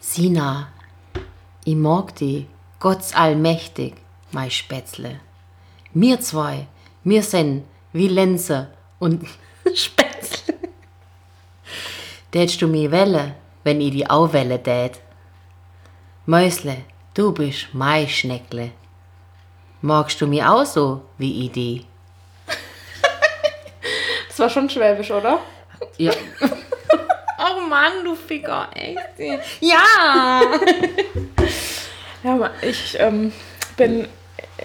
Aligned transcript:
Sina, 0.00 0.68
ich 1.64 1.74
mag 1.74 2.14
die, 2.14 2.46
Gott's 2.78 3.14
allmächtig, 3.14 3.94
mein 4.30 4.50
Spätzle. 4.50 5.18
Wir 5.92 6.20
zwei, 6.20 6.68
wir 7.02 7.22
sind 7.24 7.64
wie 7.92 8.06
Lenze 8.06 8.68
und 9.00 9.26
Spätzle. 9.74 10.54
Tätst 12.30 12.62
du 12.62 12.68
mir 12.68 12.92
welle, 12.92 13.34
wenn 13.64 13.80
ich 13.80 13.90
die 13.90 14.08
auch 14.08 14.32
welle 14.32 14.62
tät? 14.62 15.00
Mäusle, 16.26 16.84
du 17.14 17.32
bist 17.32 17.68
mein 17.72 18.08
Schneckle. 18.08 18.70
Magst 19.82 20.20
du 20.20 20.28
mir 20.28 20.48
auch 20.52 20.64
so 20.64 21.02
wie 21.18 21.46
ich 21.46 21.52
die? 21.52 21.86
Das 24.28 24.38
war 24.38 24.50
schon 24.50 24.70
schwäbisch, 24.70 25.10
oder? 25.10 25.40
Ja. 25.96 26.12
Mann, 27.68 28.04
du 28.04 28.14
Ficker, 28.14 28.68
echt. 28.74 28.98
Ja! 29.60 30.40
Ja, 32.24 32.50
ich 32.62 32.96
ähm, 32.98 33.32
bin 33.76 34.08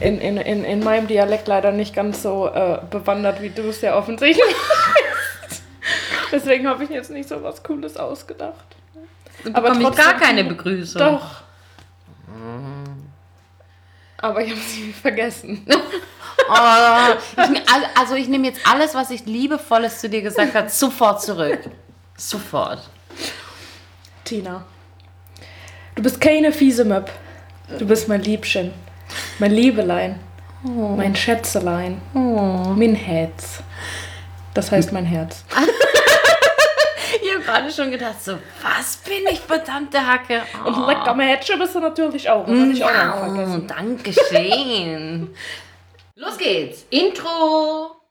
in, 0.01 0.19
in, 0.19 0.37
in, 0.37 0.63
in 0.65 0.83
meinem 0.83 1.05
Dialekt 1.07 1.47
leider 1.47 1.71
nicht 1.71 1.93
ganz 1.93 2.23
so 2.23 2.47
äh, 2.47 2.79
bewandert, 2.89 3.43
wie 3.43 3.49
du 3.51 3.69
es 3.69 3.79
ja 3.81 3.95
offensichtlich 3.95 4.43
bist. 5.47 5.61
Deswegen 6.31 6.67
habe 6.67 6.83
ich 6.83 6.89
jetzt 6.89 7.11
nicht 7.11 7.29
so 7.29 7.43
was 7.43 7.61
Cooles 7.61 7.95
ausgedacht. 7.95 8.55
Aber 9.53 9.67
trotzdem- 9.71 9.93
gar 9.95 10.15
keine 10.15 10.43
Begrüßung. 10.45 10.99
Doch. 10.99 11.43
Aber 14.17 14.41
ich 14.43 14.49
habe 14.51 14.59
sie 14.61 14.91
vergessen. 14.93 15.65
Oh, 16.49 17.13
ich, 17.31 17.37
ne- 17.49 17.61
al- 17.73 17.89
also 17.97 18.15
ich 18.15 18.27
nehme 18.27 18.47
jetzt 18.47 18.59
alles, 18.67 18.93
was 18.95 19.11
ich 19.11 19.25
liebevolles 19.25 19.99
zu 20.01 20.09
dir 20.09 20.21
gesagt 20.21 20.53
habe, 20.55 20.67
sofort 20.69 21.21
zurück. 21.21 21.59
Sofort. 22.17 22.79
Tina, 24.23 24.63
du 25.95 26.03
bist 26.03 26.19
keine 26.21 26.51
fiese 26.51 26.85
Möb. 26.85 27.09
Du 27.79 27.85
bist 27.87 28.07
mein 28.07 28.21
Liebchen, 28.21 28.73
mein 29.39 29.51
Liebelein, 29.51 30.19
mein 30.63 31.15
Schätzelein, 31.15 32.01
mein 32.13 32.95
Herz. 32.95 33.63
Das 34.53 34.71
heißt 34.71 34.91
mein 34.91 35.05
Herz. 35.05 35.43
Ich 37.21 37.31
habe 37.31 37.43
gerade 37.43 37.71
schon 37.71 37.91
gedacht, 37.91 38.23
so, 38.23 38.37
was 38.61 38.97
bin 38.97 39.23
ich, 39.31 39.39
verdammte 39.39 40.05
Hacke? 40.05 40.41
Oh, 40.63 40.67
Und 40.67 40.87
lecker 40.87 41.13
Mädchen 41.13 41.59
bist 41.59 41.75
du 41.75 41.79
natürlich 41.79 42.29
auch. 42.29 42.45
Das 42.45 42.69
ich 42.69 42.83
auch 42.83 42.91
noch 42.91 43.15
oh, 43.15 43.35
vergessen. 43.35 43.67
danke 43.67 44.13
schön. 44.13 45.29
Los 46.15 46.37
geht's. 46.37 46.85
Intro. 46.89 48.02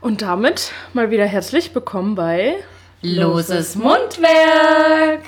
Und 0.00 0.22
damit 0.22 0.70
mal 0.92 1.10
wieder 1.10 1.24
herzlich 1.24 1.74
willkommen 1.74 2.14
bei 2.14 2.54
Loses 3.02 3.74
Mundwerk. 3.74 5.24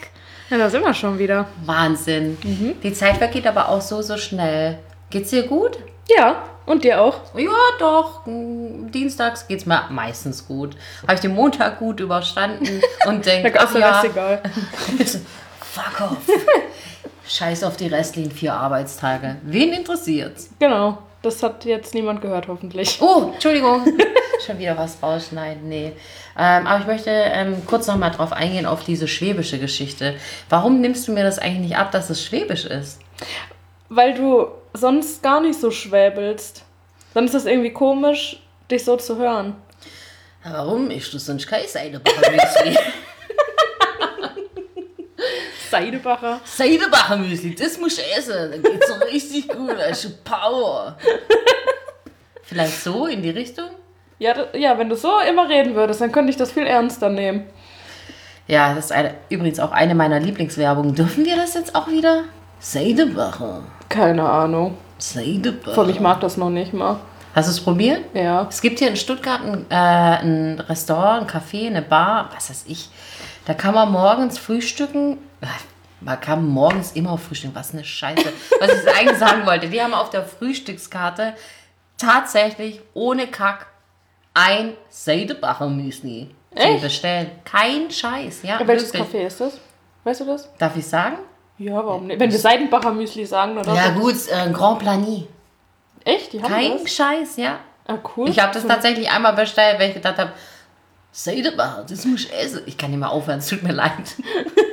Ja, 0.48 0.58
da 0.58 0.70
sind 0.70 0.84
wir 0.84 0.94
schon 0.94 1.18
wieder. 1.18 1.46
Wahnsinn. 1.64 2.38
Die 2.80 2.92
Zeit 2.92 3.16
vergeht 3.16 3.48
aber 3.48 3.68
auch 3.68 3.80
so, 3.80 4.00
so 4.00 4.16
schnell. 4.16 4.78
Geht's 5.10 5.30
dir 5.30 5.42
gut? 5.42 5.78
Ja, 6.08 6.44
und 6.66 6.84
dir 6.84 7.00
auch. 7.00 7.34
Ja, 7.36 7.50
doch. 7.80 8.22
Dienstags 8.26 9.48
geht's 9.48 9.66
mir 9.66 9.88
meistens 9.90 10.46
gut. 10.46 10.76
Habe 11.02 11.14
ich 11.14 11.20
den 11.20 11.34
Montag 11.34 11.80
gut 11.80 11.98
überstanden 11.98 12.80
und 13.06 13.26
denke, 13.26 13.52
ach 13.58 13.74
ja, 13.74 14.04
egal. 14.04 14.40
fuck 15.60 16.00
off. 16.00 16.18
Scheiß 17.26 17.64
auf 17.64 17.76
die 17.76 17.88
restlichen 17.88 18.30
vier 18.30 18.54
Arbeitstage. 18.54 19.36
Wen 19.42 19.72
interessiert's? 19.72 20.50
Genau, 20.60 20.98
das 21.22 21.42
hat 21.42 21.64
jetzt 21.64 21.94
niemand 21.94 22.22
gehört, 22.22 22.48
hoffentlich. 22.48 22.98
Oh, 23.00 23.30
Entschuldigung. 23.34 23.84
Schon 24.46 24.58
wieder 24.58 24.76
was 24.76 25.02
rausschneiden. 25.02 25.68
Nee. 25.68 25.92
Ähm, 26.38 26.66
aber 26.66 26.80
ich 26.80 26.86
möchte 26.86 27.10
ähm, 27.10 27.62
kurz 27.66 27.86
noch 27.86 27.96
mal 27.96 28.10
drauf 28.10 28.32
eingehen, 28.32 28.64
auf 28.64 28.84
diese 28.84 29.06
schwäbische 29.06 29.58
Geschichte. 29.58 30.14
Warum 30.48 30.80
nimmst 30.80 31.06
du 31.06 31.12
mir 31.12 31.24
das 31.24 31.38
eigentlich 31.38 31.70
nicht 31.70 31.76
ab, 31.76 31.92
dass 31.92 32.08
es 32.08 32.24
schwäbisch 32.24 32.64
ist? 32.64 33.00
Weil 33.90 34.14
du 34.14 34.48
sonst 34.72 35.22
gar 35.22 35.40
nicht 35.40 35.60
so 35.60 35.70
schwäbelst. 35.70 36.64
Dann 37.12 37.24
ist 37.24 37.34
das 37.34 37.44
irgendwie 37.44 37.72
komisch, 37.72 38.40
dich 38.70 38.84
so 38.84 38.96
zu 38.96 39.16
hören. 39.16 39.56
Warum? 40.44 40.90
Ich 40.90 41.10
tue 41.10 41.20
sonst 41.20 41.46
kein 41.46 41.66
Seidebacher 41.66 42.30
Müsli. 42.30 42.78
Seidebacher. 45.70 46.40
Seidebacher 46.44 47.16
Müsli, 47.16 47.54
das 47.54 47.78
musst 47.78 47.98
du 47.98 48.02
essen. 48.16 48.50
Dann 48.50 48.62
geht's 48.62 48.88
so 48.88 48.94
richtig 49.06 49.48
gut. 49.48 49.70
Da 49.70 49.88
hast 49.90 50.04
du 50.04 50.08
Power. 50.24 50.96
Vielleicht 52.42 52.82
so 52.82 53.06
in 53.06 53.22
die 53.22 53.30
Richtung? 53.30 53.70
Ja, 54.18 54.34
da- 54.34 54.56
ja, 54.58 54.76
wenn 54.78 54.88
du 54.88 54.96
so 54.96 55.10
immer 55.28 55.48
reden 55.48 55.74
würdest, 55.74 56.00
dann 56.00 56.12
könnte 56.12 56.30
ich 56.30 56.36
das 56.36 56.52
viel 56.52 56.66
ernster 56.66 57.08
nehmen. 57.08 57.44
Ja, 58.46 58.74
das 58.74 58.86
ist 58.86 58.92
eine, 58.92 59.14
übrigens 59.28 59.60
auch 59.60 59.70
eine 59.70 59.94
meiner 59.94 60.18
Lieblingswerbungen. 60.18 60.94
Dürfen 60.94 61.24
wir 61.24 61.36
das 61.36 61.54
jetzt 61.54 61.74
auch 61.74 61.88
wieder? 61.88 62.24
Seidebacher. 62.58 63.62
Keine 63.88 64.28
Ahnung. 64.28 64.76
Seidebacher. 64.98 65.74
Von 65.74 65.88
ich 65.88 66.00
mag 66.00 66.20
das 66.20 66.36
noch 66.36 66.50
nicht 66.50 66.72
mal. 66.74 66.98
Hast 67.34 67.46
du 67.46 67.52
es 67.52 67.60
probiert? 67.60 68.00
Ja. 68.12 68.46
Es 68.50 68.60
gibt 68.60 68.80
hier 68.80 68.88
in 68.88 68.96
Stuttgart 68.96 69.40
ein, 69.42 69.64
äh, 69.70 69.74
ein 69.74 70.60
Restaurant, 70.68 71.22
ein 71.22 71.40
Café, 71.40 71.68
eine 71.68 71.80
Bar, 71.80 72.28
was 72.34 72.50
weiß 72.50 72.64
ich. 72.66 72.88
Da 73.46 73.54
kann 73.54 73.74
man 73.74 73.90
morgens 73.92 74.36
frühstücken. 74.38 75.18
Man 76.00 76.20
kann 76.20 76.46
morgens 76.46 76.92
immer 76.92 77.18
frühstücken. 77.18 77.54
Was 77.54 77.72
eine 77.72 77.84
Scheiße. 77.84 78.32
Was 78.58 78.70
ich 78.84 78.94
eigentlich 78.96 79.18
sagen 79.18 79.44
wollte. 79.46 79.68
Die 79.68 79.80
haben 79.82 79.92
auf 79.94 80.10
der 80.10 80.24
Frühstückskarte 80.24 81.34
tatsächlich 81.98 82.80
ohne 82.94 83.26
Kack 83.26 83.66
ein 84.32 84.74
Seidebacher 84.88 85.68
Müsli 85.68 86.34
zu 86.54 86.62
Echt? 86.62 86.82
bestellen. 86.82 87.30
Kein 87.44 87.90
Scheiß, 87.90 88.42
ja. 88.42 88.60
Welches. 88.64 88.94
Café 88.94 89.26
ist 89.26 89.40
das? 89.40 89.58
Weißt 90.04 90.20
du 90.20 90.24
das? 90.24 90.48
Darf 90.56 90.76
ich 90.76 90.86
sagen? 90.86 91.18
Ja, 91.58 91.74
warum 91.74 92.06
nicht? 92.06 92.18
Wenn 92.18 92.30
wir 92.30 92.38
Seidenbacher 92.38 92.92
Müsli 92.92 93.26
sagen, 93.26 93.58
oder? 93.58 93.74
Ja 93.74 93.90
gut, 93.90 94.14
äh, 94.30 94.50
Grand 94.50 94.78
Plani. 94.78 95.26
Echt? 96.04 96.32
Die 96.32 96.42
haben 96.42 96.50
Kein 96.50 96.78
das? 96.78 96.94
Scheiß, 96.94 97.36
ja. 97.36 97.60
Ah, 97.86 97.98
cool. 98.16 98.28
Ich 98.30 98.38
habe 98.38 98.54
das 98.54 98.66
tatsächlich 98.66 99.10
einmal 99.10 99.34
bestellt, 99.34 99.78
weil 99.78 99.88
ich 99.88 99.94
gedacht 99.94 100.16
habe, 100.16 100.32
Seidebacher, 101.12 101.84
das 101.88 102.04
muss 102.04 102.24
ich 102.24 102.32
essen. 102.32 102.62
Ich 102.66 102.78
kann 102.78 102.90
nicht 102.90 103.00
mehr 103.00 103.10
aufhören, 103.10 103.40
es 103.40 103.48
tut 103.48 103.62
mir 103.62 103.72
leid. 103.72 103.92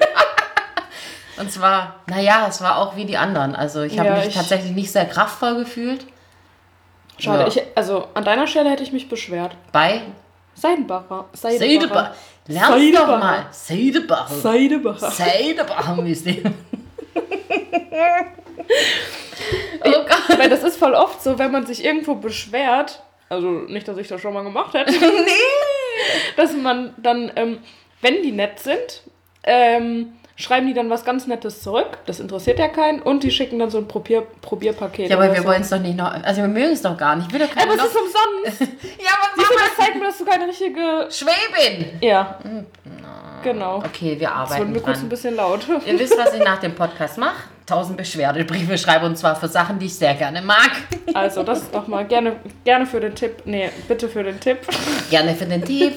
Und 1.40 1.52
zwar, 1.52 1.96
naja, 2.08 2.48
es 2.50 2.62
war 2.62 2.78
auch 2.78 2.96
wie 2.96 3.06
die 3.06 3.18
anderen. 3.18 3.56
Also 3.56 3.82
ich 3.84 3.98
habe 4.00 4.10
Ja, 4.10 4.16
mich 4.18 4.28
ich- 4.28 4.34
tatsächlich 4.36 4.72
nicht 4.72 4.92
sehr 4.92 5.06
kraftvoll 5.06 5.56
gefühlt. 5.56 6.06
Schade. 7.20 7.42
Ja. 7.44 7.48
Ich, 7.48 7.62
also 7.76 8.08
an 8.14 8.24
deiner 8.24 8.48
Stelle 8.48 8.70
hätte 8.70 8.84
ich 8.84 8.92
mich 8.92 9.10
beschwert. 9.10 9.56
Bei 9.72 10.02
Seidenbacher. 10.56 11.26
Seidebacher. 11.34 12.16
Lern's 12.48 12.68
doch 12.70 12.78
Seidebacher. 12.78 13.18
mal. 13.18 13.46
Seidebacher. 13.52 14.36
Seidebacher. 14.36 15.12
Seidebacher 15.12 15.96
Müsli. 16.02 16.44
oh 19.86 19.92
Gott. 19.92 20.38
Weil 20.40 20.50
das 20.50 20.64
ist 20.64 20.78
voll 20.78 20.94
oft 20.94 21.22
so, 21.24 21.38
wenn 21.40 21.52
man 21.52 21.66
sich 21.66 21.84
irgendwo 21.84 22.16
beschwert, 22.16 23.02
also 23.30 23.48
nicht, 23.50 23.88
dass 23.88 23.98
ich 23.98 24.08
das 24.08 24.22
schon 24.22 24.34
mal 24.34 24.44
gemacht 24.44 24.74
hätte, 24.74 24.92
Nee. 25.00 25.00
dass 26.36 26.54
man 26.54 26.94
dann, 26.98 27.32
ähm, 27.36 27.60
wenn 28.02 28.22
die 28.24 28.32
nett 28.32 28.60
sind, 28.60 29.04
ähm, 29.44 30.14
schreiben 30.38 30.68
die 30.68 30.74
dann 30.74 30.90
was 30.90 31.04
ganz 31.04 31.28
Nettes 31.28 31.62
zurück. 31.62 31.98
Das 32.06 32.20
interessiert 32.22 32.60
ja 32.60 32.68
keinen. 32.70 33.02
Und 33.02 33.24
die 33.24 33.32
schicken 33.32 33.60
dann 33.60 33.70
so 33.70 33.80
ein 33.80 33.88
Probier 33.88 34.22
Probierpaket. 34.42 35.10
Ja, 35.10 35.18
aber 35.18 35.34
wir 35.34 35.42
so. 35.42 35.48
wollen 35.48 35.62
es 35.64 35.70
doch 35.70 35.80
nicht 35.80 35.98
noch. 35.98 36.12
Also 36.24 36.42
wir 36.42 36.48
mögen 36.48 36.72
es 36.74 36.82
doch 36.82 36.96
gar 36.96 37.16
nicht. 37.16 37.28
Ich 37.28 37.34
will 37.34 37.46
doch 37.46 37.54
keine 37.54 37.72
Aber 37.74 37.82
es 37.82 37.88
ist 37.90 37.98
umsonst. 37.98 38.62
Ja, 39.04 39.12
aber 39.20 39.36
Siehst 39.36 39.52
du, 39.52 39.56
das 39.56 39.86
zeigt 39.86 40.00
mir, 40.00 40.06
dass 40.06 40.18
du 40.18 40.26
keine 40.26 40.48
richtige... 40.48 41.08
Schwäbin. 41.10 42.00
Ja. 42.02 42.38
Genau. 43.44 43.78
Okay, 43.78 44.12
wir 44.12 44.14
Jetzt 44.22 44.32
arbeiten 44.32 44.60
wurden 44.62 44.74
wir 44.76 44.82
kurz 44.82 44.98
ein 44.98 45.02
dran. 45.02 45.10
bisschen 45.10 45.36
laut. 45.36 45.62
Ihr 45.86 46.00
wisst, 46.00 46.18
was 46.18 46.34
ich 46.34 46.44
nach 46.44 46.60
dem 46.60 46.74
Podcast 46.76 47.18
mache? 47.18 47.36
Tausend 47.66 47.98
Beschwerdebriefe 47.98 48.78
schreibe 48.78 49.06
und 49.06 49.18
zwar 49.18 49.36
für 49.36 49.48
Sachen, 49.48 49.78
die 49.80 49.88
ich 49.88 49.96
sehr 49.96 50.14
gerne 50.16 50.42
mag. 50.42 50.72
Also, 51.14 51.44
das 51.44 51.72
nochmal 51.72 52.06
gerne, 52.06 52.38
gerne 52.64 52.86
für 52.86 53.00
den 53.00 53.14
Tipp. 53.14 53.42
Nee, 53.46 53.70
bitte 53.88 54.08
für 54.08 54.24
den 54.24 54.40
Tipp. 54.40 54.60
Gerne 55.10 55.36
für 55.36 55.46
den 55.46 55.64
Tipp. 55.66 55.94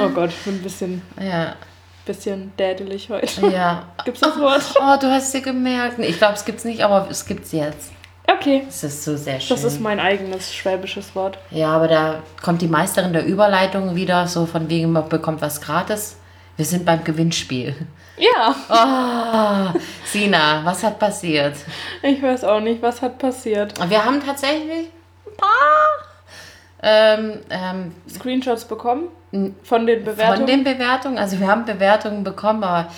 Oh 0.00 0.08
Gott, 0.10 0.30
ich 0.30 0.44
bin 0.44 0.54
ein 0.54 0.62
bisschen, 0.62 1.02
Ja, 1.20 1.56
bisschen 2.04 2.52
dädelig 2.58 3.08
heute. 3.10 3.46
ja. 3.48 3.84
Gibt's 4.04 4.20
das 4.20 4.38
Wort? 4.38 4.62
Oh, 4.80 4.96
du 5.00 5.10
hast 5.10 5.32
dir 5.34 5.40
gemerkt. 5.40 5.98
Nee, 5.98 6.06
Ich 6.06 6.18
glaube, 6.18 6.34
es 6.34 6.44
gibt's 6.44 6.64
nicht, 6.64 6.82
aber 6.82 7.06
es 7.10 7.24
gibt's 7.26 7.52
jetzt. 7.52 7.90
Okay. 8.26 8.64
Es 8.68 8.82
ist 8.84 9.04
so 9.04 9.16
sehr 9.16 9.38
schön. 9.40 9.54
Das 9.56 9.64
ist 9.64 9.80
mein 9.80 10.00
eigenes 10.00 10.54
schwäbisches 10.54 11.14
Wort. 11.14 11.38
ja, 11.50 11.68
aber 11.68 11.88
da 11.88 12.22
kommt 12.42 12.62
die 12.62 12.68
Meisterin 12.68 13.12
der 13.12 13.24
Überleitung 13.26 13.94
wieder, 13.96 14.26
so 14.26 14.46
von 14.46 14.68
wegen, 14.70 14.92
man 14.92 15.08
bekommt 15.08 15.42
was 15.42 15.60
gratis. 15.60 16.16
Wir 16.56 16.64
sind 16.64 16.84
beim 16.86 17.02
Gewinnspiel. 17.04 17.74
Ja, 18.16 18.54
Oh, 18.68 19.78
Sina, 20.06 20.64
was 20.64 20.82
hat 20.84 20.98
passiert? 21.00 21.56
ich 22.02 22.22
weiß 22.22 22.44
auch 22.44 22.60
nicht, 22.60 22.80
was 22.80 23.02
hat 23.02 23.18
passiert. 23.18 23.74
Wir 23.90 24.04
haben 24.04 24.24
tatsächlich 24.24 24.86
ein 25.26 25.36
paar 25.36 25.88
ähm, 26.84 27.40
ähm, 27.50 27.92
Screenshots 28.08 28.66
bekommen 28.66 29.08
von 29.62 29.86
den 29.86 30.04
Bewertungen. 30.04 30.36
Von 30.38 30.46
den 30.46 30.62
Bewertungen, 30.64 31.18
also 31.18 31.40
wir 31.40 31.46
haben 31.48 31.64
Bewertungen 31.64 32.22
bekommen, 32.22 32.62
aber 32.62 32.88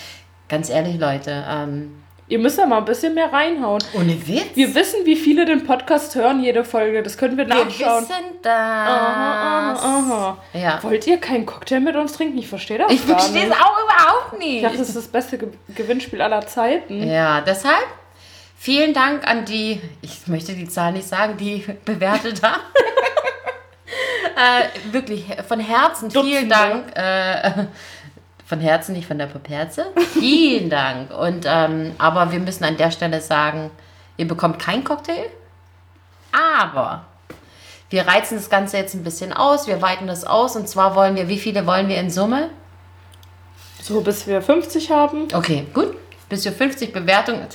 ganz 0.49 0.69
ehrlich, 0.69 0.99
Leute, 0.99 1.45
ähm, 1.49 2.03
Ihr 2.29 2.41
müsst 2.41 2.59
ja 2.59 2.67
mal 2.67 2.79
ein 2.79 2.85
bisschen 2.85 3.15
mehr 3.15 3.33
reinhauen. 3.33 3.81
Ohne 3.95 4.27
Witz. 4.27 4.47
Wir 4.57 4.75
wissen, 4.75 5.05
wie 5.07 5.15
viele 5.15 5.45
den 5.45 5.63
Podcast 5.65 6.13
hören, 6.17 6.43
jede 6.43 6.65
Folge. 6.65 7.01
Das 7.05 7.17
können 7.17 7.37
wir 7.37 7.47
Wir 7.47 7.55
nachschauen. 7.55 8.03
wissen 8.03 8.15
das. 8.43 8.53
Aha, 8.53 9.73
aha, 9.75 9.99
aha. 9.99 10.39
Ja. 10.53 10.83
Wollt 10.83 11.07
ihr 11.07 11.19
keinen 11.19 11.47
Cocktail 11.47 11.79
mit 11.79 11.95
uns 11.95 12.15
trinken? 12.15 12.37
Ich 12.37 12.49
verstehe 12.49 12.79
das 12.79 12.91
Ich 12.91 13.01
verstehe 13.01 13.45
es 13.47 13.53
auch 13.53 13.77
überhaupt 13.81 14.33
Ich 14.33 14.39
nicht. 14.41 14.65
dachte, 14.65 14.77
das 14.77 14.89
ist 14.89 14.97
das 14.97 15.07
beste 15.07 15.39
Ge 15.39 15.51
Gewinnspiel 15.73 16.21
aller 16.21 16.45
Zeiten. 16.45 17.09
Ja, 17.09 17.43
deshalb 17.43 17.87
vielen 18.59 18.93
Dank 18.93 19.25
an 19.25 19.45
die, 19.45 19.81
ich 20.03 20.27
möchte 20.27 20.55
die 20.55 20.69
Zahl 20.69 20.91
nicht 20.95 21.07
sagen, 21.07 21.37
die 21.37 21.65
bewertet 21.85 22.43
haben. 22.43 22.61
Äh, 24.37 24.93
wirklich 24.93 25.25
von 25.49 25.61
Herzen 25.61 26.11
vielen. 26.11 26.49
Dank. 26.49 26.97
Äh, 26.97 27.67
von 28.47 28.61
Herzen, 28.61 28.95
nicht 28.95 29.09
von 29.09 29.19
der 29.19 29.27
Paperze. 29.27 29.87
Vielen 30.13 30.71
Dank. 30.71 31.11
Und 31.11 31.47
ähm, 31.49 31.93
aber 31.99 32.31
wir 32.31 32.39
müssen 32.39 32.65
an 32.65 32.77
der 32.77 32.91
Stelle 32.93 33.21
sagen, 33.21 33.71
ihr 34.17 34.29
bekommt 34.29 34.59
keinen 34.59 34.85
Cocktail, 34.85 35.27
aber 36.33 37.07
wir 37.91 38.07
reizen 38.07 38.37
das 38.37 38.49
Ganze 38.51 38.77
jetzt 38.77 38.95
ein 38.95 39.05
bisschen 39.05 39.33
aus, 39.33 39.67
wir 39.67 39.83
weiten 39.83 40.07
das 40.07 40.25
aus 40.25 40.55
und 40.55 40.69
zwar 40.69 40.95
wollen 40.95 41.17
wir, 41.17 41.29
wie 41.29 41.39
viele 41.39 41.67
wollen 41.67 41.89
wir 41.89 41.99
in 41.99 42.11
Summe? 42.11 42.51
So, 43.83 44.01
bis 44.01 44.27
wir 44.27 44.43
50 44.43 44.91
haben. 44.91 45.29
Okay, 45.33 45.67
gut. 45.73 45.97
Bis 46.29 46.43
zu 46.43 46.51
50 46.51 46.93
Bewertungen. 46.93 47.47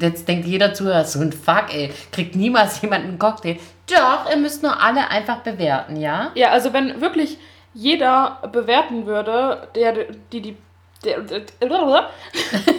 Jetzt 0.00 0.28
denkt 0.28 0.46
jeder 0.46 0.72
Zuhörer, 0.74 1.04
so 1.04 1.18
ein 1.18 1.32
Fuck, 1.32 1.74
ey. 1.74 1.92
Kriegt 2.12 2.36
niemals 2.36 2.80
jemand 2.80 3.04
einen 3.04 3.18
Cocktail. 3.18 3.56
Doch, 3.88 4.30
ihr 4.30 4.36
müsst 4.36 4.62
nur 4.62 4.80
alle 4.80 5.10
einfach 5.10 5.38
bewerten, 5.38 5.96
ja? 5.96 6.30
Ja, 6.34 6.50
also 6.50 6.72
wenn 6.72 7.00
wirklich 7.00 7.38
jeder 7.74 8.38
bewerten 8.52 9.06
würde, 9.06 9.68
der, 9.74 9.92
die, 10.32 10.40
die, 10.40 10.56
der, 11.04 11.20
der, 11.20 11.42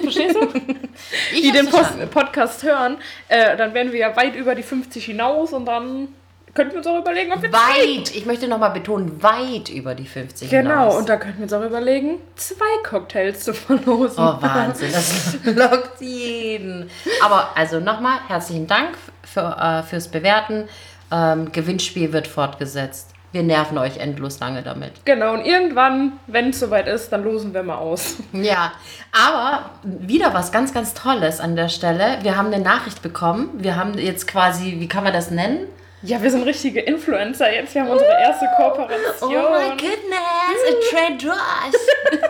verstehst 0.02 0.36
du? 0.36 0.48
Die 1.34 1.52
den. 1.52 1.70
Post, 1.70 2.12
Podcast 2.12 2.64
hören, 2.64 2.98
äh, 3.28 3.58
dann 3.58 3.74
wären 3.74 3.92
wir 3.92 4.00
ja 4.00 4.16
weit 4.16 4.36
über 4.36 4.56
die 4.56 4.64
50 4.64 5.04
hinaus 5.04 5.52
und 5.52 5.66
dann 5.66 6.08
könnten 6.54 6.74
wir 6.74 6.78
uns 6.78 6.88
auch 6.88 7.00
überlegen, 7.00 7.34
ob 7.34 7.42
wir 7.42 7.52
Weit, 7.52 8.16
ich 8.16 8.26
möchte 8.28 8.48
nochmal 8.48 8.70
betonen, 8.70 9.22
weit 9.24 9.70
über 9.70 9.96
die 9.96 10.06
50 10.06 10.50
Genau, 10.50 10.70
hinaus. 10.70 10.96
und 10.98 11.10
da 11.10 11.18
könnten 11.18 11.40
wir 11.40 11.44
uns 11.44 11.54
auch 11.54 11.64
überlegen, 11.64 12.20
zwei 12.36 12.66
Cocktails 12.88 13.44
zu 13.44 13.54
verlosen. 13.54 14.24
Oh, 14.24 14.36
Wahnsinn, 14.40 14.92
das 14.92 15.38
lockt 15.44 16.00
jeden. 16.00 16.90
Aber 17.24 17.50
also 17.56 17.80
nochmal, 17.80 18.20
herzlichen 18.28 18.68
Dank 18.68 18.90
für, 19.24 19.58
äh, 19.60 19.82
fürs 19.84 20.08
Bewerten. 20.10 20.70
Ähm, 21.14 21.52
Gewinnspiel 21.52 22.12
wird 22.12 22.28
fortgesetzt. 22.28 23.12
Wir 23.32 23.44
nerven 23.44 23.78
euch 23.78 23.98
endlos 23.98 24.40
lange 24.40 24.62
damit. 24.62 24.94
Genau, 25.06 25.34
und 25.34 25.46
irgendwann, 25.46 26.14
wenn 26.28 26.50
es 26.50 26.60
soweit 26.60 26.88
ist, 26.88 27.10
dann 27.10 27.24
losen 27.24 27.54
wir 27.54 27.64
mal 27.64 27.78
aus. 27.78 28.18
Ja, 28.32 28.74
aber 29.12 29.72
wieder 29.84 30.34
was 30.34 30.52
ganz, 30.52 30.74
ganz 30.74 30.94
Tolles 30.94 31.40
an 31.40 31.56
der 31.56 31.70
Stelle. 31.70 32.20
Wir 32.22 32.36
haben 32.36 32.48
eine 32.54 32.60
Nachricht 32.64 33.02
bekommen. 33.02 33.50
Wir 33.58 33.76
haben 33.76 33.98
jetzt 33.98 34.28
quasi, 34.28 34.76
wie 34.80 34.88
kann 34.88 35.04
man 35.04 35.14
das 35.14 35.32
nennen? 35.32 35.68
Ja, 36.04 36.22
wir 36.22 36.30
sind 36.30 36.44
richtige 36.44 36.82
Influencer 36.82 37.52
jetzt. 37.54 37.74
Wir 37.74 37.84
haben 37.84 37.92
unsere 37.92 38.12
erste 38.12 38.46
Kooperation. 38.58 39.34
Oh 39.36 39.50
my 39.52 39.70
goodness, 39.70 40.60
a 40.68 40.92
trade 40.92 41.26
us. 41.26 42.22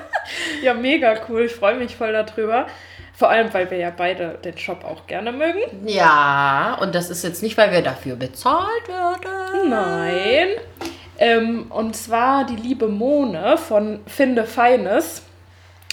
Ja, 0.61 0.73
mega 0.73 1.15
cool. 1.27 1.41
Ich 1.41 1.53
freue 1.53 1.75
mich 1.75 1.95
voll 1.95 2.13
darüber. 2.13 2.67
Vor 3.15 3.29
allem, 3.29 3.53
weil 3.53 3.69
wir 3.69 3.77
ja 3.77 3.91
beide 3.95 4.39
den 4.43 4.57
Shop 4.57 4.83
auch 4.83 5.05
gerne 5.07 5.31
mögen. 5.31 5.59
Ja, 5.87 6.77
und 6.81 6.95
das 6.95 7.09
ist 7.09 7.23
jetzt 7.23 7.43
nicht, 7.43 7.57
weil 7.57 7.71
wir 7.71 7.81
dafür 7.83 8.15
bezahlt 8.15 8.87
werden. 8.87 9.69
Nein. 9.69 10.47
Ähm, 11.19 11.71
und 11.71 11.95
zwar 11.95 12.45
die 12.45 12.55
liebe 12.55 12.87
Mone 12.87 13.57
von 13.57 13.99
Finde 14.07 14.45
Feines. 14.45 15.21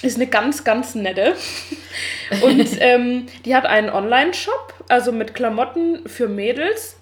Ist 0.03 0.17
eine 0.17 0.27
ganz, 0.29 0.65
ganz 0.65 0.95
nette. 0.95 1.35
Und 2.43 2.69
ähm, 2.81 3.27
die 3.45 3.55
hat 3.55 3.67
einen 3.67 3.91
Online-Shop, 3.91 4.73
also 4.89 5.13
mit 5.13 5.35
Klamotten 5.35 6.09
für 6.09 6.27
Mädels. 6.27 6.97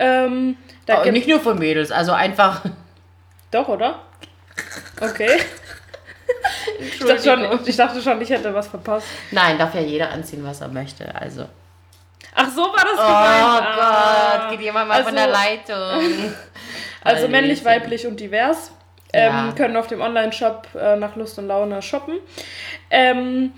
Ähm, 0.00 0.56
da 0.86 0.94
Aber 0.94 1.04
gibt- 1.04 1.14
nicht 1.18 1.28
nur 1.28 1.38
für 1.38 1.54
Mädels, 1.54 1.92
also 1.92 2.10
einfach. 2.12 2.64
Doch, 3.52 3.68
oder? 3.68 4.00
Okay. 5.00 5.28
Ich 6.86 6.98
dachte, 6.98 7.22
schon, 7.22 7.60
ich 7.66 7.76
dachte 7.76 8.02
schon, 8.02 8.20
ich 8.20 8.30
hätte 8.30 8.52
was 8.54 8.68
verpasst. 8.68 9.06
Nein, 9.30 9.58
darf 9.58 9.74
ja 9.74 9.80
jeder 9.80 10.10
anziehen, 10.10 10.44
was 10.44 10.60
er 10.60 10.68
möchte. 10.68 11.14
Also. 11.14 11.46
Ach, 12.34 12.48
so 12.48 12.62
war 12.62 12.84
das 12.84 12.94
Oh 12.94 13.06
gemeint. 13.06 13.78
Ah. 13.80 14.38
Gott, 14.38 14.50
geht 14.52 14.60
jemand 14.62 14.88
mal 14.88 15.02
von 15.04 15.14
der 15.14 15.24
Also- 15.24 15.38
Leitung. 15.38 16.34
Also 17.04 17.26
männlich, 17.26 17.64
weiblich 17.64 18.06
und 18.06 18.20
divers. 18.20 18.70
Ähm, 19.12 19.32
Ja. 19.48 19.52
Können 19.56 19.76
auf 19.76 19.88
dem 19.88 20.00
Online-Shop 20.00 20.68
äh, 20.80 20.94
nach 20.96 21.16
Lust 21.16 21.36
und 21.38 21.48
Laune 21.48 21.82
shoppen. 21.82 22.14
Ähm, 22.90 23.52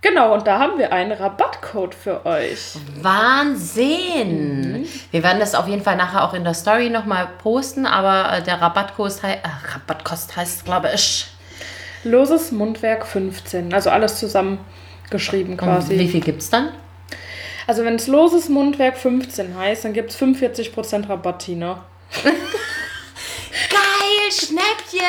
genau, 0.00 0.32
und 0.34 0.46
da 0.46 0.60
haben 0.60 0.78
wir 0.78 0.92
einen 0.92 1.10
Rabattcode 1.10 1.92
für 1.94 2.24
euch. 2.24 2.76
Wahnsinn! 3.02 4.82
Mhm. 4.82 4.88
Wir 5.10 5.22
werden 5.22 5.40
das 5.40 5.54
auf 5.54 5.66
jeden 5.66 5.82
Fall 5.82 5.96
nachher 5.96 6.22
auch 6.24 6.34
in 6.34 6.44
der 6.44 6.54
Story 6.54 6.88
nochmal 6.90 7.28
posten, 7.42 7.84
aber 7.84 8.32
äh, 8.38 8.42
der 8.42 8.60
Rabattkost, 8.60 9.22
hei 9.22 9.34
äh, 9.42 9.72
Rabattkost 9.74 10.36
heißt, 10.36 10.64
glaube 10.64 10.90
ich. 10.94 11.26
Loses 12.08 12.52
Mundwerk 12.52 13.06
15. 13.06 13.72
Also 13.72 13.90
alles 13.90 14.18
zusammengeschrieben 14.18 15.52
Und 15.52 15.58
quasi. 15.58 15.98
wie 15.98 16.08
viel 16.08 16.20
gibt 16.20 16.42
es 16.42 16.50
dann? 16.50 16.70
Also 17.66 17.84
wenn 17.84 17.96
es 17.96 18.06
loses 18.06 18.48
Mundwerk 18.48 18.96
15 18.96 19.56
heißt, 19.56 19.84
dann 19.84 19.92
gibt 19.92 20.10
es 20.10 20.18
45% 20.18 21.08
Rabatt, 21.08 21.40
Tina. 21.40 21.84
Geil, 23.70 24.30
Schnäppchen! 24.30 25.04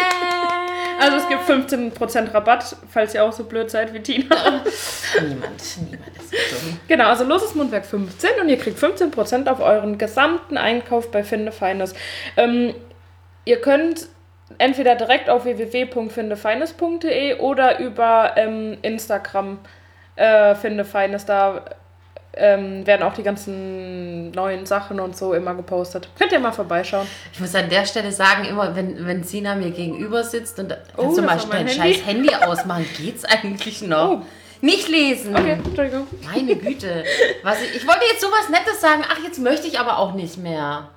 Also 1.00 1.18
es 1.18 1.30
gibt 1.30 1.44
15% 1.44 2.34
Rabatt, 2.34 2.75
falls 2.92 3.13
ihr 3.13 3.24
auch 3.24 3.31
so 3.31 3.46
blöd 3.46 3.72
seid 3.72 3.94
wie 3.94 4.01
Tina. 4.01 4.36
Niemand, 5.22 5.62
niemand 5.90 6.18
ist 6.18 6.30
so 6.31 6.36
dumm. 6.36 6.80
Genau, 6.90 7.06
also 7.06 7.24
loses 7.24 7.56
Mundwerk 7.56 7.86
15 7.86 8.31
und 8.42 8.50
ihr 8.50 8.57
kriegt 8.57 8.78
15% 8.78 9.48
auf 9.50 9.62
euren 9.62 9.98
gesamten 9.98 10.57
Einkauf 10.57 11.10
bei 11.12 11.24
Finde 11.24 11.54
Feines. 11.54 11.94
Ähm, 12.36 12.75
ihr 13.46 13.62
könnt 13.62 14.07
entweder 14.57 14.96
direkt 14.96 15.30
auf 15.30 15.46
www.findefeines.de 15.46 17.40
oder 17.40 17.80
über 17.80 18.34
ähm, 18.36 18.78
Instagram 18.81 19.60
äh, 20.16 20.56
Finde 20.56 20.86
Feines, 20.86 21.25
da 21.25 21.63
ähm, 22.34 22.86
werden 22.86 23.04
auch 23.04 23.13
die 23.13 23.24
ganzen 23.24 24.31
neuen 24.31 24.66
Sachen 24.66 25.00
und 25.00 25.18
so 25.18 25.34
immer 25.34 25.56
gepostet. 25.56 26.10
Könnt 26.18 26.31
ihr 26.31 26.40
mal 26.40 26.51
vorbeischauen. 26.51 27.07
Ich 27.34 27.40
muss 27.40 27.56
an 27.56 27.69
der 27.69 27.86
Stelle 27.86 28.12
sagen, 28.12 28.46
immer 28.46 28.75
wenn, 28.75 29.06
wenn 29.06 29.24
Sina 29.24 29.56
mir 29.56 29.72
gegenüber 29.72 30.24
sitzt 30.24 30.60
und 30.60 30.75
Oh, 30.96 31.01
kannst 31.04 31.18
du 31.18 31.22
das 31.24 31.48
mal 31.48 31.57
dein 31.57 31.68
Handy. 31.68 31.94
scheiß 31.94 32.06
Handy 32.06 32.36
ausmachen, 32.36 32.86
geht's 32.98 33.25
eigentlich 33.25 33.81
noch? 33.81 34.22
Oh. 34.22 34.22
Nicht 34.62 34.90
lesen! 34.90 35.34
Okay, 35.36 35.54
Entschuldigung. 35.54 36.06
Meine 36.25 36.54
Güte. 36.56 37.06
Was 37.44 37.62
ich, 37.62 37.78
ich 37.78 37.88
wollte 37.88 38.01
jetzt 38.12 38.19
sowas 38.19 38.50
Nettes 38.50 38.81
sagen, 38.81 39.04
ach, 39.10 39.18
jetzt 39.24 39.40
möchte 39.40 39.68
ich 39.68 39.80
aber 39.80 39.98
auch 39.98 40.13
nicht 40.13 40.38
mehr. 40.38 40.90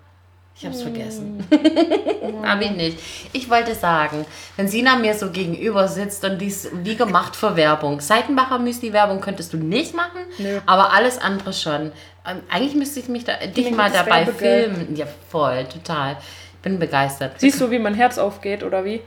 Ich 0.55 0.67
hab's 0.67 0.83
vergessen. 0.83 1.45
Hab 2.43 2.61
ich 2.61 2.71
nicht. 2.71 2.99
Ich 3.33 3.51
wollte 3.51 3.75
sagen, 3.75 4.25
wenn 4.57 4.69
Sina 4.69 4.97
mir 4.97 5.15
so 5.15 5.31
gegenüber 5.31 5.89
sitzt 5.89 6.25
und 6.25 6.39
die 6.39 6.47
ist 6.47 6.71
wie 6.85 6.95
gemacht 6.95 7.35
für 7.35 7.57
Werbung. 7.57 8.01
Seitenbacher 8.01 8.59
Müsli-Werbung 8.59 9.21
könntest 9.21 9.53
du 9.53 9.57
nicht 9.57 9.95
machen, 9.95 10.21
Nö. 10.39 10.61
aber 10.67 10.93
alles 10.93 11.19
andere 11.19 11.53
schon. 11.53 11.93
Ähm, 12.27 12.41
eigentlich 12.49 12.75
müsste 12.75 13.01
ich 13.01 13.09
mich 13.09 13.25
da, 13.25 13.35
dich 13.39 13.71
mal 13.73 13.91
dabei 13.91 14.27
filmen. 14.27 14.95
Ja, 14.95 15.07
voll, 15.31 15.65
total. 15.65 16.17
Bin 16.63 16.79
begeistert. 16.79 17.33
Siehst 17.39 17.61
du, 17.61 17.71
wie 17.71 17.79
mein 17.81 17.95
Herz 17.95 18.19
aufgeht 18.19 18.63
oder 18.63 18.85
wie? 18.85 19.01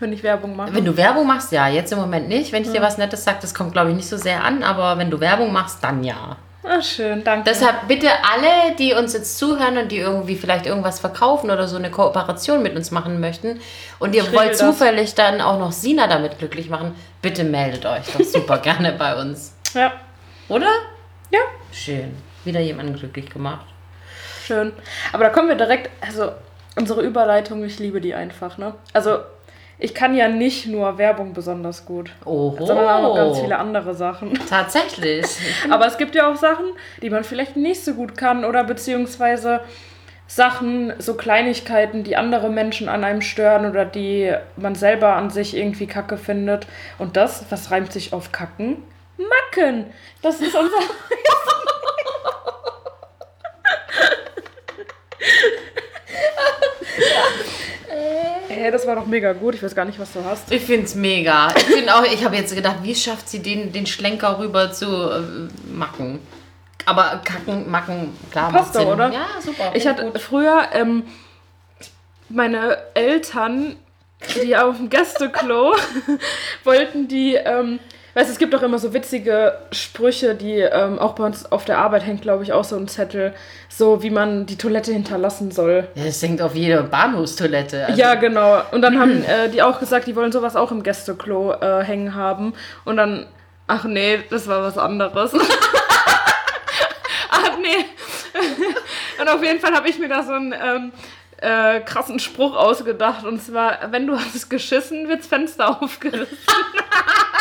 Wenn 0.00 0.12
ich 0.12 0.22
Werbung 0.22 0.56
mache. 0.56 0.74
Wenn 0.74 0.84
du 0.84 0.96
Werbung 0.96 1.26
machst, 1.26 1.52
ja. 1.52 1.68
Jetzt 1.68 1.92
im 1.92 1.98
Moment 1.98 2.28
nicht. 2.28 2.52
Wenn 2.52 2.64
ich 2.64 2.72
dir 2.72 2.82
was 2.82 2.98
Nettes 2.98 3.24
sage, 3.24 3.38
das 3.40 3.54
kommt, 3.54 3.72
glaube 3.72 3.90
ich, 3.90 3.96
nicht 3.96 4.08
so 4.08 4.16
sehr 4.16 4.42
an. 4.44 4.64
Aber 4.64 4.98
wenn 4.98 5.10
du 5.10 5.20
Werbung 5.20 5.52
machst, 5.52 5.78
dann 5.82 6.02
ja. 6.02 6.36
Ah, 6.64 6.80
schön, 6.80 7.24
danke. 7.24 7.50
Deshalb 7.50 7.88
bitte 7.88 8.08
alle, 8.08 8.76
die 8.78 8.94
uns 8.94 9.12
jetzt 9.14 9.36
zuhören 9.36 9.78
und 9.78 9.90
die 9.90 9.98
irgendwie 9.98 10.36
vielleicht 10.36 10.66
irgendwas 10.66 11.00
verkaufen 11.00 11.50
oder 11.50 11.66
so 11.66 11.76
eine 11.76 11.90
Kooperation 11.90 12.62
mit 12.62 12.76
uns 12.76 12.92
machen 12.92 13.18
möchten 13.18 13.60
und 13.98 14.14
ihr 14.14 14.32
wollt 14.32 14.50
das. 14.52 14.58
zufällig 14.58 15.14
dann 15.16 15.40
auch 15.40 15.58
noch 15.58 15.72
Sina 15.72 16.06
damit 16.06 16.38
glücklich 16.38 16.70
machen, 16.70 16.94
bitte 17.20 17.42
meldet 17.42 17.84
euch 17.84 18.06
doch 18.16 18.24
super 18.24 18.58
gerne 18.62 18.92
bei 18.92 19.16
uns. 19.20 19.54
ja, 19.74 19.92
Oder? 20.48 20.70
ja. 21.30 21.40
Schön. 21.72 22.16
Wieder 22.44 22.60
jemanden 22.60 22.94
glücklich 22.94 23.28
gemacht. 23.28 23.66
Schön. 24.46 24.72
Aber 25.12 25.24
da 25.24 25.30
kommen 25.30 25.48
wir 25.48 25.56
direkt, 25.56 25.90
also 26.00 26.32
unsere 26.76 27.02
Überleitung, 27.02 27.64
ich 27.64 27.78
liebe 27.80 28.00
die 28.00 28.14
einfach, 28.14 28.56
ne? 28.58 28.74
Also 28.92 29.18
ich 29.82 29.94
kann 29.94 30.14
ja 30.14 30.28
nicht 30.28 30.66
nur 30.68 30.96
Werbung 30.96 31.32
besonders 31.32 31.84
gut, 31.84 32.12
Oho. 32.24 32.64
sondern 32.64 32.86
auch 32.86 33.02
noch 33.02 33.16
ganz 33.16 33.40
viele 33.40 33.58
andere 33.58 33.94
Sachen. 33.94 34.32
Tatsächlich. 34.48 35.26
Aber 35.70 35.86
es 35.86 35.98
gibt 35.98 36.14
ja 36.14 36.30
auch 36.30 36.36
Sachen, 36.36 36.66
die 37.02 37.10
man 37.10 37.24
vielleicht 37.24 37.56
nicht 37.56 37.84
so 37.84 37.94
gut 37.94 38.16
kann 38.16 38.44
oder 38.44 38.62
beziehungsweise 38.62 39.60
Sachen, 40.28 40.92
so 40.98 41.14
Kleinigkeiten, 41.14 42.04
die 42.04 42.16
andere 42.16 42.48
Menschen 42.48 42.88
an 42.88 43.02
einem 43.02 43.22
stören 43.22 43.68
oder 43.68 43.84
die 43.84 44.32
man 44.56 44.76
selber 44.76 45.16
an 45.16 45.30
sich 45.30 45.56
irgendwie 45.56 45.88
kacke 45.88 46.16
findet. 46.16 46.68
Und 46.98 47.16
das, 47.16 47.46
was 47.50 47.72
reimt 47.72 47.92
sich 47.92 48.12
auf 48.12 48.30
Kacken? 48.30 48.84
Macken! 49.18 49.86
Das 50.22 50.40
ist 50.40 50.54
unser. 50.54 50.78
Hä, 58.52 58.70
das 58.70 58.86
war 58.86 58.96
doch 58.96 59.06
mega 59.06 59.32
gut. 59.32 59.54
Ich 59.54 59.62
weiß 59.62 59.74
gar 59.74 59.84
nicht, 59.84 59.98
was 59.98 60.12
du 60.12 60.24
hast. 60.24 60.52
Ich 60.52 60.62
finde 60.62 60.84
es 60.84 60.94
mega. 60.94 61.48
Ich 61.56 61.64
finde 61.64 61.94
auch, 61.94 62.04
ich 62.04 62.24
habe 62.24 62.36
jetzt 62.36 62.54
gedacht, 62.54 62.76
wie 62.82 62.94
schafft 62.94 63.28
sie 63.28 63.40
den, 63.40 63.72
den 63.72 63.86
Schlenker 63.86 64.38
rüber 64.38 64.72
zu 64.72 64.86
äh, 64.86 65.72
machen? 65.72 66.20
Aber 66.84 67.22
kacken, 67.24 67.70
macken, 67.70 68.12
klar. 68.30 68.50
Passt 68.50 68.74
doch, 68.74 68.86
oder? 68.86 69.10
Ja, 69.10 69.26
super. 69.40 69.70
Ich 69.74 69.86
hatte 69.86 70.12
früher 70.18 70.68
ähm, 70.72 71.04
meine 72.28 72.76
Eltern, 72.94 73.76
die 74.42 74.56
auf 74.56 74.76
dem 74.76 74.90
Gästeklo 74.90 75.74
wollten 76.64 77.08
die, 77.08 77.34
ähm, 77.34 77.78
weißt 78.14 78.28
du, 78.28 78.32
es 78.32 78.38
gibt 78.38 78.52
doch 78.54 78.62
immer 78.62 78.78
so 78.78 78.92
witzige 78.92 79.58
Sprüche, 79.70 80.34
die 80.34 80.58
ähm, 80.58 80.98
auch 80.98 81.14
bei 81.14 81.24
uns 81.24 81.50
auf 81.50 81.64
der 81.64 81.78
Arbeit 81.78 82.06
hängt, 82.06 82.22
glaube 82.22 82.42
ich, 82.42 82.52
auch 82.52 82.64
so 82.64 82.76
ein 82.76 82.88
Zettel, 82.88 83.34
so 83.68 84.02
wie 84.02 84.10
man 84.10 84.46
die 84.46 84.56
Toilette 84.56 84.92
hinterlassen 84.92 85.50
soll. 85.50 85.88
Ja, 85.94 86.04
das 86.04 86.22
hängt 86.22 86.42
auf 86.42 86.54
jede 86.54 86.82
Bahnhofstoilette. 86.82 87.86
Also, 87.86 88.00
ja, 88.00 88.14
genau. 88.14 88.62
Und 88.70 88.82
dann 88.82 88.98
haben 88.98 89.24
äh, 89.24 89.48
die 89.48 89.62
auch 89.62 89.80
gesagt, 89.80 90.06
die 90.06 90.16
wollen 90.16 90.32
sowas 90.32 90.56
auch 90.56 90.70
im 90.70 90.82
Gästeklo 90.82 91.52
äh, 91.54 91.82
hängen 91.82 92.14
haben. 92.14 92.54
Und 92.84 92.96
dann, 92.96 93.26
ach 93.66 93.84
nee, 93.84 94.20
das 94.30 94.46
war 94.46 94.62
was 94.62 94.76
anderes. 94.78 95.32
ach 97.30 97.58
nee. 97.60 97.86
Und 99.20 99.28
auf 99.28 99.42
jeden 99.42 99.60
Fall 99.60 99.72
habe 99.74 99.88
ich 99.88 99.98
mir 99.98 100.08
da 100.08 100.22
so 100.22 100.32
einen 100.32 100.52
ähm, 100.52 100.92
äh, 101.38 101.80
krassen 101.80 102.18
Spruch 102.18 102.56
ausgedacht. 102.56 103.24
Und 103.24 103.42
zwar, 103.42 103.78
wenn 103.90 104.06
du 104.06 104.18
hast 104.18 104.48
geschissen, 104.48 105.08
wird's 105.08 105.26
Fenster 105.26 105.82
aufgerissen. 105.82 106.38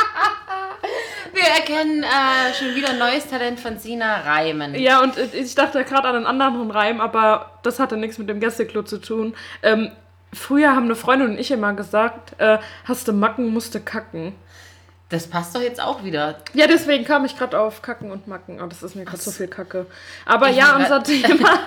Wir 1.33 1.43
erkennen 1.43 2.03
äh, 2.03 2.53
schon 2.57 2.75
wieder 2.75 2.89
ein 2.89 3.00
neues 3.00 3.27
Talent 3.27 3.59
von 3.59 3.77
Sina 3.77 4.21
Reimen. 4.21 4.75
Ja, 4.75 5.01
und 5.01 5.17
äh, 5.17 5.27
ich 5.33 5.55
dachte 5.55 5.83
gerade 5.83 6.09
an 6.09 6.15
einen 6.15 6.25
anderen 6.25 6.71
Reim, 6.71 7.01
aber 7.01 7.51
das 7.63 7.79
hatte 7.79 7.97
nichts 7.97 8.17
mit 8.17 8.29
dem 8.29 8.39
Gästeklo 8.39 8.83
zu 8.83 8.97
tun. 8.97 9.35
Ähm, 9.63 9.91
früher 10.33 10.75
haben 10.75 10.85
eine 10.85 10.95
Freundin 10.95 11.31
und 11.31 11.39
ich 11.39 11.51
immer 11.51 11.73
gesagt, 11.73 12.39
äh, 12.39 12.57
hast 12.85 13.07
du 13.07 13.13
Macken, 13.13 13.53
musst 13.53 13.75
du 13.75 13.79
kacken. 13.79 14.33
Das 15.11 15.27
passt 15.27 15.53
doch 15.53 15.61
jetzt 15.61 15.81
auch 15.81 16.05
wieder. 16.05 16.38
Ja, 16.53 16.67
deswegen 16.67 17.03
kam 17.03 17.25
ich 17.25 17.38
gerade 17.38 17.59
auf 17.59 17.81
Kacken 17.81 18.11
und 18.11 18.27
Macken. 18.29 18.61
Oh, 18.61 18.67
das 18.67 18.81
ist 18.81 18.95
mir 18.95 19.03
gerade 19.03 19.21
so 19.21 19.29
viel 19.29 19.47
Kacke. 19.50 19.85
Aber 20.25 20.50
Ich 20.50 20.55
ja, 20.55 20.77
unser 20.77 21.03
Thema. 21.03 21.59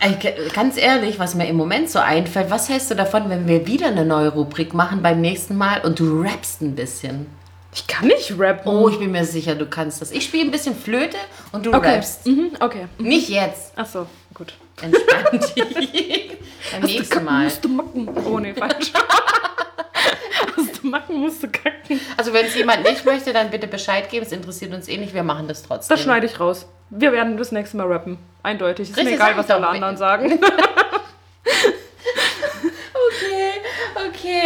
Ganz 0.54 0.76
ehrlich, 0.76 1.18
was 1.18 1.34
mir 1.34 1.48
im 1.48 1.56
Moment 1.56 1.90
so 1.90 1.98
einfällt, 1.98 2.50
was 2.50 2.68
hältst 2.68 2.92
du 2.92 2.94
davon, 2.94 3.30
wenn 3.30 3.48
wir 3.48 3.66
wieder 3.66 3.88
eine 3.88 4.04
neue 4.04 4.28
Rubrik 4.28 4.74
machen 4.74 5.02
beim 5.02 5.20
nächsten 5.20 5.56
Mal 5.56 5.80
und 5.80 5.98
du 5.98 6.22
rappst 6.22 6.62
ein 6.62 6.76
bisschen? 6.76 7.26
Ich 7.74 7.86
kann 7.86 8.06
nicht 8.06 8.32
rappen. 8.38 8.70
Oh, 8.70 8.88
ich 8.88 8.98
bin 8.98 9.10
mir 9.12 9.24
sicher, 9.24 9.54
du 9.54 9.66
kannst 9.66 10.00
das. 10.00 10.10
Ich 10.10 10.24
spiele 10.24 10.44
ein 10.44 10.50
bisschen 10.50 10.74
Flöte 10.74 11.16
und 11.52 11.66
du 11.66 11.72
okay. 11.72 11.94
rappst. 11.94 12.26
Mhm, 12.26 12.52
okay. 12.60 12.86
Nicht 12.98 13.28
jetzt. 13.28 13.72
Ach 13.76 13.86
so, 13.86 14.06
gut. 14.34 14.54
Entspann 14.80 15.40
dich. 15.56 16.36
Beim 16.72 16.82
nächsten 16.82 17.24
Mal. 17.24 17.44
musst 17.44 17.64
du 17.64 17.68
macken. 17.68 18.08
Oh, 18.24 18.38
nee, 18.38 18.54
falsch. 18.54 18.92
hast 20.56 20.82
du 20.82 20.86
macken, 20.86 21.16
musst 21.20 21.42
du 21.42 21.48
kacken. 21.48 22.00
Also 22.16 22.32
wenn 22.32 22.46
es 22.46 22.54
jemand 22.54 22.84
nicht 22.84 23.04
möchte, 23.04 23.32
dann 23.32 23.50
bitte 23.50 23.66
Bescheid 23.66 24.08
geben. 24.08 24.24
Es 24.24 24.32
interessiert 24.32 24.72
uns 24.72 24.88
eh 24.88 24.96
nicht. 24.96 25.14
Wir 25.14 25.22
machen 25.22 25.48
das 25.48 25.62
trotzdem. 25.62 25.94
Das 25.94 26.02
schneide 26.02 26.26
ich 26.26 26.40
raus. 26.40 26.66
Wir 26.90 27.12
werden 27.12 27.36
das 27.36 27.52
nächste 27.52 27.76
Mal 27.76 27.86
rappen. 27.86 28.18
Eindeutig. 28.42 28.90
Ist 28.90 28.96
mir 28.96 29.02
Richtig, 29.02 29.16
egal, 29.16 29.30
sag 29.30 29.38
was 29.38 29.50
alle 29.50 29.68
anderen 29.68 29.96
sagen. 29.98 30.40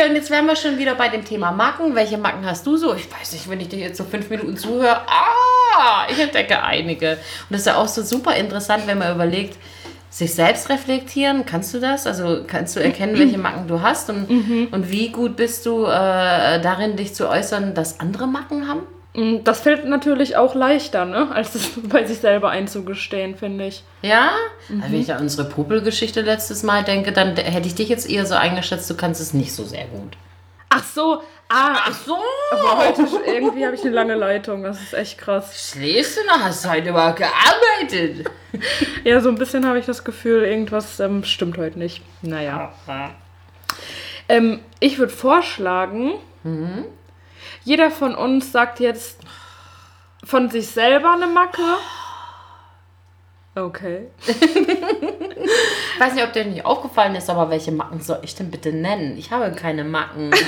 Okay. 0.02 0.10
Und 0.10 0.16
jetzt 0.16 0.30
wären 0.30 0.46
wir 0.46 0.56
schon 0.56 0.78
wieder 0.78 0.94
bei 0.94 1.08
dem 1.08 1.24
Thema 1.24 1.52
Macken. 1.52 1.94
Welche 1.94 2.18
Macken 2.18 2.44
hast 2.44 2.66
du 2.66 2.76
so? 2.76 2.94
Ich 2.94 3.08
weiß 3.10 3.32
nicht, 3.32 3.48
wenn 3.48 3.60
ich 3.60 3.68
dir 3.68 3.78
jetzt 3.78 3.98
so 3.98 4.04
fünf 4.04 4.30
Minuten 4.30 4.56
zuhöre. 4.56 5.02
Ah, 5.06 6.06
ich 6.10 6.18
entdecke 6.18 6.62
einige. 6.62 7.12
Und 7.12 7.50
das 7.50 7.60
ist 7.60 7.66
ja 7.66 7.76
auch 7.76 7.88
so 7.88 8.02
super 8.02 8.34
interessant, 8.36 8.86
wenn 8.86 8.98
man 8.98 9.14
überlegt, 9.14 9.56
sich 10.10 10.34
selbst 10.34 10.68
reflektieren. 10.68 11.46
Kannst 11.46 11.72
du 11.72 11.80
das? 11.80 12.06
Also 12.06 12.44
kannst 12.46 12.76
du 12.76 12.80
erkennen, 12.80 13.18
welche 13.18 13.38
Macken 13.38 13.68
du 13.68 13.80
hast? 13.80 14.10
Und, 14.10 14.28
und 14.72 14.90
wie 14.90 15.10
gut 15.10 15.36
bist 15.36 15.64
du 15.66 15.84
äh, 15.84 16.60
darin, 16.60 16.96
dich 16.96 17.14
zu 17.14 17.28
äußern, 17.28 17.74
dass 17.74 18.00
andere 18.00 18.26
Macken 18.26 18.68
haben? 18.68 18.82
Das 19.14 19.60
fällt 19.60 19.84
natürlich 19.84 20.36
auch 20.36 20.54
leichter, 20.54 21.04
ne? 21.04 21.30
als 21.32 21.54
es 21.54 21.70
bei 21.88 22.04
sich 22.04 22.18
selber 22.18 22.48
einzugestehen, 22.48 23.36
finde 23.36 23.66
ich. 23.66 23.84
Ja? 24.00 24.30
Also 24.70 24.92
wenn 24.92 25.00
ich 25.00 25.12
an 25.12 25.20
unsere 25.20 25.48
Popelgeschichte 25.48 26.22
letztes 26.22 26.62
Mal 26.62 26.82
denke, 26.82 27.12
dann 27.12 27.36
hätte 27.36 27.68
ich 27.68 27.74
dich 27.74 27.90
jetzt 27.90 28.08
eher 28.08 28.24
so 28.24 28.34
eingeschätzt, 28.34 28.88
du 28.88 28.94
kannst 28.94 29.20
es 29.20 29.34
nicht 29.34 29.54
so 29.54 29.64
sehr 29.64 29.84
gut. 29.86 30.16
Ach 30.70 30.82
so, 30.82 31.20
ah, 31.50 31.76
Ach 31.84 31.92
so! 31.92 32.16
aber 32.52 32.78
heute 32.78 33.06
irgendwie 33.26 33.66
habe 33.66 33.74
ich 33.74 33.82
eine 33.82 33.90
lange 33.90 34.14
Leitung. 34.14 34.62
Das 34.62 34.80
ist 34.80 34.94
echt 34.94 35.18
krass. 35.18 35.72
Schläfst 35.72 36.16
du 36.16 36.26
noch? 36.26 36.40
Hast 36.42 36.64
du 36.64 36.70
heute 36.70 36.88
überhaupt 36.88 37.18
gearbeitet? 37.18 38.30
Ja, 39.04 39.18
so 39.22 39.30
ein 39.30 39.36
bisschen 39.36 39.66
habe 39.66 39.78
ich 39.78 39.86
das 39.86 40.04
Gefühl, 40.04 40.42
irgendwas 40.42 41.00
ähm, 41.00 41.24
stimmt 41.24 41.56
heute 41.56 41.78
nicht. 41.78 42.02
Naja. 42.20 42.70
Ähm, 44.28 44.60
ich 44.78 44.98
würde 44.98 45.10
vorschlagen, 45.12 46.12
jeder 47.64 47.90
von 47.90 48.14
uns 48.14 48.52
sagt 48.52 48.80
jetzt 48.80 49.18
von 50.24 50.50
sich 50.50 50.68
selber 50.68 51.12
eine 51.14 51.26
Macke. 51.26 51.62
Okay. 53.54 54.06
Ich 54.26 56.00
weiß 56.00 56.14
nicht, 56.14 56.24
ob 56.24 56.32
dir 56.32 56.44
nicht 56.44 56.64
aufgefallen 56.64 57.14
ist, 57.14 57.28
aber 57.28 57.50
welche 57.50 57.70
Macken 57.72 58.00
soll 58.00 58.18
ich 58.22 58.34
denn 58.34 58.50
bitte 58.50 58.72
nennen? 58.72 59.16
Ich 59.18 59.30
habe 59.30 59.52
keine 59.52 59.84
Macken. 59.84 60.30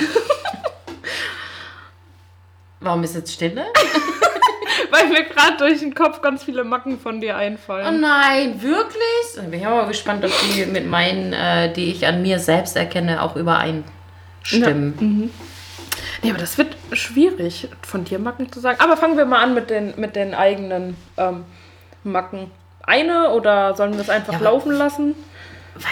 Warum 2.79 3.03
ist 3.03 3.15
jetzt 3.15 3.31
Stille? 3.33 3.65
Weil 4.91 5.07
mir 5.09 5.23
gerade 5.23 5.57
durch 5.57 5.79
den 5.79 5.93
Kopf 5.95 6.21
ganz 6.21 6.43
viele 6.43 6.63
Macken 6.63 6.99
von 6.99 7.19
dir 7.21 7.33
Oh 7.35 7.37
einfallen. 7.37 8.01
nein, 8.01 8.61
wirklich? 8.61 9.35
Dann 9.35 9.51
bin 9.51 9.59
ich 9.59 9.65
aber 9.67 9.87
gespannt, 9.87 10.23
ob 10.25 10.31
die 10.53 10.65
mit 10.65 10.87
meinen, 10.87 11.33
äh, 11.33 11.73
die 11.73 11.91
ich 11.91 12.05
an 12.05 12.21
mir 12.21 12.39
selbst 12.39 12.75
erkenne, 12.75 13.21
auch 13.21 13.35
übereinstimmen. 13.35 15.31
Nee, 16.25 16.31
aber 16.31 16.39
das 16.39 16.57
wird 16.57 16.75
schwierig, 16.93 17.69
von 17.83 18.03
dir 18.03 18.17
Macken 18.17 18.51
zu 18.51 18.59
sagen. 18.59 18.79
Aber 18.81 18.97
fangen 18.97 19.15
wir 19.15 19.25
mal 19.25 19.43
an 19.43 19.53
mit 19.53 19.69
den, 19.69 19.93
mit 19.97 20.15
den 20.15 20.33
eigenen 20.33 20.97
ähm, 21.17 21.45
Macken. 22.03 22.49
Eine 22.83 23.31
oder 23.31 23.75
sollen 23.75 23.93
wir 23.93 24.01
es 24.01 24.09
einfach 24.09 24.33
Ja, 24.33 24.39
laufen 24.39 24.71
lassen? 24.71 25.15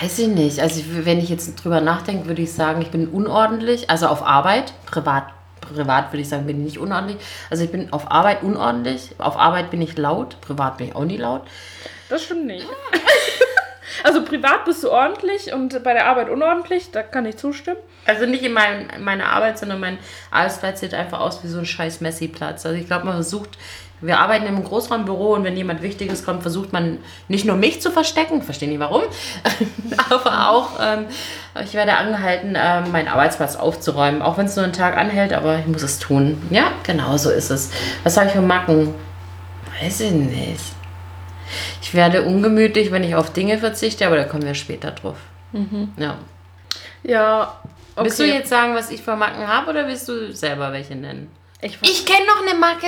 Weiß 0.02 0.18
ich 0.20 0.28
nicht. 0.28 0.60
Also 0.60 0.82
wenn 1.04 1.20
ich 1.20 1.30
jetzt 1.30 1.56
drüber 1.56 1.82
nachdenke, 1.82 2.28
würde 2.28 2.42
ich 2.42 2.54
sagen, 2.54 2.82
ich 2.82 2.90
bin 2.90 3.08
unordentlich. 3.08 3.90
Also 3.90 4.08
auf 4.08 4.26
Arbeit, 4.26 4.74
privat, 4.86 5.26
privat 5.62 6.12
würde 6.12 6.22
ich 6.22 6.30
sagen, 6.30 6.48
bin 6.48 6.60
ich 6.60 6.64
nicht 6.64 6.78
unordentlich. 6.80 7.18
Also 7.50 7.64
ich 7.64 7.72
bin 7.72 7.94
auf 7.94 8.10
Arbeit 8.10 8.42
unordentlich. 8.44 9.12
Auf 9.20 9.38
Arbeit 9.38 9.70
bin 9.70 9.82
ich 9.82 9.98
laut, 9.98 10.42
privat 10.42 10.78
bin 10.78 10.88
ich 10.88 10.96
auch 10.96 11.06
nie 11.06 11.18
laut. 11.18 11.44
Das 12.10 12.24
stimmt 12.24 12.46
nicht. 12.46 12.66
also 14.04 14.24
privat 14.24 14.66
bist 14.66 14.84
du 14.84 14.92
ordentlich 14.92 15.54
und 15.54 15.84
bei 15.84 15.94
der 15.94 16.08
Arbeit 16.08 16.30
unordentlich, 16.30 16.92
da 16.92 17.04
kann 17.04 17.26
ich 17.26 17.38
zustimmen. 17.38 17.78
Also 18.06 18.26
nicht 18.26 18.44
in, 18.44 18.54
mein, 18.54 18.90
in 18.90 19.04
meiner 19.04 19.28
Arbeit, 19.28 19.58
sondern 19.58 19.80
mein 19.80 19.98
Arbeitsplatz 20.32 20.82
sieht 20.82 20.94
einfach 20.94 21.20
aus 21.20 21.44
wie 21.44 21.48
so 21.48 21.60
ein 21.60 21.66
scheiß 21.66 22.02
Messi-Platz. 22.02 22.66
Also 22.66 22.78
ich 22.78 22.88
glaube, 22.88 23.06
man 23.06 23.16
versucht, 23.16 23.58
wir 24.04 24.20
arbeiten 24.20 24.46
im 24.48 24.62
Großraumbüro 24.64 25.34
und 25.34 25.46
wenn 25.46 25.56
jemand 25.56 25.82
Wichtiges 25.82 26.26
kommt, 26.26 26.42
versucht 26.42 26.74
man 26.74 26.98
nicht 27.30 27.46
nur 27.46 27.56
mich 27.56 27.82
zu 27.82 27.90
verstecken, 27.90 28.42
verstehe 28.42 28.68
nicht 28.68 28.80
warum, 28.80 29.04
aber 30.10 30.50
auch, 30.50 30.72
ähm, 30.82 31.06
ich 31.64 31.74
werde 31.74 31.96
angehalten, 31.96 32.58
ähm, 32.58 32.92
meinen 32.92 33.08
Arbeitsplatz 33.08 33.56
aufzuräumen, 33.56 34.22
auch 34.22 34.38
wenn 34.38 34.48
es 34.48 34.58
nur 34.58 34.66
einen 34.66 34.74
Tag 34.74 34.98
anhält, 34.98 35.32
aber 35.32 35.60
ich 35.60 35.68
muss 35.68 35.84
es 35.84 36.00
tun. 36.00 36.42
Ja, 36.50 36.74
genau 36.84 37.16
so 37.16 37.30
ist 37.30 37.50
es. 37.50 37.72
Was 38.04 38.18
habe 38.18 38.28
ich 38.28 38.34
für 38.34 38.42
Macken? 38.42 38.94
Weiß 39.82 40.02
ich 40.02 40.12
nicht. 40.12 40.83
Ich 41.82 41.94
werde 41.94 42.24
ungemütlich, 42.24 42.92
wenn 42.92 43.04
ich 43.04 43.16
auf 43.16 43.34
Dinge 43.34 43.58
verzichte, 43.58 44.06
aber 44.08 44.18
da 44.18 44.24
kommen 44.24 44.44
wir 44.44 44.56
später 44.56 44.92
drauf. 44.92 45.18
Ja. 45.98 46.18
Ja, 47.04 47.60
okay. 47.96 48.06
Willst 48.06 48.20
du 48.20 48.26
jetzt 48.26 48.50
sagen, 48.50 48.76
was 48.76 48.90
ich 48.90 49.02
für 49.02 49.16
Macken 49.16 49.48
habe 49.48 49.70
oder 49.72 49.88
willst 49.88 50.08
du 50.08 50.34
selber 50.34 50.72
welche 50.72 50.96
nennen? 50.96 51.30
Ich, 51.62 51.78
Ich 51.82 52.06
kenne 52.06 52.26
noch 52.26 52.42
eine 52.48 52.60
Macke. 52.60 52.88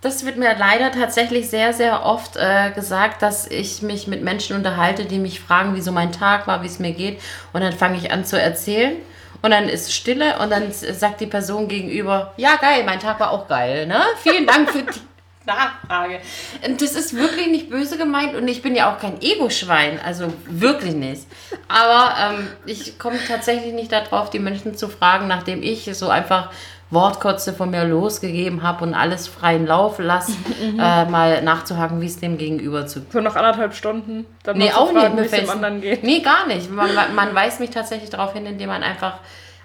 Das 0.00 0.26
wird 0.26 0.36
mir 0.36 0.56
leider 0.58 0.90
tatsächlich 0.90 1.48
sehr, 1.48 1.72
sehr 1.72 2.04
oft 2.04 2.36
äh, 2.36 2.72
gesagt, 2.72 3.22
dass 3.22 3.46
ich 3.46 3.82
mich 3.82 4.08
mit 4.08 4.22
Menschen 4.22 4.56
unterhalte, 4.56 5.04
die 5.04 5.18
mich 5.18 5.38
fragen, 5.40 5.76
wie 5.76 5.80
so 5.80 5.92
mein 5.92 6.10
Tag 6.10 6.48
war, 6.48 6.62
wie 6.62 6.66
es 6.66 6.80
mir 6.80 6.92
geht. 6.92 7.20
Und 7.52 7.60
dann 7.60 7.72
fange 7.72 7.96
ich 7.98 8.10
an 8.10 8.24
zu 8.24 8.40
erzählen. 8.40 8.96
Und 9.42 9.52
dann 9.52 9.68
ist 9.68 9.92
Stille 9.92 10.38
und 10.40 10.50
dann 10.50 10.72
sagt 10.72 11.20
die 11.20 11.26
Person 11.26 11.68
gegenüber, 11.68 12.32
ja 12.36 12.56
geil, 12.56 12.82
mein 12.84 13.00
Tag 13.00 13.18
war 13.20 13.30
auch 13.30 13.48
geil. 13.48 13.86
Ne? 13.86 14.00
Vielen 14.22 14.46
Dank 14.46 14.70
für 14.70 14.82
die 14.82 15.00
Nachfrage. 15.46 16.20
Und 16.66 16.80
das 16.80 16.92
ist 16.94 17.14
wirklich 17.14 17.48
nicht 17.48 17.70
böse 17.70 17.96
gemeint 17.98 18.34
und 18.34 18.46
ich 18.48 18.62
bin 18.62 18.74
ja 18.74 18.92
auch 18.92 18.98
kein 18.98 19.20
Ego-Schwein, 19.20 19.98
also 20.04 20.32
wirklich 20.46 20.94
nicht. 20.94 21.22
Aber 21.68 22.14
ähm, 22.20 22.48
ich 22.66 22.98
komme 22.98 23.18
tatsächlich 23.26 23.72
nicht 23.72 23.92
darauf, 23.92 24.30
die 24.30 24.38
Menschen 24.38 24.76
zu 24.76 24.88
fragen, 24.88 25.28
nachdem 25.28 25.62
ich 25.62 25.88
so 25.96 26.08
einfach 26.08 26.50
Wortkotze 26.90 27.54
von 27.54 27.70
mir 27.70 27.84
losgegeben 27.84 28.62
habe 28.62 28.84
und 28.84 28.92
alles 28.94 29.26
freien 29.26 29.66
Lauf 29.66 29.98
lasse, 29.98 30.32
äh, 30.78 31.04
mal 31.06 31.42
nachzuhaken, 31.42 32.00
wie 32.02 32.06
es 32.06 32.20
dem 32.20 32.36
gegenüber 32.36 32.86
zu 32.86 33.00
so 33.10 33.20
nach 33.20 33.34
anderthalb 33.34 33.74
Stunden 33.74 34.26
dann 34.42 34.58
Nee, 34.58 34.70
auch 34.72 34.92
fragen, 34.92 35.14
nicht. 35.16 35.32
es 35.32 35.40
dem 35.40 35.48
anderen 35.48 35.80
geht. 35.80 36.04
Nee, 36.04 36.20
gar 36.20 36.46
nicht. 36.46 36.70
Man, 36.70 36.90
man 37.14 37.34
weist 37.34 37.60
mich 37.60 37.70
tatsächlich 37.70 38.10
darauf 38.10 38.34
hin, 38.34 38.44
indem 38.44 38.68
man 38.68 38.82
einfach, 38.82 39.20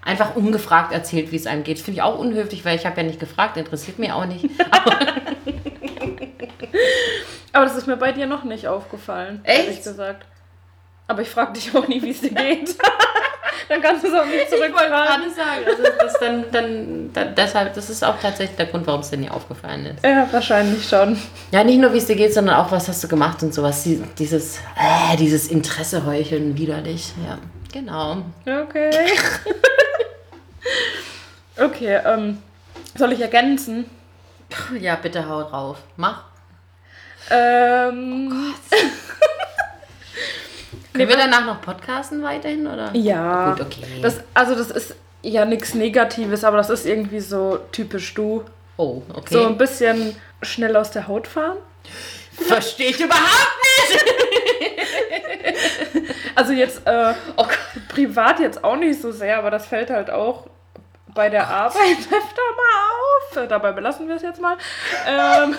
einfach 0.08 0.34
ungefragt 0.34 0.92
erzählt, 0.92 1.30
wie 1.32 1.36
es 1.36 1.46
einem 1.46 1.62
geht. 1.64 1.78
Finde 1.78 1.98
ich 1.98 2.02
auch 2.02 2.18
unhöflich, 2.18 2.64
weil 2.64 2.76
ich 2.76 2.86
habe 2.86 3.00
ja 3.00 3.06
nicht 3.06 3.20
gefragt, 3.20 3.56
interessiert 3.56 3.98
mich 3.98 4.10
auch 4.10 4.24
nicht. 4.26 4.44
Aber 7.52 7.64
das 7.64 7.76
ist 7.76 7.86
mir 7.86 7.96
bei 7.96 8.12
dir 8.12 8.26
noch 8.26 8.44
nicht 8.44 8.66
aufgefallen, 8.68 9.40
Echt? 9.44 9.60
ehrlich 9.68 9.82
gesagt. 9.82 10.24
Aber 11.06 11.22
ich 11.22 11.28
frage 11.30 11.54
dich 11.54 11.74
auch 11.74 11.88
nie, 11.88 12.02
wie 12.02 12.10
es 12.10 12.20
dir 12.20 12.30
geht. 12.34 12.76
dann 13.68 13.80
kannst 13.80 14.04
du 14.04 14.08
es 14.08 14.14
auch 14.14 14.26
nicht 14.26 14.44
Ich 14.44 14.50
wollte 14.52 14.74
zurückfragen. 14.74 15.22
gerade 15.22 15.30
sagen, 15.30 15.64
also 15.66 15.82
das 15.98 16.18
dann, 16.20 16.44
dann, 16.52 17.10
dann, 17.14 17.34
deshalb, 17.34 17.74
das 17.74 17.88
ist 17.90 18.04
auch 18.04 18.18
tatsächlich 18.20 18.56
der 18.56 18.66
Grund, 18.66 18.86
warum 18.86 19.00
es 19.00 19.10
dir 19.10 19.16
nie 19.16 19.30
aufgefallen 19.30 19.86
ist. 19.86 20.04
Ja, 20.04 20.28
wahrscheinlich 20.30 20.86
schon. 20.86 21.18
Ja, 21.50 21.64
nicht 21.64 21.78
nur 21.80 21.92
wie 21.94 21.98
es 21.98 22.06
dir 22.06 22.16
geht, 22.16 22.34
sondern 22.34 22.56
auch 22.56 22.70
was 22.70 22.88
hast 22.88 23.02
du 23.02 23.08
gemacht 23.08 23.42
und 23.42 23.54
sowas. 23.54 23.82
Die- 23.84 24.02
Dieses, 24.18 24.58
äh, 24.76 25.16
dieses 25.18 25.48
Interesse 25.48 26.04
heucheln 26.04 26.56
widerlich. 26.58 27.12
Ja, 27.26 27.38
genau. 27.72 28.22
Okay. 28.46 28.90
okay, 31.58 32.00
ähm, 32.04 32.42
soll 32.96 33.12
ich 33.12 33.20
ergänzen? 33.20 33.84
Ja, 34.80 34.96
bitte 34.96 35.28
hau 35.28 35.42
drauf. 35.42 35.78
Mach. 35.96 36.24
Ähm, 37.30 38.54
Können 40.92 41.08
wir 41.08 41.16
danach 41.16 41.44
noch 41.44 41.60
podcasten 41.60 42.22
weiterhin, 42.22 42.66
oder? 42.66 42.90
ja. 42.94 43.52
Gut, 43.52 43.60
okay. 43.60 43.82
Das, 44.02 44.20
also 44.34 44.54
das 44.54 44.70
ist 44.70 44.94
ja 45.22 45.44
nichts 45.44 45.74
Negatives, 45.74 46.44
aber 46.44 46.56
das 46.56 46.70
ist 46.70 46.86
irgendwie 46.86 47.20
so 47.20 47.58
typisch 47.72 48.14
du. 48.14 48.44
oh, 48.78 49.02
okay. 49.14 49.34
So 49.34 49.46
ein 49.46 49.58
bisschen 49.58 50.16
schnell 50.42 50.76
aus 50.76 50.90
der 50.90 51.06
Haut 51.06 51.26
fahren. 51.26 51.58
Verstehe 52.32 52.90
ich 52.90 53.00
überhaupt 53.00 53.56
nicht. 53.90 54.04
Also 56.34 56.52
jetzt 56.52 56.86
äh, 56.86 57.14
Oh 57.36 57.42
Gott. 57.42 57.47
Privat 57.88 58.40
jetzt 58.40 58.62
auch 58.64 58.76
nicht 58.76 59.00
so 59.00 59.12
sehr, 59.12 59.38
aber 59.38 59.50
das 59.50 59.66
fällt 59.66 59.90
halt 59.90 60.10
auch 60.10 60.46
bei 61.14 61.28
der 61.28 61.48
Arbeit 61.48 61.98
öfter 61.98 62.12
mal 62.12 63.36
auf. 63.36 63.36
Äh, 63.36 63.48
Dabei 63.48 63.72
belassen 63.72 64.08
wir 64.08 64.16
es 64.16 64.22
jetzt 64.22 64.40
mal. 64.40 64.56
Ähm, 65.06 65.56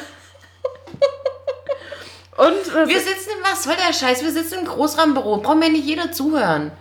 und 2.37 2.73
das 2.73 2.87
Wir 2.87 2.99
sitzen 2.99 3.31
in, 3.37 3.43
was 3.43 3.63
soll 3.63 3.75
der 3.75 3.93
Scheiß? 3.93 4.23
Wir 4.23 4.31
sitzen 4.31 4.59
im 4.59 4.65
Großraumbüro. 4.65 5.37
Braucht 5.37 5.57
mir 5.57 5.69
nicht 5.69 5.85
jeder 5.85 6.11
zuhören. 6.11 6.71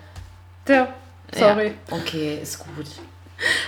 ja, 0.69 0.89
sorry. 1.35 1.75
Ja, 1.91 1.97
okay, 1.97 2.39
ist 2.41 2.61
gut. 2.61 2.87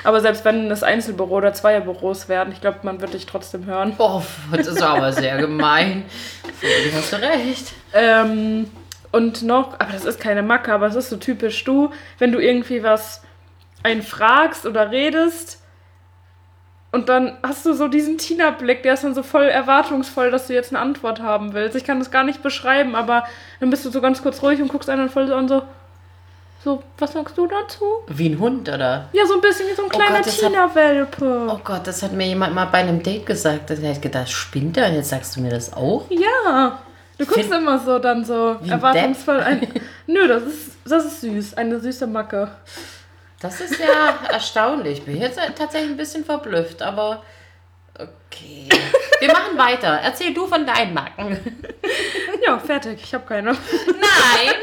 Aber 0.03 0.21
selbst 0.21 0.45
wenn 0.45 0.71
es 0.71 0.83
Einzelbüro 0.83 1.37
oder 1.37 1.53
Zweierbüros 1.53 2.29
werden, 2.29 2.53
ich 2.53 2.61
glaube, 2.61 2.79
man 2.83 3.01
wird 3.01 3.15
dich 3.15 3.27
trotzdem 3.27 3.67
hören. 3.67 3.95
Oh, 3.99 4.23
das 4.53 4.67
ist 4.67 4.83
aber 4.83 5.13
sehr 5.13 5.39
gemein. 5.39 6.05
Völlig 6.61 6.95
hast 6.95 7.13
du 7.13 7.17
recht. 7.17 7.73
Ähm, 7.93 8.71
und 9.13 9.43
noch, 9.43 9.75
aber 9.81 9.93
das 9.93 10.05
ist 10.05 10.21
keine 10.21 10.43
Macke, 10.43 10.73
aber 10.73 10.87
es 10.87 10.95
ist 10.95 11.11
so 11.11 11.17
typisch 11.17 11.65
du, 11.65 11.91
wenn 12.19 12.33
du 12.33 12.39
irgendwie 12.39 12.83
was 12.83 13.23
einen 13.83 14.03
fragst 14.03 14.67
oder 14.67 14.91
redest 14.91 15.63
und 16.93 17.09
dann 17.09 17.39
hast 17.43 17.65
du 17.65 17.73
so 17.73 17.87
diesen 17.89 18.19
Tina-Blick, 18.19 18.83
der 18.83 18.95
ist 18.95 19.05
dann 19.05 19.15
so 19.15 19.23
voll 19.23 19.45
erwartungsvoll, 19.45 20.31
dass 20.31 20.49
du 20.49 20.55
jetzt 20.55 20.73
eine 20.73 20.81
Antwort 20.81 21.21
haben 21.21 21.53
willst. 21.55 21.77
Ich 21.77 21.85
kann 21.85 21.99
das 22.01 22.11
gar 22.11 22.25
nicht 22.25 22.43
beschreiben, 22.43 22.95
aber 22.97 23.25
dann 23.61 23.71
bist 23.71 23.85
du 23.85 23.91
so 23.91 24.01
ganz 24.01 24.23
kurz 24.23 24.43
ruhig 24.43 24.61
und 24.61 24.69
guckst 24.69 24.91
einen 24.91 25.03
dann 25.03 25.11
voll 25.11 25.29
so 25.29 25.35
an 25.35 25.47
so, 25.49 25.63
so, 26.65 26.83
was 26.99 27.13
sagst 27.13 27.39
du 27.39 27.47
dazu? 27.47 27.85
Wie 28.09 28.29
ein 28.29 28.39
Hund, 28.39 28.69
oder? 28.69 29.09
Ja, 29.13 29.25
so 29.25 29.35
ein 29.35 29.41
bisschen 29.41 29.67
wie 29.69 29.75
so 29.75 29.83
ein 29.85 29.89
Oh 29.93 29.97
kleiner 29.97 30.19
hat- 30.19 30.27
Tina-Welpe. 30.27 31.47
Oh 31.49 31.61
Gott, 31.65 31.87
das 31.87 32.03
hat 32.03 32.13
mir 32.13 32.27
jemand 32.27 32.55
mal 32.55 32.67
bei 32.67 32.79
einem 32.79 33.03
Date 33.03 33.25
gesagt. 33.25 33.71
Da 33.71 33.75
hab 33.75 33.83
ich 33.83 34.01
gedacht, 34.01 34.29
spinnt 34.29 34.77
er? 34.77 34.89
Und 34.89 34.97
jetzt 34.97 35.09
sagst 35.11 35.37
du 35.37 35.41
mir 35.41 35.51
das 35.51 35.73
auch? 35.73 36.05
Ja. 36.11 36.81
Du 37.21 37.27
guckst 37.27 37.51
Find- 37.51 37.57
immer 37.57 37.79
so 37.79 37.99
dann 37.99 38.25
so 38.25 38.57
erwartungsvoll 38.67 39.41
ein. 39.41 39.69
Nö, 40.07 40.27
das 40.27 40.43
ist, 40.45 40.71
das 40.87 41.05
ist 41.05 41.21
süß. 41.21 41.53
Eine 41.53 41.79
süße 41.79 42.07
Macke. 42.07 42.51
Das 43.41 43.61
ist 43.61 43.79
ja 43.79 44.19
erstaunlich. 44.33 45.01
Ich 45.01 45.05
bin 45.05 45.21
jetzt 45.21 45.39
tatsächlich 45.55 45.91
ein 45.91 45.97
bisschen 45.99 46.25
verblüfft, 46.25 46.81
aber 46.81 47.23
okay. 47.95 48.71
Wir 49.19 49.29
machen 49.29 49.59
weiter. 49.59 50.01
Erzähl 50.03 50.33
du 50.33 50.47
von 50.47 50.65
deinen 50.65 50.95
Macken. 50.95 51.39
Ja, 52.47 52.59
fertig. 52.59 53.01
Ich 53.03 53.13
habe 53.13 53.27
keine. 53.27 53.53
Nein! 53.53 54.55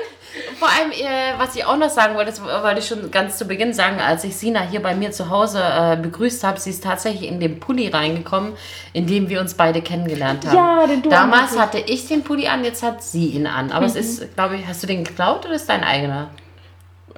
Vor 0.59 0.67
allem, 0.69 0.91
äh, 0.91 1.37
was 1.37 1.55
ich 1.55 1.65
auch 1.65 1.77
noch 1.77 1.89
sagen 1.89 2.15
wollte, 2.15 2.31
das 2.31 2.43
wollte 2.43 2.79
ich 2.79 2.87
schon 2.87 3.11
ganz 3.11 3.37
zu 3.37 3.45
Beginn 3.45 3.73
sagen, 3.73 3.99
als 3.99 4.23
ich 4.23 4.35
Sina 4.35 4.61
hier 4.61 4.81
bei 4.81 4.93
mir 4.95 5.11
zu 5.11 5.29
Hause 5.29 5.61
äh, 5.63 5.95
begrüßt 5.97 6.43
habe, 6.43 6.59
sie 6.59 6.69
ist 6.71 6.83
tatsächlich 6.83 7.29
in 7.29 7.39
den 7.39 7.59
Pulli 7.59 7.87
reingekommen, 7.89 8.53
in 8.93 9.07
dem 9.07 9.29
wir 9.29 9.39
uns 9.39 9.53
beide 9.53 9.81
kennengelernt 9.81 10.45
haben. 10.45 10.55
Ja, 10.55 10.87
den 10.87 11.01
du 11.01 11.09
Damals 11.09 11.57
hatte 11.57 11.79
ich 11.79 12.07
den 12.07 12.23
Pulli 12.23 12.47
an, 12.47 12.63
jetzt 12.63 12.83
hat 12.83 13.03
sie 13.03 13.27
ihn 13.27 13.47
an. 13.47 13.71
Aber 13.71 13.85
es 13.85 13.93
Mhm. 13.93 13.99
ist, 13.99 14.35
glaube 14.35 14.55
ich, 14.57 14.67
hast 14.67 14.83
du 14.83 14.87
den 14.87 15.03
geklaut 15.03 15.45
oder 15.45 15.55
ist 15.55 15.69
dein 15.69 15.83
eigener? 15.83 16.29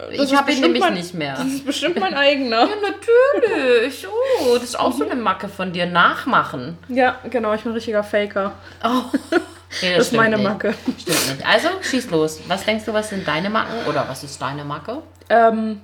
Das 0.08 0.10
Ich 0.15 0.20
ist 0.32 0.36
habe 0.38 0.51
ihn 0.51 0.62
nämlich 0.62 0.82
mein- 0.82 0.94
nicht 0.94 1.13
mehr. 1.13 1.36
Das 1.36 1.46
ist 1.48 1.65
bestimmt 1.65 2.00
mein 2.00 2.13
eigener. 2.15 2.62
Ja, 2.62 2.75
natürlich. 2.82 4.08
Oh, 4.08 4.53
das 4.56 4.63
ist 4.63 4.79
auch 4.79 4.91
so 4.94 5.03
eine 5.03 5.15
Macke 5.20 5.50
von 5.50 5.72
dir. 5.74 5.86
Nachmachen. 5.86 6.78
Ja, 6.88 7.17
genau. 7.30 7.54
Ich 7.54 7.62
bin 7.62 7.71
ein 7.71 7.76
richtiger 7.76 8.04
Faker. 8.04 8.54
Oh. 8.84 9.04
Nee, 9.84 9.91
Das 9.91 10.00
ist 10.02 10.08
stimmt 10.08 10.23
meine 10.23 10.38
nicht. 10.38 10.47
Macke. 10.50 10.73
Stimmt 10.97 11.28
nicht. 11.38 11.45
Also, 11.47 11.67
schieß 11.84 12.10
los. 12.10 12.39
Was 12.47 12.65
denkst 12.65 12.86
du, 12.86 12.93
was 12.95 13.10
sind 13.10 13.28
deine 13.28 13.52
Macken? 13.52 13.86
Oder 13.88 14.04
was 14.10 14.23
ist 14.23 14.41
deine 14.41 14.65
Macke? 14.65 15.04
Ähm, 15.30 15.82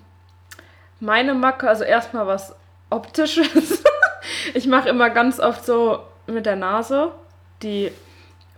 meine 0.99 1.35
Macke, 1.35 1.69
also 1.69 1.83
erstmal 1.83 2.25
was 2.25 2.55
Optisches. 2.89 3.83
ich 4.55 4.65
mache 4.65 4.89
immer 4.89 5.11
ganz 5.11 5.39
oft 5.39 5.63
so 5.63 5.99
mit 6.25 6.47
der 6.47 6.55
Nase, 6.55 7.11
die, 7.61 7.91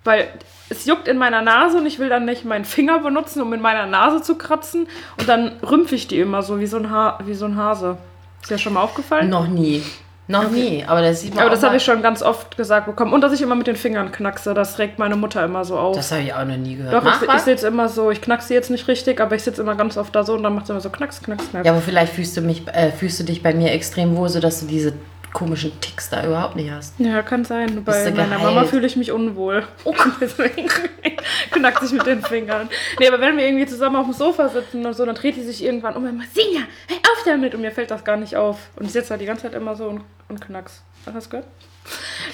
weil 0.05 0.29
es 0.69 0.85
juckt 0.85 1.07
in 1.07 1.17
meiner 1.17 1.41
Nase 1.41 1.77
und 1.77 1.85
ich 1.85 1.99
will 1.99 2.09
dann 2.09 2.25
nicht 2.25 2.45
meinen 2.45 2.65
Finger 2.65 2.99
benutzen, 2.99 3.41
um 3.41 3.53
in 3.53 3.61
meiner 3.61 3.85
Nase 3.85 4.21
zu 4.21 4.35
kratzen. 4.35 4.87
Und 5.17 5.29
dann 5.29 5.53
rümpfe 5.67 5.95
ich 5.95 6.07
die 6.07 6.19
immer 6.19 6.43
so 6.43 6.59
wie 6.59 6.67
so 6.67 6.77
ein, 6.77 6.91
ha 6.91 7.19
wie 7.25 7.33
so 7.33 7.45
ein 7.45 7.55
Hase. 7.55 7.97
Ist 8.41 8.51
dir 8.51 8.57
schon 8.57 8.73
mal 8.73 8.81
aufgefallen? 8.81 9.29
Noch 9.29 9.47
nie. 9.47 9.83
Noch 10.29 10.51
nie. 10.51 10.83
Aber 10.85 11.01
das 11.01 11.21
sieht 11.21 11.33
man 11.33 11.43
Aber 11.43 11.49
das 11.49 11.63
habe 11.63 11.77
ich 11.77 11.83
schon 11.83 12.01
ganz 12.01 12.21
oft 12.21 12.57
gesagt 12.57 12.85
bekommen. 12.85 13.13
Und 13.13 13.21
dass 13.21 13.31
ich 13.31 13.41
immer 13.41 13.55
mit 13.55 13.65
den 13.65 13.77
Fingern 13.77 14.11
knackse. 14.11 14.53
Das 14.53 14.77
regt 14.77 14.99
meine 14.99 15.15
Mutter 15.15 15.43
immer 15.45 15.63
so 15.63 15.77
auf. 15.77 15.95
Das 15.95 16.11
habe 16.11 16.21
ich 16.21 16.33
auch 16.33 16.43
noch 16.43 16.57
nie 16.57 16.75
gehört. 16.75 16.93
Doch, 16.93 17.03
Mach 17.03 17.21
ich, 17.21 17.29
ich 17.29 17.41
sitze 17.41 17.67
immer 17.67 17.87
so, 17.87 18.11
ich 18.11 18.19
knackse 18.19 18.53
jetzt 18.53 18.69
nicht 18.69 18.89
richtig, 18.89 19.21
aber 19.21 19.35
ich 19.35 19.43
sitze 19.43 19.61
immer 19.61 19.75
ganz 19.75 19.97
oft 19.97 20.13
da 20.13 20.23
so 20.23 20.33
und 20.33 20.43
dann 20.43 20.53
macht 20.53 20.67
sie 20.67 20.73
immer 20.73 20.81
so 20.81 20.89
knacks, 20.89 21.21
knacks, 21.21 21.49
knacks. 21.49 21.65
ja, 21.65 21.71
aber 21.71 21.81
vielleicht 21.81 22.11
fühlst 22.11 22.35
du, 22.35 22.41
mich, 22.41 22.67
äh, 22.67 22.91
fühlst 22.91 23.19
du 23.21 23.23
dich 23.23 23.41
bei 23.41 23.53
mir 23.53 23.71
extrem 23.71 24.17
wohl, 24.17 24.27
sodass 24.27 24.59
du 24.59 24.65
diese 24.65 24.93
komischen 25.33 25.79
Ticks 25.81 26.09
da 26.09 26.25
überhaupt 26.25 26.55
nicht 26.55 26.71
hast. 26.71 26.99
Ja, 26.99 27.21
kann 27.21 27.45
sein. 27.45 27.83
Bei 27.83 28.11
meiner? 28.11 28.39
Mama 28.39 28.63
fühle 28.65 28.87
ich 28.87 28.95
mich 28.95 29.11
unwohl. 29.11 29.63
Oh 29.83 29.93
deswegen 30.21 30.67
knackt 31.51 31.81
sich 31.81 31.91
mit 31.91 32.05
den 32.05 32.23
Fingern. 32.23 32.69
Nee, 32.99 33.07
aber 33.07 33.19
wenn 33.19 33.37
wir 33.37 33.45
irgendwie 33.45 33.65
zusammen 33.65 33.95
auf 33.95 34.05
dem 34.05 34.13
Sofa 34.13 34.49
sitzen 34.49 34.85
und 34.85 34.93
so, 34.93 35.05
dann 35.05 35.15
dreht 35.15 35.35
die 35.35 35.43
sich 35.43 35.63
irgendwann 35.63 35.95
um 35.95 36.03
und 36.03 36.09
immer, 36.09 36.23
Sinja, 36.33 36.61
hör 36.87 36.97
auf 36.97 37.23
damit! 37.25 37.53
Und 37.53 37.61
mir 37.61 37.71
fällt 37.71 37.91
das 37.91 38.03
gar 38.03 38.17
nicht 38.17 38.35
auf. 38.35 38.57
Und 38.75 38.85
ich 38.85 38.91
sitze 38.91 39.09
da 39.09 39.17
die 39.17 39.25
ganze 39.25 39.43
Zeit 39.43 39.53
immer 39.53 39.75
so 39.75 39.87
und, 39.87 40.01
und 40.29 40.41
knacks. 40.41 40.81
Hast 41.13 41.27
du 41.27 41.29
gehört? 41.31 41.47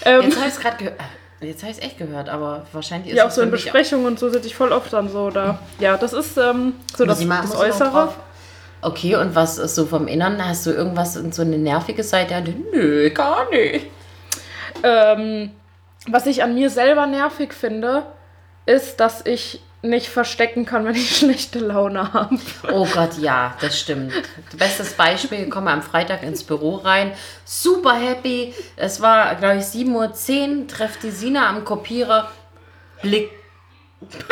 Ähm, 0.05 0.21
Jetzt 0.23 0.37
habe 0.37 0.47
ich 0.47 0.53
es 0.53 0.59
gerade 0.59 0.77
gehört. 0.77 0.99
Jetzt 1.41 1.61
habe 1.61 1.71
ich 1.71 1.77
es 1.77 1.83
echt 1.83 1.97
gehört, 1.97 2.29
aber 2.29 2.65
wahrscheinlich 2.71 3.11
ist 3.11 3.17
ja, 3.17 3.25
auch 3.25 3.29
es 3.29 3.35
so 3.35 3.41
in 3.41 3.51
Besprechungen 3.51 4.05
und 4.05 4.17
so 4.17 4.29
sitze 4.29 4.47
ich 4.47 4.55
voll 4.55 4.71
oft 4.71 4.93
dann 4.93 5.09
so 5.09 5.29
da. 5.29 5.59
Ja, 5.79 5.97
das 5.97 6.13
ist 6.13 6.37
ähm, 6.37 6.73
so 6.95 7.05
das, 7.05 7.19
das 7.19 7.55
Äußere. 7.55 8.13
Okay, 8.83 9.15
und 9.15 9.35
was 9.35 9.57
ist 9.57 9.75
so 9.75 9.85
vom 9.85 10.07
Innern? 10.07 10.45
Hast 10.45 10.65
du 10.65 10.71
irgendwas, 10.71 11.13
so 11.13 11.41
eine 11.41 11.57
nervige 11.57 12.03
Seite? 12.03 12.43
Nö, 12.73 13.09
gar 13.11 13.49
nicht. 13.49 13.87
Ähm, 14.83 15.51
was 16.07 16.25
ich 16.25 16.43
an 16.43 16.53
mir 16.53 16.69
selber 16.69 17.07
nervig 17.07 17.53
finde, 17.53 18.05
ist, 18.65 18.99
dass 18.99 19.25
ich 19.25 19.61
nicht 19.81 20.07
verstecken 20.07 20.65
kann, 20.65 20.85
wenn 20.85 20.95
ich 20.95 21.17
schlechte 21.17 21.59
Laune 21.59 22.13
habe. 22.13 22.39
Oh 22.71 22.85
Gott, 22.85 23.17
ja, 23.19 23.55
das 23.61 23.79
stimmt. 23.79 24.13
Bestes 24.57 24.93
Beispiel, 24.93 25.43
ich 25.43 25.49
komme 25.49 25.71
am 25.71 25.81
Freitag 25.81 26.23
ins 26.23 26.43
Büro 26.43 26.75
rein, 26.77 27.13
super 27.45 27.93
happy. 27.93 28.53
Es 28.75 29.01
war, 29.01 29.35
glaube 29.35 29.57
ich, 29.57 29.65
7.10 29.65 29.91
Uhr, 29.91 30.67
treffe 30.67 30.99
die 31.03 31.11
Sina 31.11 31.49
am 31.49 31.65
Kopierer, 31.65 32.31
Blick. 33.01 33.31
Habt 34.01 34.23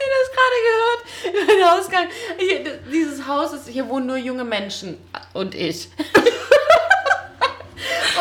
ihr 0.00 0.10
das 0.18 0.36
gerade 0.52 1.32
gehört? 1.32 1.58
Der 1.60 1.72
Ausgang. 1.74 2.06
Hier, 2.38 2.78
dieses 2.92 3.26
Haus 3.26 3.52
ist, 3.52 3.68
hier 3.68 3.88
wohnen 3.88 4.06
nur 4.06 4.16
junge 4.16 4.44
Menschen 4.44 4.98
und 5.32 5.54
ich. 5.54 5.88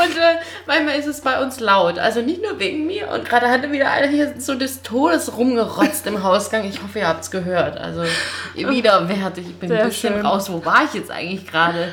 Und 0.03 0.17
äh, 0.17 0.37
manchmal 0.65 0.97
ist 0.97 1.05
es 1.05 1.21
bei 1.21 1.41
uns 1.41 1.59
laut. 1.59 1.99
Also 1.99 2.21
nicht 2.21 2.41
nur 2.41 2.57
wegen 2.59 2.87
mir. 2.87 3.09
Und 3.09 3.27
gerade 3.27 3.49
hatte 3.49 3.71
wieder 3.71 3.91
einer 3.91 4.07
hier 4.07 4.33
so 4.39 4.55
des 4.55 4.81
Todes 4.81 5.37
rumgerotzt 5.37 6.07
im 6.07 6.23
Hausgang. 6.23 6.67
Ich 6.67 6.81
hoffe, 6.81 6.99
ihr 6.99 7.07
habt 7.07 7.23
es 7.23 7.29
gehört. 7.29 7.77
Also 7.77 8.03
widerwärtig. 8.55 9.45
Ich 9.47 9.59
bin 9.59 9.69
Sehr 9.69 9.81
ein 9.81 9.89
bisschen 9.89 10.13
schön. 10.15 10.25
raus. 10.25 10.51
Wo 10.51 10.65
war 10.65 10.85
ich 10.85 10.93
jetzt 10.93 11.11
eigentlich 11.11 11.45
gerade? 11.45 11.89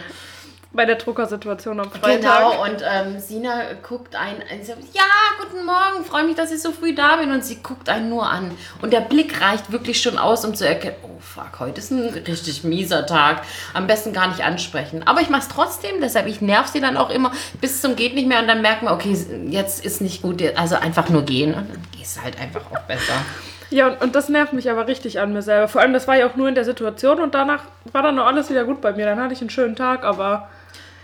Bei 0.71 0.85
der 0.85 0.97
Druckersituation 0.97 1.81
am 1.81 1.91
Freitag. 1.91 2.21
Genau, 2.21 2.63
und 2.63 2.83
ähm, 2.83 3.19
Sina 3.19 3.73
guckt 3.83 4.15
einen 4.15 4.43
sagt, 4.63 4.81
ja, 4.93 5.03
guten 5.41 5.65
Morgen, 5.65 6.05
freue 6.05 6.25
mich, 6.25 6.37
dass 6.37 6.53
ich 6.53 6.61
so 6.61 6.73
früh 6.73 6.95
da 6.95 7.17
bin. 7.17 7.33
Und 7.33 7.43
sie 7.43 7.63
guckt 7.63 7.89
einen 7.89 8.11
nur 8.11 8.29
an. 8.29 8.51
Und 8.83 8.93
der 8.93 9.01
Blick 9.01 9.41
reicht 9.41 9.73
wirklich 9.73 10.03
schon 10.03 10.19
aus, 10.19 10.45
um 10.45 10.55
zu 10.55 10.69
erkennen, 10.69 10.97
oh 11.03 11.21
fuck, 11.21 11.59
heute 11.59 11.81
ist 11.81 11.91
ein 11.91 12.09
richtig 12.11 12.65
mieser 12.65 13.07
Tag. 13.07 13.43
Am 13.73 13.87
besten 13.87 14.13
gar 14.13 14.29
nicht 14.29 14.45
ansprechen. 14.45 15.07
Aber 15.07 15.23
ich 15.23 15.31
mache 15.31 15.43
es 15.43 15.49
trotzdem, 15.49 16.03
deshalb 16.03 16.27
ich 16.27 16.43
nerv 16.43 16.67
sie 16.67 16.81
dann 16.81 16.99
auch 16.99 17.09
immer 17.09 17.33
bis 17.63 17.81
zum 17.81 17.97
geht 17.97 18.15
nicht 18.15 18.29
mehr. 18.29 18.41
Und 18.41 18.49
dann 18.49 18.61
merken 18.61 18.87
wir, 18.87 18.93
okay, 18.93 19.17
jetzt 19.49 19.83
ist 19.83 20.03
nicht 20.03 20.21
gut. 20.21 20.43
Also 20.57 20.77
einfach 20.77 21.09
nur 21.09 21.23
gehen. 21.23 21.55
Und 21.55 21.71
dann 21.71 21.83
gehst 21.97 22.19
du 22.19 22.23
halt 22.23 22.39
einfach 22.39 22.61
auch 22.71 22.81
besser. 22.81 23.15
Ja, 23.71 23.89
und, 23.89 24.03
und 24.03 24.15
das 24.15 24.29
nervt 24.29 24.53
mich 24.53 24.71
aber 24.71 24.87
richtig 24.87 25.19
an 25.19 25.33
mir 25.33 25.43
selber. 25.43 25.69
Vor 25.69 25.81
allem, 25.81 25.95
das 25.95 26.07
war 26.07 26.17
ja 26.17 26.27
auch 26.27 26.37
nur 26.37 26.49
in 26.49 26.55
der 26.55 26.65
Situation 26.65 27.21
und 27.21 27.35
danach 27.35 27.63
war 27.93 28.03
dann 28.03 28.17
noch 28.17 28.27
alles 28.27 28.51
wieder 28.51 28.65
gut 28.65 28.83
bei 28.83 28.93
mir. 28.93 29.07
Dann 29.07 29.21
hatte 29.21 29.33
ich 29.33 29.41
einen 29.41 29.51
schönen 29.51 29.77
Tag, 29.77 30.05
aber 30.05 30.49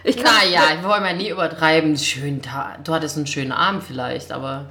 ich 0.04 0.16
kann. 0.16 0.32
Naja, 0.32 0.60
ich 0.78 0.84
wollte 0.86 1.00
mal 1.00 1.16
nie 1.16 1.30
übertreiben. 1.30 1.96
Schönen 1.96 2.42
Tag. 2.42 2.84
Du 2.84 2.94
hattest 2.94 3.16
einen 3.16 3.26
schönen 3.26 3.52
Abend 3.52 3.82
vielleicht, 3.82 4.30
aber. 4.32 4.66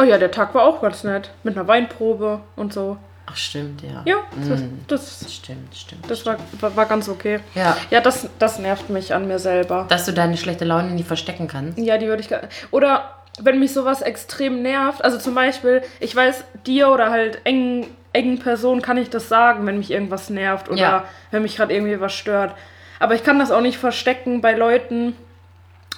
Oh 0.00 0.04
ja, 0.04 0.16
der 0.18 0.30
Tag 0.30 0.54
war 0.54 0.62
auch 0.64 0.80
ganz 0.80 1.04
nett. 1.04 1.30
Mit 1.42 1.56
einer 1.56 1.68
Weinprobe 1.68 2.40
und 2.56 2.72
so. 2.72 2.96
Ach, 3.26 3.36
stimmt, 3.36 3.82
ja. 3.82 4.02
Ja, 4.04 4.16
das, 4.48 4.60
Mm, 4.60 4.80
das, 4.88 5.32
Stimmt, 5.32 5.74
stimmt. 5.76 6.10
das 6.10 6.26
war, 6.26 6.36
war, 6.60 6.74
war 6.76 6.86
ganz 6.86 7.08
okay. 7.08 7.38
Ja. 7.54 7.76
Ja, 7.90 8.00
das, 8.00 8.28
das 8.38 8.58
nervt 8.58 8.90
mich 8.90 9.14
an 9.14 9.28
mir 9.28 9.38
selber. 9.38 9.86
Dass 9.88 10.06
du 10.06 10.12
deine 10.12 10.36
schlechte 10.36 10.64
Laune 10.64 10.90
nie 10.90 11.04
verstecken 11.04 11.46
kannst. 11.46 11.78
Ja, 11.78 11.98
die 11.98 12.06
würde 12.08 12.20
ich. 12.22 12.28
Oder 12.72 13.14
wenn 13.40 13.60
mich 13.60 13.72
sowas 13.72 14.02
extrem 14.02 14.62
nervt, 14.62 15.04
also 15.04 15.18
zum 15.18 15.34
Beispiel, 15.34 15.82
ich 16.00 16.14
weiß, 16.16 16.44
dir 16.66 16.88
oder 16.90 17.10
halt 17.10 17.40
engen, 17.44 17.86
engen 18.12 18.38
Personen 18.40 18.82
kann 18.82 18.96
ich 18.96 19.08
das 19.08 19.28
sagen, 19.28 19.64
wenn 19.66 19.78
mich 19.78 19.90
irgendwas 19.92 20.28
nervt 20.28 20.68
oder 20.68 20.78
Ja. 20.80 21.04
wenn 21.30 21.42
mich 21.42 21.56
gerade 21.56 21.72
irgendwie 21.72 22.00
was 22.00 22.12
stört. 22.12 22.54
Aber 23.02 23.16
ich 23.16 23.24
kann 23.24 23.40
das 23.40 23.50
auch 23.50 23.60
nicht 23.60 23.78
verstecken 23.78 24.40
bei 24.40 24.52
Leuten. 24.52 25.16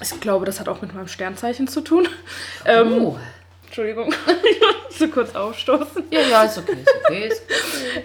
Ich 0.00 0.18
glaube, 0.20 0.46
das 0.46 0.58
hat 0.58 0.70
auch 0.70 0.80
mit 0.80 0.94
meinem 0.94 1.06
Sternzeichen 1.06 1.68
zu 1.68 1.82
tun. 1.82 2.08
Ähm, 2.64 2.92
Oh. 3.04 3.18
Entschuldigung, 3.66 4.08
ich 4.50 4.60
muss 4.60 4.98
so 4.98 5.08
kurz 5.08 5.34
aufstoßen. 5.34 6.04
Ja, 6.10 6.20
ja, 6.20 6.44
ist 6.44 6.56
okay, 6.56 6.78
ist 6.80 6.94
okay. 7.04 7.26
Ist 7.28 7.42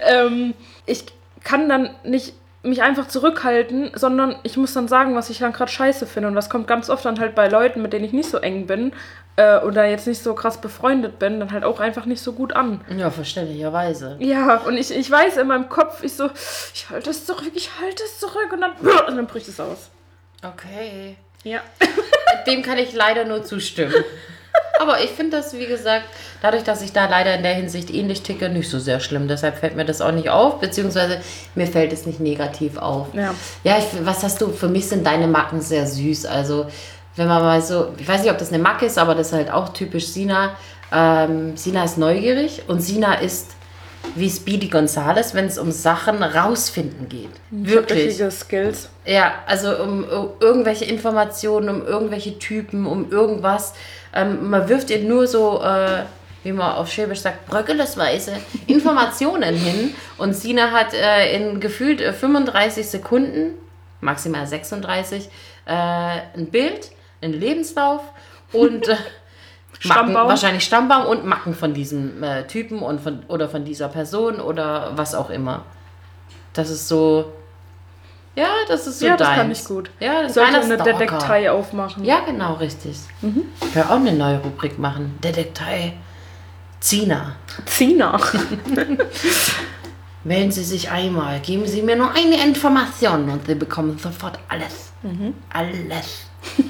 ähm, 0.02 0.54
ich 0.86 1.06
kann 1.46 1.70
dann 1.70 1.96
nicht 2.04 2.34
mich 2.62 2.82
einfach 2.82 3.08
zurückhalten, 3.08 3.92
sondern 3.96 4.36
ich 4.44 4.58
muss 4.58 4.74
dann 4.74 4.88
sagen, 4.88 5.16
was 5.16 5.30
ich 5.30 5.40
dann 5.40 5.54
gerade 5.54 5.72
scheiße 5.72 6.06
finde. 6.06 6.28
Und 6.28 6.36
das 6.36 6.50
kommt 6.50 6.68
ganz 6.68 6.90
oft 6.90 7.06
dann 7.06 7.20
halt 7.20 7.36
bei 7.36 7.48
Leuten, 7.48 7.82
mit 7.82 7.94
denen 7.94 8.06
ich 8.06 8.12
nicht 8.12 8.30
so 8.30 8.38
eng 8.38 8.68
bin 8.68 8.92
äh, 9.38 9.60
oder 9.60 9.86
jetzt 9.86 10.08
nicht 10.08 10.22
so 10.22 10.34
krass 10.34 10.60
befreundet 10.60 11.20
bin, 11.20 11.40
dann 11.40 11.52
halt 11.52 11.64
auch 11.64 11.80
einfach 11.80 12.06
nicht 12.06 12.22
so 12.22 12.34
gut 12.34 12.54
an. 12.54 12.82
ja, 12.96 13.10
verständlicherweise. 13.10 14.18
Ja, 14.20 14.58
und 14.58 14.78
ich, 14.78 14.92
ich 14.92 15.10
weiß 15.10 15.38
in 15.38 15.48
meinem 15.48 15.70
Kopf, 15.70 16.04
ich 16.04 16.14
so, 16.14 16.30
ich 16.74 16.90
halte 16.90 17.10
es 17.10 17.26
zurück, 17.26 17.52
ich 17.56 17.70
halte 17.80 18.04
es 18.04 18.20
zurück 18.20 18.52
und 18.52 18.62
dann, 18.62 18.72
und 19.08 19.16
dann 19.16 19.28
bricht 19.28 19.48
es 19.48 19.60
aus. 19.60 19.90
Okay. 20.44 21.16
Ja. 21.44 21.62
Dem 22.46 22.62
kann 22.62 22.78
ich 22.78 22.94
leider 22.94 23.24
nur 23.26 23.44
zustimmen. 23.44 23.94
Aber 24.80 25.04
ich 25.04 25.10
finde 25.10 25.38
das, 25.38 25.54
wie 25.54 25.66
gesagt, 25.66 26.06
dadurch, 26.42 26.64
dass 26.64 26.82
ich 26.82 26.94
da 26.94 27.08
leider 27.08 27.36
in 27.36 27.44
der 27.44 27.54
Hinsicht 27.54 27.94
ähnlich 27.94 28.22
ticke, 28.22 28.50
nicht 28.50 28.70
so 28.70 28.80
sehr 28.80 29.02
schlimm. 29.02 29.28
Deshalb 29.28 29.58
fällt 29.58 29.76
mir 29.76 29.86
das 29.86 30.00
auch 30.02 30.14
nicht 30.14 30.30
auf, 30.30 30.60
beziehungsweise 30.60 31.20
mir 31.56 31.68
fällt 31.68 31.92
es 31.92 32.06
nicht 32.06 32.22
negativ 32.22 32.78
auf. 32.78 33.08
Ja. 33.14 33.34
Ja, 33.64 33.78
ich, 33.78 33.86
was 34.06 34.24
hast 34.24 34.42
du? 34.42 34.50
Für 34.50 34.70
mich 34.70 34.88
sind 34.88 35.06
deine 35.06 35.28
Macken 35.28 35.60
sehr 35.60 35.86
süß. 35.86 36.26
Also, 36.26 36.68
wenn 37.18 37.28
man 37.28 37.42
mal 37.42 37.62
so, 37.62 37.90
ich 37.98 38.08
weiß 38.08 38.22
nicht, 38.22 38.32
ob 38.32 38.38
das 38.38 38.54
eine 38.54 38.64
Macke 38.64 38.86
ist, 38.86 38.98
aber 38.98 39.16
das 39.16 39.28
ist 39.28 39.34
halt 39.34 39.52
auch 39.52 39.70
typisch 39.70 40.08
Sina. 40.08 40.56
Ähm, 40.94 41.58
Sina 41.58 41.84
ist 41.84 41.98
neugierig 41.98 42.64
und 42.68 42.82
Sina 42.82 43.16
ist 43.16 43.52
wie 44.16 44.30
Speedy 44.30 44.70
Gonzales, 44.70 45.34
wenn 45.34 45.46
es 45.46 45.58
um 45.58 45.72
Sachen 45.72 46.24
rausfinden 46.24 47.10
geht. 47.10 47.30
Wirklich. 47.52 48.08
Richtige 48.08 48.32
Skills. 48.32 48.90
Ja, 49.06 49.34
also 49.46 49.76
um, 49.76 50.04
um 50.04 50.30
irgendwelche 50.40 50.86
Informationen, 50.86 51.70
um 51.70 51.86
irgendwelche 51.86 52.40
Typen, 52.40 52.86
um 52.86 53.12
irgendwas. 53.12 53.74
Ähm, 54.14 54.50
man 54.50 54.68
wirft 54.70 54.90
ihr 54.90 55.04
nur 55.04 55.28
so, 55.28 55.62
äh, 55.62 56.04
wie 56.44 56.52
man 56.52 56.76
auf 56.76 56.92
Schwäbisch 56.92 57.20
sagt, 57.20 57.46
bröckelesweise 57.48 58.34
Informationen 58.68 59.56
hin. 59.56 59.94
Und 60.18 60.34
Sina 60.34 60.72
hat 60.72 60.94
äh, 60.94 61.36
in 61.36 61.60
gefühlt 61.60 62.02
äh, 62.02 62.14
35 62.14 62.88
Sekunden, 62.88 63.54
maximal 64.02 64.48
36, 64.48 65.30
äh, 65.66 65.72
ein 65.72 66.48
Bild, 66.52 66.92
einen 67.22 67.34
Lebenslauf 67.34 68.02
und 68.52 68.88
äh, 68.88 68.96
Macken, 69.86 69.92
Stammbaum. 69.94 70.28
wahrscheinlich 70.28 70.64
Stammbaum 70.64 71.06
und 71.06 71.26
Macken 71.26 71.54
von 71.56 71.74
diesem 71.74 72.22
äh, 72.22 72.46
Typen 72.48 72.80
und 72.80 73.00
von, 73.00 73.24
oder 73.28 73.48
von 73.48 73.64
dieser 73.64 73.88
Person 73.88 74.42
oder 74.42 74.92
was 74.96 75.16
auch 75.16 75.30
immer. 75.30 75.64
Das 76.54 76.70
ist 76.70 76.88
so. 76.88 77.32
Ja, 78.36 78.48
das 78.68 78.88
ist 78.88 79.00
so 79.00 79.06
ja, 79.08 79.18
das 79.18 79.28
deins. 79.28 79.40
kann 79.40 79.52
ich 79.52 79.66
gut. 79.66 79.90
Ja, 80.00 80.22
das 80.24 80.34
sollte 80.36 80.56
eine 80.62 80.76
Stalker. 80.76 80.84
Detektei 80.84 81.52
aufmachen. 81.52 82.06
Ja, 82.06 82.22
genau, 82.22 82.54
richtig. 82.54 82.98
Mhm. 83.22 83.44
Ich 83.62 83.76
will 83.76 83.84
auch 83.84 83.90
eine 83.96 84.14
neue 84.14 84.38
Rubrik 84.40 84.80
machen. 84.80 85.18
Detektei. 85.24 85.94
Zina. 86.80 87.36
Zina. 87.66 88.18
Melden 90.24 90.52
Sie 90.52 90.64
sich 90.64 90.92
einmal. 90.92 91.40
Geben 91.40 91.66
Sie 91.66 91.82
mir 91.82 91.96
nur 91.96 92.12
eine 92.12 92.42
Information 92.44 93.30
und 93.30 93.48
Sie 93.48 93.56
bekommen 93.56 93.98
sofort 93.98 94.38
alles. 94.48 94.92
Mhm. 95.04 95.34
Alles. 95.52 96.26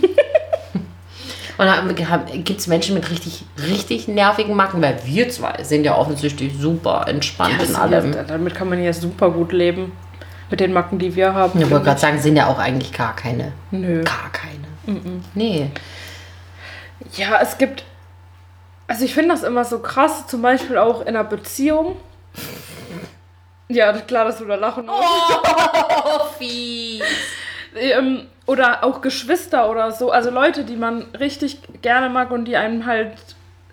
Und 1.57 1.67
gibt 2.45 2.61
es 2.61 2.67
Menschen 2.67 2.93
mit 2.95 3.09
richtig, 3.11 3.43
richtig 3.67 4.07
nervigen 4.07 4.55
Macken? 4.55 4.81
Weil 4.81 4.97
wir 5.03 5.27
zwei 5.27 5.61
sind 5.61 5.83
ja 5.83 5.97
offensichtlich 5.97 6.53
super 6.57 7.03
entspannt 7.09 7.55
Ja, 7.57 7.65
in 7.65 7.73
das- 7.73 7.81
allem. 7.81 8.13
ja, 8.13 8.23
damit 8.23 8.55
kann 8.55 8.69
man 8.69 8.81
ja 8.81 8.93
super 8.93 9.29
gut 9.29 9.51
leben. 9.51 9.91
Mit 10.49 10.59
den 10.59 10.73
Macken, 10.73 10.99
die 10.99 11.15
wir 11.15 11.33
haben. 11.33 11.61
Ich 11.61 11.69
wollte 11.69 11.85
gerade 11.85 11.99
sagen, 11.99 12.19
sind 12.19 12.35
ja 12.35 12.47
auch 12.47 12.59
eigentlich 12.59 12.91
gar 12.93 13.15
keine. 13.15 13.51
Nö. 13.71 14.03
Gar 14.03 14.31
keine. 14.31 15.21
Nee. 15.35 15.69
Ja, 17.15 17.39
es 17.41 17.57
gibt. 17.57 17.83
Also 18.87 19.05
ich 19.05 19.13
finde 19.13 19.29
das 19.29 19.43
immer 19.43 19.63
so 19.65 19.79
krass, 19.79 20.25
zum 20.25 20.41
Beispiel 20.41 20.77
auch 20.77 21.01
in 21.01 21.09
einer 21.09 21.23
Beziehung. 21.23 21.97
Ja, 23.71 23.93
klar, 23.93 24.25
dass 24.25 24.39
du 24.39 24.45
da 24.45 24.55
lachen 24.55 24.87
musst. 24.87 24.97
Oh, 24.97 26.23
fies. 26.39 27.03
Ähm, 27.75 28.25
oder 28.47 28.83
auch 28.83 29.01
Geschwister 29.01 29.69
oder 29.69 29.91
so. 29.91 30.09
Also 30.09 30.31
Leute, 30.31 30.63
die 30.63 30.75
man 30.75 31.03
richtig 31.19 31.59
gerne 31.83 32.09
mag 32.09 32.31
und 32.31 32.45
die 32.45 32.57
einem 32.57 32.87
halt 32.87 33.13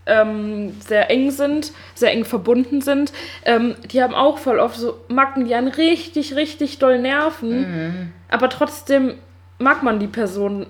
ähm, 0.07 0.75
sehr 0.81 1.11
eng 1.11 1.31
sind, 1.31 1.73
sehr 1.95 2.13
eng 2.13 2.25
verbunden 2.25 2.81
sind. 2.81 3.13
Ähm, 3.45 3.75
die 3.91 4.03
haben 4.03 4.15
auch 4.15 4.39
voll 4.39 4.59
oft 4.59 4.77
so 4.77 4.99
Macken, 5.09 5.45
die 5.45 5.55
einen 5.55 5.69
richtig, 5.69 6.37
richtig 6.37 6.79
doll 6.79 6.99
nerven. 6.99 8.13
Aber 8.29 8.49
trotzdem 8.49 9.15
mag 9.59 9.83
man 9.83 9.99
die 9.99 10.07
Person 10.07 10.67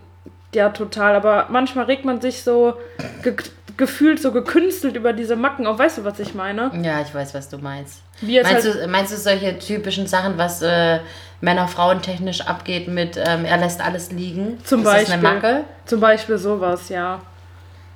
ja 0.54 0.70
total. 0.70 1.14
Aber 1.14 1.46
manchmal 1.50 1.84
regt 1.84 2.04
man 2.04 2.20
sich 2.20 2.42
so 2.42 2.74
ge 3.22 3.36
gefühlt 3.76 4.20
so 4.22 4.32
gekünstelt 4.32 4.96
über 4.96 5.12
diese 5.12 5.36
Macken 5.36 5.66
auf. 5.66 5.78
Weißt 5.78 5.98
du, 5.98 6.04
was 6.04 6.18
ich 6.18 6.34
meine? 6.34 6.70
Ja, 6.82 7.02
ich 7.02 7.14
weiß, 7.14 7.34
was 7.34 7.50
du 7.50 7.58
meinst. 7.58 8.00
Meinst, 8.22 8.46
halt, 8.46 8.64
du, 8.64 8.88
meinst 8.88 9.12
du 9.12 9.18
solche 9.18 9.58
typischen 9.58 10.06
Sachen, 10.06 10.38
was 10.38 10.62
äh, 10.62 11.00
Männer-Frauen 11.42 12.00
technisch 12.00 12.40
abgeht 12.40 12.88
mit 12.88 13.18
ähm, 13.18 13.44
er 13.44 13.58
lässt 13.58 13.84
alles 13.84 14.12
liegen? 14.12 14.58
zum 14.64 14.80
ist 14.80 14.86
Beispiel. 14.86 15.04
Das 15.04 15.12
eine 15.12 15.22
Macke? 15.22 15.64
Zum 15.84 16.00
Beispiel 16.00 16.38
sowas, 16.38 16.88
ja. 16.88 17.20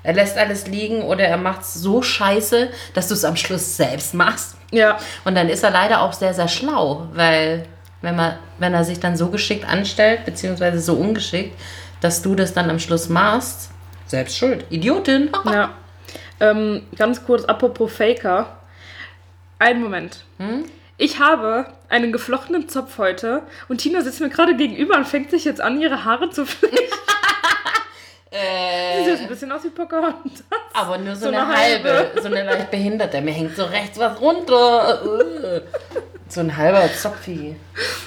Er 0.02 0.14
lässt 0.14 0.38
alles 0.38 0.66
liegen 0.66 1.02
oder 1.02 1.24
er 1.24 1.36
macht 1.36 1.62
es 1.62 1.74
so 1.74 2.02
scheiße, 2.02 2.70
dass 2.94 3.08
du 3.08 3.14
es 3.14 3.24
am 3.24 3.36
Schluss 3.36 3.76
selbst 3.76 4.14
machst. 4.14 4.56
Ja, 4.72 4.98
Und 5.24 5.34
dann 5.34 5.48
ist 5.48 5.62
er 5.62 5.70
leider 5.70 6.00
auch 6.00 6.12
sehr, 6.12 6.32
sehr 6.32 6.48
schlau, 6.48 7.08
weil 7.12 7.66
wenn, 8.02 8.16
man, 8.16 8.38
wenn 8.58 8.72
er 8.72 8.84
sich 8.84 9.00
dann 9.00 9.16
so 9.16 9.28
geschickt 9.28 9.68
anstellt, 9.68 10.24
beziehungsweise 10.24 10.80
so 10.80 10.94
ungeschickt, 10.94 11.58
dass 12.00 12.22
du 12.22 12.34
das 12.34 12.54
dann 12.54 12.70
am 12.70 12.78
Schluss 12.78 13.08
machst, 13.08 13.70
selbst 14.06 14.36
schuld. 14.38 14.64
Idiotin. 14.70 15.30
Ja. 15.44 15.74
Ähm, 16.40 16.86
ganz 16.96 17.24
kurz, 17.26 17.44
apropos 17.44 17.92
Faker. 17.92 18.56
Einen 19.58 19.82
Moment. 19.82 20.24
Ich 20.96 21.18
habe 21.18 21.66
einen 21.90 22.12
geflochtenen 22.12 22.68
Zopf 22.70 22.96
heute 22.96 23.42
und 23.68 23.78
Tina 23.78 24.00
sitzt 24.00 24.20
mir 24.22 24.30
gerade 24.30 24.56
gegenüber 24.56 24.96
und 24.96 25.06
fängt 25.06 25.30
sich 25.30 25.44
jetzt 25.44 25.60
an, 25.60 25.78
ihre 25.80 26.04
Haare 26.06 26.30
zu 26.30 26.46
flechten. 26.46 26.78
Äh, 28.30 29.04
Sie 29.04 29.10
sieht 29.10 29.20
ein 29.22 29.28
bisschen 29.28 29.50
aus 29.50 29.64
wie 29.64 29.70
Pocahontas. 29.70 30.44
aber 30.74 30.98
nur 30.98 31.14
so, 31.16 31.22
So 31.22 31.28
eine, 31.28 31.38
eine 31.42 31.56
halbe, 31.56 31.92
halbe. 31.92 32.20
so 32.22 32.26
eine 32.28 32.44
leicht 32.44 32.70
behinderte. 32.70 33.20
Mir 33.20 33.32
hängt 33.32 33.56
so 33.56 33.64
rechts 33.64 33.98
was 33.98 34.20
runter. 34.20 35.02
Äh. 35.54 35.60
So 36.28 36.40
ein 36.40 36.56
halber 36.56 36.88
Zopfi. 36.94 37.56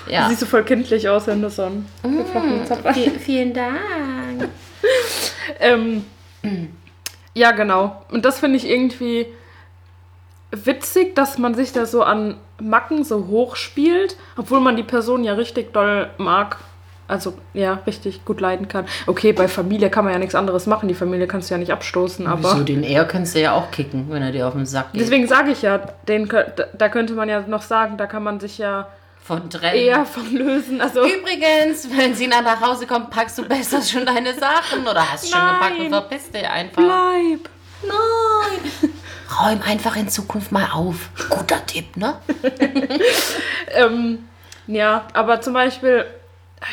Ja. 0.08 0.30
Siehst 0.30 0.44
du 0.44 0.46
voll 0.46 0.64
kindlich 0.64 1.10
aus, 1.10 1.28
hast. 2.86 2.98
Vi- 2.98 3.20
Vielen 3.20 3.54
Dank. 3.54 4.50
Ähm, 5.60 6.06
ja, 7.34 7.52
genau. 7.52 8.04
Und 8.12 8.24
das 8.26 8.40
finde 8.40 8.58
ich 8.58 8.68
irgendwie 8.70 9.28
witzig, 10.52 11.16
dass 11.16 11.38
man 11.38 11.54
sich 11.56 11.72
da 11.74 11.86
so 11.86 12.04
an 12.04 12.38
Macken 12.62 13.04
so 13.04 13.28
hoch 13.28 13.56
spielt, 13.56 14.16
obwohl 14.38 14.60
man 14.62 14.76
die 14.78 14.84
Person 14.84 15.24
ja 15.24 15.34
richtig 15.34 15.74
doll 15.74 16.10
mag. 16.18 16.58
Also, 17.08 17.34
ja, 17.54 17.80
richtig 17.86 18.24
gut 18.26 18.40
leiden 18.40 18.68
kann. 18.70 18.86
Okay, 19.08 19.34
bei 19.34 19.48
Familie 19.48 19.90
kann 19.90 20.06
man 20.06 20.14
ja 20.14 20.20
nichts 20.20 20.36
anderes 20.36 20.66
machen. 20.68 20.88
Die 20.88 20.94
Familie 20.96 21.28
kannst 21.28 21.50
du 21.50 21.54
ja 21.54 21.58
nicht 21.58 21.72
abstoßen, 21.72 22.26
aber. 22.28 22.54
Wieso, 22.54 22.64
den 22.64 22.84
er 22.84 23.06
könntest 23.06 23.36
du 23.36 23.42
ja 23.42 23.52
auch 23.54 23.72
kicken, 23.72 24.06
wenn 24.10 24.24
er 24.24 24.32
dir 24.32 24.48
auf 24.48 24.54
den 24.54 24.66
Sack 24.66 24.94
geht. 24.94 25.02
Deswegen 25.02 25.28
sage 25.28 25.52
ich 25.52 25.62
ja, 25.62 25.80
den, 26.08 26.30
da- 26.78 26.90
könnte 26.90 27.14
man 27.14 27.28
ja 27.30 27.42
noch 27.42 27.62
sagen, 27.62 27.98
da 27.98 28.06
kann 28.08 28.24
man 28.24 28.40
sich 28.40 28.58
ja 28.58 28.88
Von 29.22 29.50
trennen. 29.50 29.76
eher 29.76 30.06
von 30.06 30.34
lösen. 30.34 30.80
Also, 30.82 31.02
Übrigens, 31.06 31.88
wenn 31.96 32.16
Sina 32.16 32.42
nach 32.42 32.62
Hause 32.62 32.88
kommt, 32.88 33.10
packst 33.10 33.38
du 33.38 33.44
besser 33.44 33.82
schon 33.84 34.06
deine 34.06 34.34
Sachen 34.34 34.88
oder 34.90 35.12
hast 35.12 35.30
schon 35.30 35.40
Nein. 35.40 35.56
gepackt 35.60 35.80
und 35.82 35.90
verpiss 35.90 36.32
dich 36.32 36.50
einfach. 36.50 36.82
bleib. 36.82 37.50
Nein. 37.86 38.92
Räum 39.42 39.60
einfach 39.68 39.96
in 39.98 40.08
Zukunft 40.08 40.52
mal 40.54 40.68
auf. 40.74 41.10
Guter 41.30 41.66
Tipp, 41.66 41.98
ne? 41.98 42.16
Ähm, 43.76 44.20
ja, 44.68 45.06
aber 45.14 45.42
zum 45.42 45.54
Beispiel 45.54 46.06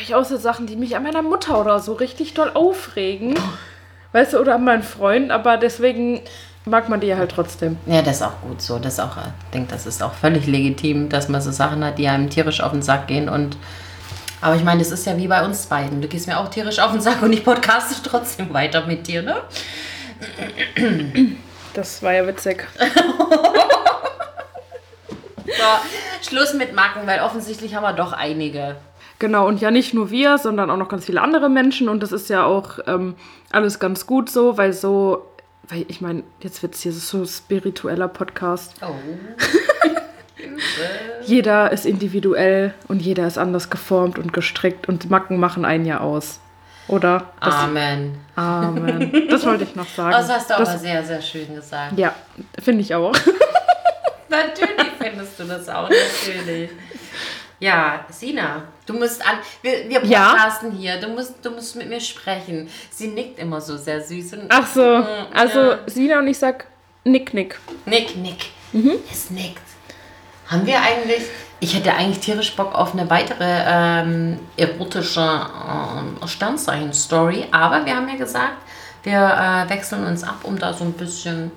ich 0.01 0.15
auch 0.15 0.25
so 0.25 0.37
Sachen, 0.37 0.67
die 0.67 0.75
mich 0.75 0.95
an 0.95 1.03
meiner 1.03 1.21
Mutter 1.21 1.59
oder 1.59 1.79
so 1.79 1.93
richtig 1.93 2.33
doll 2.33 2.51
aufregen. 2.53 3.35
Weißt 4.13 4.33
du, 4.33 4.39
oder 4.39 4.55
an 4.55 4.63
meinen 4.63 4.83
Freund, 4.83 5.31
aber 5.31 5.57
deswegen 5.57 6.21
mag 6.65 6.89
man 6.89 6.99
die 6.99 7.07
ja 7.07 7.17
halt 7.17 7.31
trotzdem. 7.31 7.77
Ja, 7.85 8.01
das 8.01 8.17
ist 8.17 8.21
auch 8.23 8.41
gut 8.41 8.61
so. 8.61 8.77
Das 8.77 8.93
ist 8.93 8.99
auch, 8.99 9.17
ich 9.17 9.51
denke, 9.53 9.71
das 9.71 9.85
ist 9.85 10.03
auch 10.03 10.13
völlig 10.13 10.47
legitim, 10.47 11.09
dass 11.09 11.29
man 11.29 11.41
so 11.41 11.51
Sachen 11.51 11.83
hat, 11.83 11.97
die 11.97 12.07
einem 12.07 12.29
tierisch 12.29 12.61
auf 12.61 12.71
den 12.71 12.81
Sack 12.81 13.07
gehen 13.07 13.29
und 13.29 13.57
aber 14.43 14.55
ich 14.55 14.63
meine, 14.63 14.79
das 14.79 14.91
ist 14.91 15.05
ja 15.05 15.15
wie 15.17 15.27
bei 15.27 15.45
uns 15.45 15.67
beiden. 15.67 16.01
Du 16.01 16.07
gehst 16.07 16.25
mir 16.25 16.39
auch 16.39 16.49
tierisch 16.49 16.79
auf 16.79 16.91
den 16.91 16.99
Sack 16.99 17.21
und 17.21 17.31
ich 17.31 17.45
podcaste 17.45 17.95
trotzdem 18.03 18.51
weiter 18.51 18.87
mit 18.87 19.05
dir, 19.05 19.21
ne? 19.21 19.35
Das 21.75 22.01
war 22.01 22.13
ja 22.13 22.25
witzig. 22.25 22.67
So, 25.45 26.29
Schluss 26.29 26.53
mit 26.53 26.73
Macken, 26.73 27.05
weil 27.05 27.19
offensichtlich 27.19 27.75
haben 27.75 27.83
wir 27.83 27.93
doch 27.93 28.13
einige. 28.13 28.77
Genau, 29.21 29.47
und 29.47 29.61
ja 29.61 29.69
nicht 29.69 29.93
nur 29.93 30.09
wir, 30.09 30.39
sondern 30.39 30.71
auch 30.71 30.77
noch 30.77 30.89
ganz 30.89 31.05
viele 31.05 31.21
andere 31.21 31.47
Menschen. 31.47 31.89
Und 31.89 32.01
das 32.01 32.11
ist 32.11 32.27
ja 32.31 32.43
auch 32.43 32.79
ähm, 32.87 33.13
alles 33.51 33.77
ganz 33.77 34.07
gut 34.07 34.31
so, 34.31 34.57
weil 34.57 34.73
so, 34.73 35.27
weil 35.69 35.85
ich 35.89 36.01
meine, 36.01 36.23
jetzt 36.39 36.63
wird 36.63 36.73
es 36.73 36.81
hier 36.81 36.91
so 36.91 37.23
spiritueller 37.23 38.07
Podcast. 38.07 38.73
Oh. 38.81 38.87
Jeder 41.23 41.71
ist 41.71 41.85
individuell 41.85 42.73
und 42.87 42.99
jeder 42.99 43.27
ist 43.27 43.37
anders 43.37 43.69
geformt 43.69 44.17
und 44.17 44.33
gestrickt 44.33 44.89
und 44.89 45.07
Macken 45.11 45.39
machen 45.39 45.65
einen 45.65 45.85
ja 45.85 45.99
aus. 45.99 46.39
Oder? 46.87 47.25
Das, 47.41 47.53
Amen. 47.53 48.17
Amen. 48.35 49.25
Das 49.29 49.45
wollte 49.45 49.65
ich 49.65 49.75
noch 49.75 49.87
sagen. 49.87 50.13
Das 50.13 50.31
hast 50.31 50.49
du 50.49 50.55
Das- 50.57 50.67
aber 50.69 50.77
sehr, 50.79 51.03
sehr 51.03 51.21
schön 51.21 51.53
gesagt. 51.53 51.95
Ja, 51.95 52.15
finde 52.59 52.81
ich 52.81 52.95
auch. 52.95 53.13
Natürlich 54.29 54.91
findest 54.97 55.39
du 55.39 55.43
das 55.43 55.69
auch, 55.69 55.89
natürlich. 55.89 56.71
Ja, 57.61 58.05
Sina, 58.09 58.63
du 58.87 58.93
musst 58.93 59.21
an. 59.21 59.37
Wir, 59.61 59.87
wir 59.87 60.03
Ja? 60.03 60.31
podcasten 60.31 60.71
hier. 60.71 60.99
Du 60.99 61.09
musst, 61.09 61.35
du 61.43 61.51
musst 61.51 61.75
mit 61.75 61.87
mir 61.87 62.01
sprechen. 62.01 62.67
Sie 62.89 63.07
nickt 63.07 63.37
immer 63.37 63.61
so 63.61 63.77
sehr 63.77 64.01
süß. 64.01 64.33
Und 64.33 64.45
Ach 64.49 64.65
so, 64.65 65.05
also 65.31 65.59
ja. 65.59 65.77
Sina 65.85 66.17
und 66.19 66.27
ich 66.27 66.39
sag 66.39 66.65
Nick, 67.03 67.35
Nick. 67.35 67.59
Nick, 67.85 68.15
Nick. 68.17 68.45
Mhm. 68.73 68.93
Es 69.11 69.29
nickt. 69.29 69.61
Haben 70.47 70.65
wir 70.65 70.81
eigentlich. 70.81 71.21
Ich 71.59 71.75
hätte 71.75 71.93
eigentlich 71.93 72.19
tierisch 72.19 72.55
Bock 72.55 72.73
auf 72.73 72.93
eine 72.93 73.07
weitere 73.11 73.45
ähm, 73.67 74.39
erotische 74.57 75.21
ähm, 75.21 76.17
Sternzeichen-Story, 76.27 77.45
aber 77.51 77.85
wir 77.85 77.95
haben 77.95 78.09
ja 78.09 78.15
gesagt, 78.15 78.57
wir 79.03 79.13
äh, 79.13 79.69
wechseln 79.69 80.03
uns 80.07 80.23
ab, 80.23 80.39
um 80.41 80.57
da 80.57 80.73
so 80.73 80.83
ein 80.83 80.93
bisschen 80.93 81.51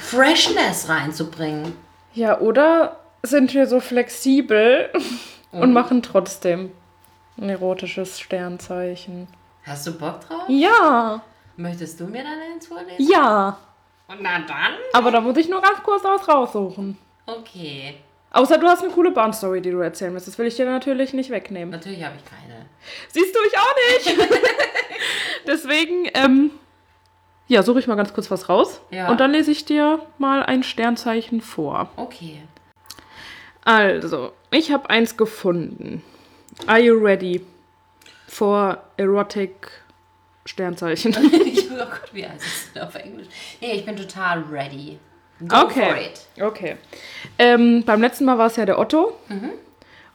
Freshness 0.00 0.88
reinzubringen. 0.88 1.76
Ja, 2.14 2.38
oder 2.38 3.00
sind 3.24 3.54
wir 3.54 3.66
so 3.66 3.80
flexibel 3.80 4.90
und 5.52 5.72
machen 5.72 6.02
trotzdem 6.02 6.72
ein 7.38 7.48
erotisches 7.48 8.20
Sternzeichen? 8.20 9.28
Hast 9.64 9.86
du 9.86 9.98
Bock 9.98 10.20
drauf? 10.20 10.42
Ja, 10.48 11.22
Möchtest 11.56 12.00
du 12.00 12.04
mir 12.04 12.22
dann 12.22 12.38
eins 12.52 12.66
vorlesen? 12.66 13.10
ja. 13.10 13.58
Und 14.06 14.18
na 14.20 14.38
dann? 14.40 14.74
Aber 14.92 15.10
da 15.10 15.20
muss 15.22 15.36
ich 15.38 15.48
nur 15.48 15.62
ganz 15.62 15.82
kurz 15.82 16.04
was 16.04 16.28
raussuchen. 16.28 16.98
Okay. 17.24 17.94
Außer 18.32 18.58
du 18.58 18.66
hast 18.66 18.82
eine 18.82 18.92
coole 18.92 19.10
Bahnstory, 19.12 19.62
die 19.62 19.70
du 19.70 19.78
erzählen 19.78 20.12
willst. 20.12 20.28
Das 20.28 20.36
will 20.36 20.46
ich 20.46 20.56
dir 20.56 20.66
natürlich 20.66 21.14
nicht 21.14 21.30
wegnehmen. 21.30 21.70
Natürlich 21.70 22.04
habe 22.04 22.16
ich 22.16 22.24
keine. 22.26 22.66
Siehst 23.08 23.34
du, 23.34 23.38
ich 23.46 23.58
auch 23.58 23.74
nicht. 24.18 24.30
Deswegen, 25.46 26.10
ähm, 26.12 26.50
ja, 27.48 27.62
suche 27.62 27.78
ich 27.78 27.86
mal 27.86 27.94
ganz 27.94 28.12
kurz 28.12 28.30
was 28.30 28.50
raus. 28.50 28.82
Ja. 28.90 29.08
Und 29.08 29.20
dann 29.20 29.30
lese 29.30 29.52
ich 29.52 29.64
dir 29.64 30.00
mal 30.18 30.42
ein 30.42 30.62
Sternzeichen 30.64 31.40
vor. 31.40 31.88
Okay. 31.96 32.42
Also, 33.64 34.32
ich 34.50 34.70
habe 34.72 34.90
eins 34.90 35.16
gefunden. 35.16 36.02
Are 36.66 36.80
you 36.80 36.96
ready 36.98 37.44
for 38.28 38.78
erotic 38.96 39.70
Sternzeichen? 40.44 41.12
ich, 41.46 41.70
oh 41.70 41.76
Gott, 41.76 42.10
wie 42.12 42.26
heißt 42.26 42.42
es 42.74 42.80
auf 42.80 42.94
Englisch? 42.94 43.26
Nee, 43.60 43.72
ich 43.72 43.86
bin 43.86 43.96
total 43.96 44.42
ready. 44.50 44.98
Go 45.48 45.56
for 45.56 45.64
Okay. 45.64 46.06
it. 46.06 46.42
Okay. 46.42 46.76
Ähm, 47.38 47.82
beim 47.84 48.00
letzten 48.00 48.24
Mal 48.24 48.38
war 48.38 48.46
es 48.46 48.56
ja 48.56 48.64
der 48.66 48.78
Otto. 48.78 49.18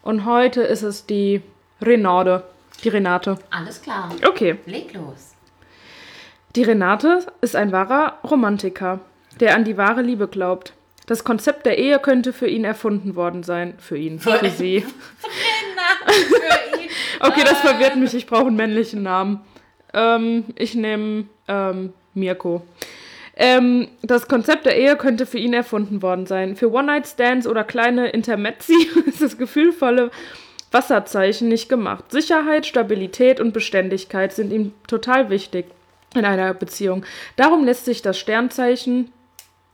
Und 0.02 0.26
heute 0.26 0.62
ist 0.62 0.82
es 0.84 1.06
die 1.06 1.42
Renate. 1.82 2.44
Die 2.84 2.90
Renate. 2.90 3.38
Alles 3.50 3.82
klar. 3.82 4.10
Okay. 4.26 4.58
Leg 4.66 4.94
los. 4.94 5.34
Die 6.56 6.64
Renate 6.64 7.28
ist 7.42 7.56
ein 7.56 7.72
wahrer 7.72 8.18
Romantiker, 8.24 9.02
der 9.40 9.56
an 9.56 9.66
die 9.66 9.78
wahre 9.78 10.02
Liebe 10.02 10.28
glaubt. 10.28 10.74
Das 11.10 11.24
Konzept 11.24 11.66
der 11.66 11.80
Ehe 11.80 11.98
könnte 11.98 12.34
für 12.34 12.46
ihn 12.48 12.64
erfunden 12.64 13.16
worden 13.16 13.42
sein. 13.42 13.74
Für 13.80 13.98
ihn, 13.98 14.20
für, 14.20 14.34
Für- 14.34 14.50
sie. 14.52 14.86
Na, 15.76 16.12
für 16.14 16.80
ihn. 16.80 16.90
Okay, 17.20 17.42
das 17.44 17.60
verwirrt 17.62 17.96
mich. 17.96 18.14
Ich 18.14 18.28
brauche 18.28 18.46
einen 18.46 18.56
männlichen 18.56 19.02
Namen. 19.02 19.42
Ähm, 19.92 20.46
ich 20.56 20.76
nehme 20.76 21.26
ähm, 21.48 21.94
Mirko. 22.14 22.62
Ähm, 23.36 23.88
das 24.04 24.28
Konzept 24.28 24.68
der 24.68 24.78
Ehe 24.78 24.96
könnte 24.98 25.26
für 25.26 25.40
ihn 25.40 25.56
erfunden 25.56 26.04
worden 26.04 26.28
sein. 26.28 26.56
Für 26.56 26.72
One-Night-Stands 26.72 27.48
oder 27.48 27.64
kleine 27.64 28.10
Intermezzi 28.10 28.76
ist 29.08 29.24
das 29.24 29.36
gefühlvolle 29.40 30.12
Wasserzeichen 30.72 31.48
nicht 31.48 31.70
gemacht. 31.70 32.12
Sicherheit, 32.12 32.68
Stabilität 32.68 33.40
und 33.40 33.52
Beständigkeit 33.52 34.32
sind 34.32 34.54
ihm 34.54 34.74
total 34.88 35.32
wichtig 35.32 35.66
in 36.14 36.24
einer 36.24 36.54
Beziehung. 36.54 37.04
Darum 37.36 37.66
lässt 37.66 37.86
sich 37.86 38.04
das 38.04 38.20
Sternzeichen 38.20 39.12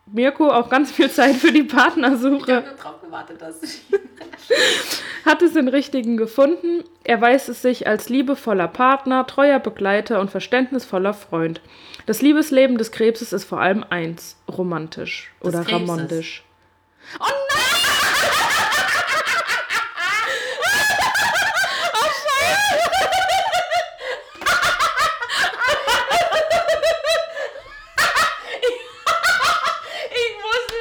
Mirko 0.08 0.52
auch 0.52 0.70
ganz 0.70 0.91
viel 0.91 1.10
Zeit 1.10 1.36
für 1.36 1.52
die 1.52 1.62
Ich 1.62 1.68
Partnersuche 1.68 2.56
habe 2.58 2.65
nur 2.68 2.76
drauf 2.76 3.02
gewartet, 3.02 3.41
dass 3.41 3.63
ich. 3.63 3.82
hat 5.26 5.41
es 5.41 5.54
den 5.54 5.68
richtigen 5.68 6.18
gefunden. 6.18 6.84
Er 7.04 7.20
weiß 7.20 7.48
es 7.48 7.62
sich 7.62 7.88
als 7.88 8.10
liebevoller 8.10 8.68
Partner, 8.68 9.26
treuer 9.26 9.60
Begleiter 9.60 10.20
und 10.20 10.30
verständnisvoller 10.30 11.13
Freund. 11.13 11.62
Das 12.06 12.22
Liebesleben 12.22 12.78
des 12.78 12.91
Krebses 12.91 13.34
ist 13.34 13.46
vor 13.46 13.60
allem 13.60 13.84
eins: 13.89 14.38
romantisch 14.48 15.32
oder 15.41 15.62
ramondisch. 15.68 16.44
Ich 30.15 30.34
wusste. 30.44 30.80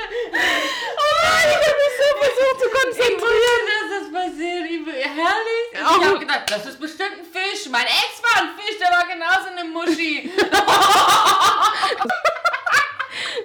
Oh 0.97 1.13
nein, 1.23 1.49
ich 1.51 1.67
habe 1.67 1.79
mich 1.83 1.95
so 1.99 2.09
versucht 2.23 2.59
zu 2.61 2.67
Ich 2.67 2.73
konzentrieren. 2.73 3.63
wusste, 3.69 4.11
Ich, 4.37 4.87
herrlich. 4.95 5.71
Ich 5.73 6.07
habe 6.07 6.19
gedacht, 6.19 6.43
das 6.51 6.67
ist 6.67 6.81
bestimmt 6.81 7.13
ein 7.19 7.25
Fisch. 7.25 7.69
Mein 7.71 7.85
Ex 7.85 8.23
war 8.23 8.43
ein 8.43 8.49
Fisch, 8.59 8.79
der 8.79 8.91
war 8.91 9.07
genauso 9.07 9.51
eine 9.57 9.65
Muschi. 9.69 10.31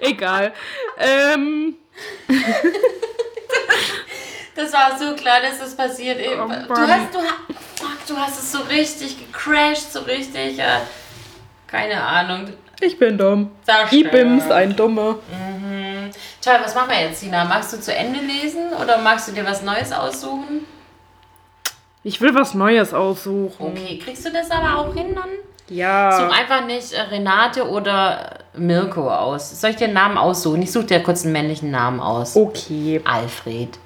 Egal. 0.00 0.52
Ähm, 0.98 1.76
Das 4.54 4.72
war 4.74 4.98
so 4.98 5.14
klar, 5.14 5.40
dass 5.40 5.58
das 5.58 5.74
passiert. 5.74 6.18
Oh, 6.18 6.46
du, 6.46 6.80
hast, 6.86 7.14
du, 7.14 7.18
fuck, 7.76 8.06
du 8.06 8.16
hast 8.16 8.38
es 8.38 8.52
so 8.52 8.58
richtig 8.62 9.16
gecrashed, 9.18 9.90
so 9.92 10.00
richtig. 10.00 10.58
Äh, 10.58 10.80
keine 11.66 12.02
Ahnung. 12.02 12.52
ich 12.80 12.98
bin 12.98 13.16
dumm. 13.16 13.52
Zerstört. 13.64 13.92
Ibims, 13.92 14.50
ein 14.50 14.76
Dummer. 14.76 15.18
Toll, 16.42 16.58
was 16.62 16.74
machen 16.74 16.90
wir 16.90 17.00
jetzt, 17.00 17.20
Sina? 17.20 17.44
Magst 17.44 17.72
du 17.72 17.80
zu 17.80 17.94
Ende 17.94 18.20
lesen 18.20 18.72
oder 18.72 18.98
magst 18.98 19.28
du 19.28 19.32
dir 19.32 19.46
was 19.46 19.62
Neues 19.62 19.92
aussuchen? 19.92 20.59
Ich 22.02 22.20
will 22.20 22.34
was 22.34 22.54
Neues 22.54 22.94
aussuchen. 22.94 23.54
Okay, 23.58 23.98
kriegst 23.98 24.24
du 24.24 24.32
das 24.32 24.50
aber 24.50 24.78
auch 24.78 24.94
hin 24.94 25.14
dann? 25.14 25.28
Ja. 25.68 26.12
Such 26.12 26.36
einfach 26.36 26.64
nicht 26.66 26.92
äh, 26.92 27.00
Renate 27.02 27.68
oder 27.68 28.38
Mirko 28.56 29.10
aus. 29.10 29.60
Soll 29.60 29.70
ich 29.70 29.76
dir 29.76 29.84
einen 29.84 29.94
Namen 29.94 30.18
aussuchen? 30.18 30.62
Ich 30.62 30.72
suche 30.72 30.86
dir 30.86 31.02
kurz 31.02 31.24
einen 31.24 31.32
männlichen 31.32 31.70
Namen 31.70 32.00
aus. 32.00 32.36
Okay. 32.36 33.00
Alfred. 33.04 33.78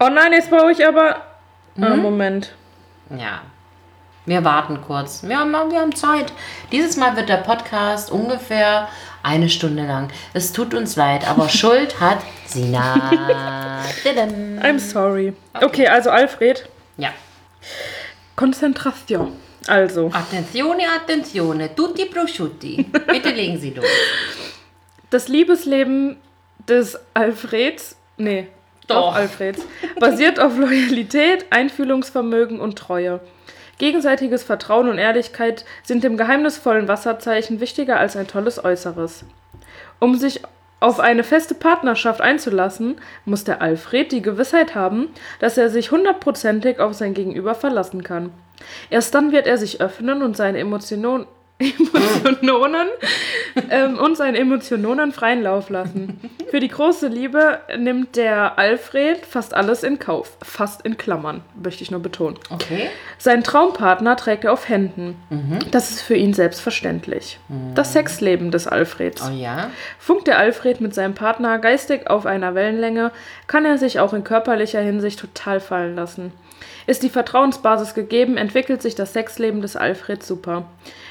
Oh 0.00 0.08
nein, 0.08 0.32
jetzt 0.32 0.50
brauche 0.50 0.72
ich 0.72 0.86
aber. 0.86 1.22
Ah, 1.80 1.94
Moment. 1.94 2.54
Ja. 3.10 3.42
Wir 4.26 4.44
warten 4.44 4.80
kurz. 4.86 5.22
Wir 5.22 5.38
haben, 5.38 5.52
wir 5.52 5.80
haben 5.80 5.94
Zeit. 5.94 6.32
Dieses 6.72 6.96
Mal 6.96 7.16
wird 7.16 7.28
der 7.28 7.38
Podcast 7.38 8.10
ungefähr 8.10 8.88
eine 9.28 9.48
Stunde 9.48 9.86
lang. 9.86 10.08
Es 10.34 10.52
tut 10.52 10.74
uns 10.74 10.96
leid, 10.96 11.28
aber 11.28 11.48
Schuld 11.60 12.00
hat 12.00 12.18
Sina. 12.46 13.82
I'm 14.62 14.78
sorry. 14.78 15.34
Okay, 15.60 15.86
also 15.86 16.10
Alfred. 16.10 16.68
ja. 16.96 17.10
Konzentration. 18.36 19.32
Also, 19.66 20.10
Attenzione, 20.14 20.84
attenzione. 20.96 21.74
Tutti 21.74 22.06
prosciutti. 22.06 22.84
Bitte 23.06 23.30
legen 23.30 23.58
Sie 23.58 23.70
los. 23.70 23.84
das 25.10 25.28
Liebesleben 25.28 26.16
des 26.68 26.98
Alfreds, 27.14 27.96
nee, 28.16 28.46
Doch. 28.86 29.08
doch 29.10 29.14
Alfreds, 29.14 29.62
basiert 30.00 30.38
auf 30.38 30.56
Loyalität, 30.56 31.46
Einfühlungsvermögen 31.50 32.60
und 32.60 32.78
Treue. 32.78 33.20
Gegenseitiges 33.78 34.42
Vertrauen 34.42 34.88
und 34.88 34.98
Ehrlichkeit 34.98 35.64
sind 35.84 36.04
dem 36.04 36.16
geheimnisvollen 36.16 36.88
Wasserzeichen 36.88 37.60
wichtiger 37.60 37.98
als 37.98 38.16
ein 38.16 38.26
tolles 38.26 38.62
Äußeres. 38.62 39.24
Um 40.00 40.16
sich 40.16 40.42
auf 40.80 41.00
eine 41.00 41.24
feste 41.24 41.54
Partnerschaft 41.54 42.20
einzulassen, 42.20 43.00
muss 43.24 43.44
der 43.44 43.60
Alfred 43.62 44.12
die 44.12 44.22
Gewissheit 44.22 44.74
haben, 44.74 45.08
dass 45.40 45.58
er 45.58 45.70
sich 45.70 45.90
hundertprozentig 45.90 46.78
auf 46.78 46.94
sein 46.94 47.14
Gegenüber 47.14 47.54
verlassen 47.54 48.04
kann. 48.04 48.32
Erst 48.90 49.14
dann 49.14 49.32
wird 49.32 49.46
er 49.46 49.58
sich 49.58 49.80
öffnen 49.80 50.22
und 50.22 50.36
seine 50.36 50.58
Emotionen, 50.58 51.26
Emotionen 51.58 52.86
ähm, 53.70 53.98
und 53.98 54.16
seinen 54.16 54.36
Emotionen 54.36 55.12
freien 55.12 55.42
Lauf 55.42 55.70
lassen. 55.70 56.20
Für 56.50 56.60
die 56.60 56.68
große 56.68 57.08
Liebe 57.08 57.60
nimmt 57.76 58.14
der 58.16 58.58
Alfred 58.58 59.26
fast 59.26 59.54
alles 59.54 59.82
in 59.82 59.98
Kauf. 59.98 60.36
Fast 60.42 60.82
in 60.82 60.96
Klammern, 60.96 61.42
möchte 61.60 61.82
ich 61.82 61.90
nur 61.90 62.00
betonen. 62.00 62.38
Okay. 62.50 62.90
Seinen 63.18 63.42
Traumpartner 63.42 64.16
trägt 64.16 64.44
er 64.44 64.52
auf 64.52 64.68
Händen. 64.68 65.16
Mhm. 65.30 65.58
Das 65.72 65.90
ist 65.90 66.00
für 66.00 66.14
ihn 66.14 66.32
selbstverständlich. 66.32 67.40
Das 67.74 67.92
Sexleben 67.92 68.50
des 68.52 68.68
Alfreds. 68.68 69.28
Oh 69.28 69.32
ja. 69.32 69.70
Funkt 69.98 70.28
der 70.28 70.38
Alfred 70.38 70.80
mit 70.80 70.94
seinem 70.94 71.14
Partner 71.14 71.58
geistig 71.58 72.08
auf 72.08 72.24
einer 72.24 72.54
Wellenlänge, 72.54 73.10
kann 73.48 73.64
er 73.64 73.78
sich 73.78 73.98
auch 73.98 74.12
in 74.12 74.22
körperlicher 74.22 74.80
Hinsicht 74.80 75.18
total 75.18 75.58
fallen 75.60 75.96
lassen. 75.96 76.32
Ist 76.86 77.02
die 77.02 77.10
Vertrauensbasis 77.10 77.94
gegeben, 77.94 78.36
entwickelt 78.36 78.80
sich 78.80 78.94
das 78.94 79.12
Sexleben 79.12 79.60
des 79.60 79.76
Alfred 79.76 80.22
super. 80.22 80.64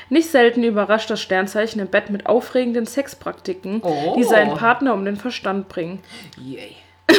Nicht 0.09 0.29
selten 0.29 0.63
überrascht 0.63 1.09
das 1.09 1.21
Sternzeichen 1.21 1.81
im 1.81 1.87
Bett 1.87 2.09
mit 2.09 2.25
aufregenden 2.27 2.85
Sexpraktiken, 2.85 3.81
Oh. 3.83 4.15
die 4.17 4.23
seinen 4.23 4.55
Partner 4.55 4.93
um 4.93 5.03
den 5.05 5.17
Verstand 5.17 5.67
bringen. 5.69 5.99
Yay. 6.41 6.75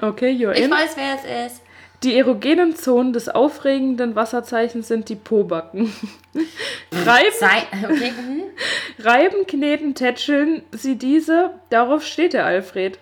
Okay, 0.00 0.30
you're 0.30 0.52
Ich 0.52 0.64
in. 0.64 0.70
weiß, 0.70 0.96
wer 0.96 1.14
es 1.46 1.52
ist. 1.52 1.62
Die 2.02 2.16
erogenen 2.16 2.74
Zonen 2.76 3.12
des 3.12 3.28
aufregenden 3.28 4.14
Wasserzeichens 4.16 4.88
sind 4.88 5.10
die 5.10 5.16
Pobacken. 5.16 5.92
Reiben, 6.92 7.34
Sei, 7.38 7.62
okay. 7.84 8.12
mhm. 8.12 8.42
Reiben, 9.04 9.46
kneten, 9.46 9.94
tätscheln 9.94 10.62
sie 10.72 10.96
diese, 10.96 11.50
darauf 11.68 12.02
steht 12.04 12.32
der 12.32 12.46
Alfred. 12.46 12.98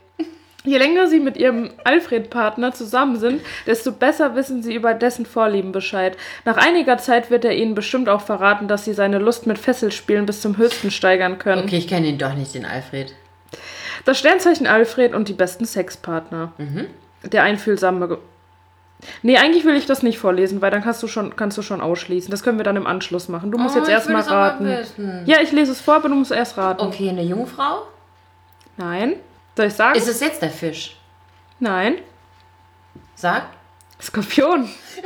Je 0.68 0.76
länger 0.76 1.06
sie 1.06 1.18
mit 1.18 1.38
ihrem 1.38 1.70
Alfred-Partner 1.84 2.74
zusammen 2.74 3.18
sind, 3.18 3.40
desto 3.66 3.90
besser 3.90 4.34
wissen 4.34 4.62
sie 4.62 4.74
über 4.74 4.92
dessen 4.92 5.24
Vorlieben 5.24 5.72
Bescheid. 5.72 6.14
Nach 6.44 6.58
einiger 6.58 6.98
Zeit 6.98 7.30
wird 7.30 7.46
er 7.46 7.54
ihnen 7.56 7.74
bestimmt 7.74 8.08
auch 8.10 8.20
verraten, 8.20 8.68
dass 8.68 8.84
sie 8.84 8.92
seine 8.92 9.18
Lust 9.18 9.46
mit 9.46 9.58
Fesselspielen 9.58 10.26
bis 10.26 10.42
zum 10.42 10.58
Höchsten 10.58 10.90
steigern 10.90 11.38
können. 11.38 11.62
Okay, 11.64 11.78
ich 11.78 11.88
kenne 11.88 12.06
ihn 12.08 12.18
doch 12.18 12.34
nicht, 12.34 12.54
den 12.54 12.66
Alfred. 12.66 13.14
Das 14.04 14.18
Sternzeichen 14.18 14.66
Alfred 14.66 15.14
und 15.14 15.28
die 15.28 15.32
besten 15.32 15.64
Sexpartner. 15.64 16.52
Der 17.22 17.42
einfühlsame. 17.44 18.08
Ge 18.08 18.18
Nee, 19.22 19.36
eigentlich 19.38 19.64
will 19.64 19.76
ich 19.76 19.86
das 19.86 20.02
nicht 20.02 20.18
vorlesen, 20.18 20.60
weil 20.60 20.72
dann 20.72 20.82
kannst 20.82 21.02
du 21.04 21.06
schon, 21.08 21.34
kannst 21.36 21.56
du 21.56 21.62
schon 21.62 21.80
ausschließen. 21.80 22.30
Das 22.32 22.42
können 22.42 22.58
wir 22.58 22.64
dann 22.64 22.74
im 22.76 22.86
Anschluss 22.86 23.28
machen. 23.28 23.52
Du 23.52 23.56
musst 23.58 23.76
Oh, 23.76 23.78
jetzt 23.78 23.88
erstmal 23.88 24.22
raten. 24.22 24.68
Ja, 25.24 25.40
ich 25.40 25.52
lese 25.52 25.70
es 25.72 25.80
vor, 25.80 25.94
aber 25.94 26.08
du 26.08 26.16
musst 26.16 26.32
erst 26.32 26.58
raten. 26.58 26.82
Okay, 26.84 27.08
eine 27.08 27.22
Jungfrau? 27.22 27.82
Nein. 28.76 29.14
Soll 29.58 29.66
ich 29.66 29.74
sagen? 29.74 29.98
Ist 29.98 30.06
es 30.06 30.20
jetzt 30.20 30.40
der 30.40 30.50
Fisch? 30.50 30.94
Nein. 31.58 31.96
Sag. 33.16 33.42
Skorpion. 34.00 34.68
Ja, 34.68 35.02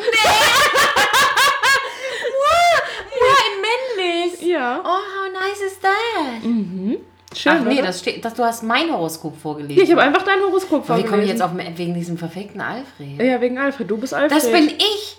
männlich. 3.97 4.43
Ja. 4.43 4.79
Oh, 4.85 4.89
how 4.89 5.33
nice 5.33 5.63
is 5.63 5.81
that? 5.81 6.43
Schön. 6.43 6.99
Ach 7.47 7.65
nee, 7.65 7.79
oder? 7.79 7.87
das 7.87 8.01
steht, 8.01 8.23
das, 8.23 8.35
du 8.35 8.45
hast 8.45 8.63
mein 8.63 8.93
Horoskop 8.93 9.41
vorgelesen. 9.41 9.75
Hier, 9.75 9.85
ich 9.85 9.91
habe 9.91 10.03
einfach 10.03 10.23
dein 10.23 10.43
Horoskop 10.43 10.83
Wie 10.83 10.87
vorgelesen. 10.87 11.11
komme 11.11 11.23
ich 11.23 11.31
jetzt 11.31 11.41
auf 11.41 11.53
wegen 11.57 11.95
diesem 11.95 12.19
verfickten 12.19 12.61
Alfred? 12.61 13.23
Ja, 13.23 13.41
wegen 13.41 13.57
Alfred. 13.57 13.91
Du 13.91 13.97
bist 13.97 14.13
Alfred. 14.13 14.33
Das 14.39 14.53
bin 14.53 14.69
ich. 14.69 15.17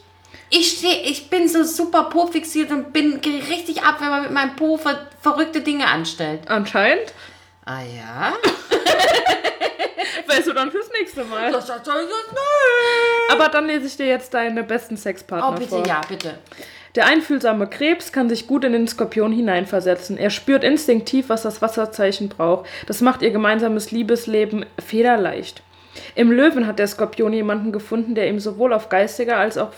Ich, 0.51 0.77
steh, 0.77 1.09
ich 1.09 1.31
bin 1.31 1.47
so 1.47 1.63
super 1.63 2.03
Po 2.11 2.27
fixiert 2.27 2.69
und 2.69 2.93
bin 2.93 3.19
richtig 3.49 3.81
ab, 3.81 3.95
wenn 3.97 4.09
man 4.09 4.21
mit 4.21 4.31
meinem 4.31 4.55
Po 4.55 4.77
ver 4.77 5.07
verrückte 5.19 5.61
Dinge 5.61 5.87
anstellt. 5.87 6.41
Anscheinend. 6.49 7.11
Ah 7.65 7.82
ja? 7.82 8.34
Weißt 10.28 10.47
du 10.47 10.54
dann 10.54 10.71
fürs 10.71 10.89
nächste 10.99 11.23
Mal. 11.23 11.52
Das 11.52 11.67
soll 11.67 11.78
ich 11.78 11.84
jetzt 11.86 12.32
nicht. 12.32 13.32
Aber 13.32 13.49
dann 13.49 13.67
lese 13.67 13.88
ich 13.88 13.97
dir 13.97 14.08
jetzt 14.08 14.34
deine 14.34 14.63
besten 14.63 14.97
Sexpartner 14.97 15.49
Oh, 15.49 15.54
bitte, 15.54 15.69
vor. 15.69 15.86
ja, 15.88 16.02
bitte. 16.08 16.38
Der 16.95 17.08
einfühlsame 17.08 17.67
Krebs 17.67 18.12
kann 18.12 18.30
sich 18.30 18.45
gut 18.47 18.63
in 18.63 18.73
den 18.73 18.88
Skorpion 18.88 19.32
hineinversetzen. 19.32 20.17
Er 20.17 20.30
spürt 20.30 20.63
instinktiv, 20.63 21.30
was 21.30 21.41
das 21.41 21.62
Wasserzeichen 21.62 22.30
braucht. 22.30 22.69
Das 22.88 23.02
macht 23.02 23.21
ihr 23.23 23.32
gemeinsames 23.32 23.91
Liebesleben 23.91 24.65
federleicht. 24.86 25.63
Im 26.15 26.32
Löwen 26.32 26.67
hat 26.67 26.80
der 26.80 26.88
Skorpion 26.88 27.34
jemanden 27.34 27.71
gefunden, 27.71 28.13
der 28.15 28.28
ihm 28.28 28.39
sowohl 28.39 28.73
auf 28.73 28.89
geistiger 28.89 29.38
als 29.38 29.58
auch 29.58 29.71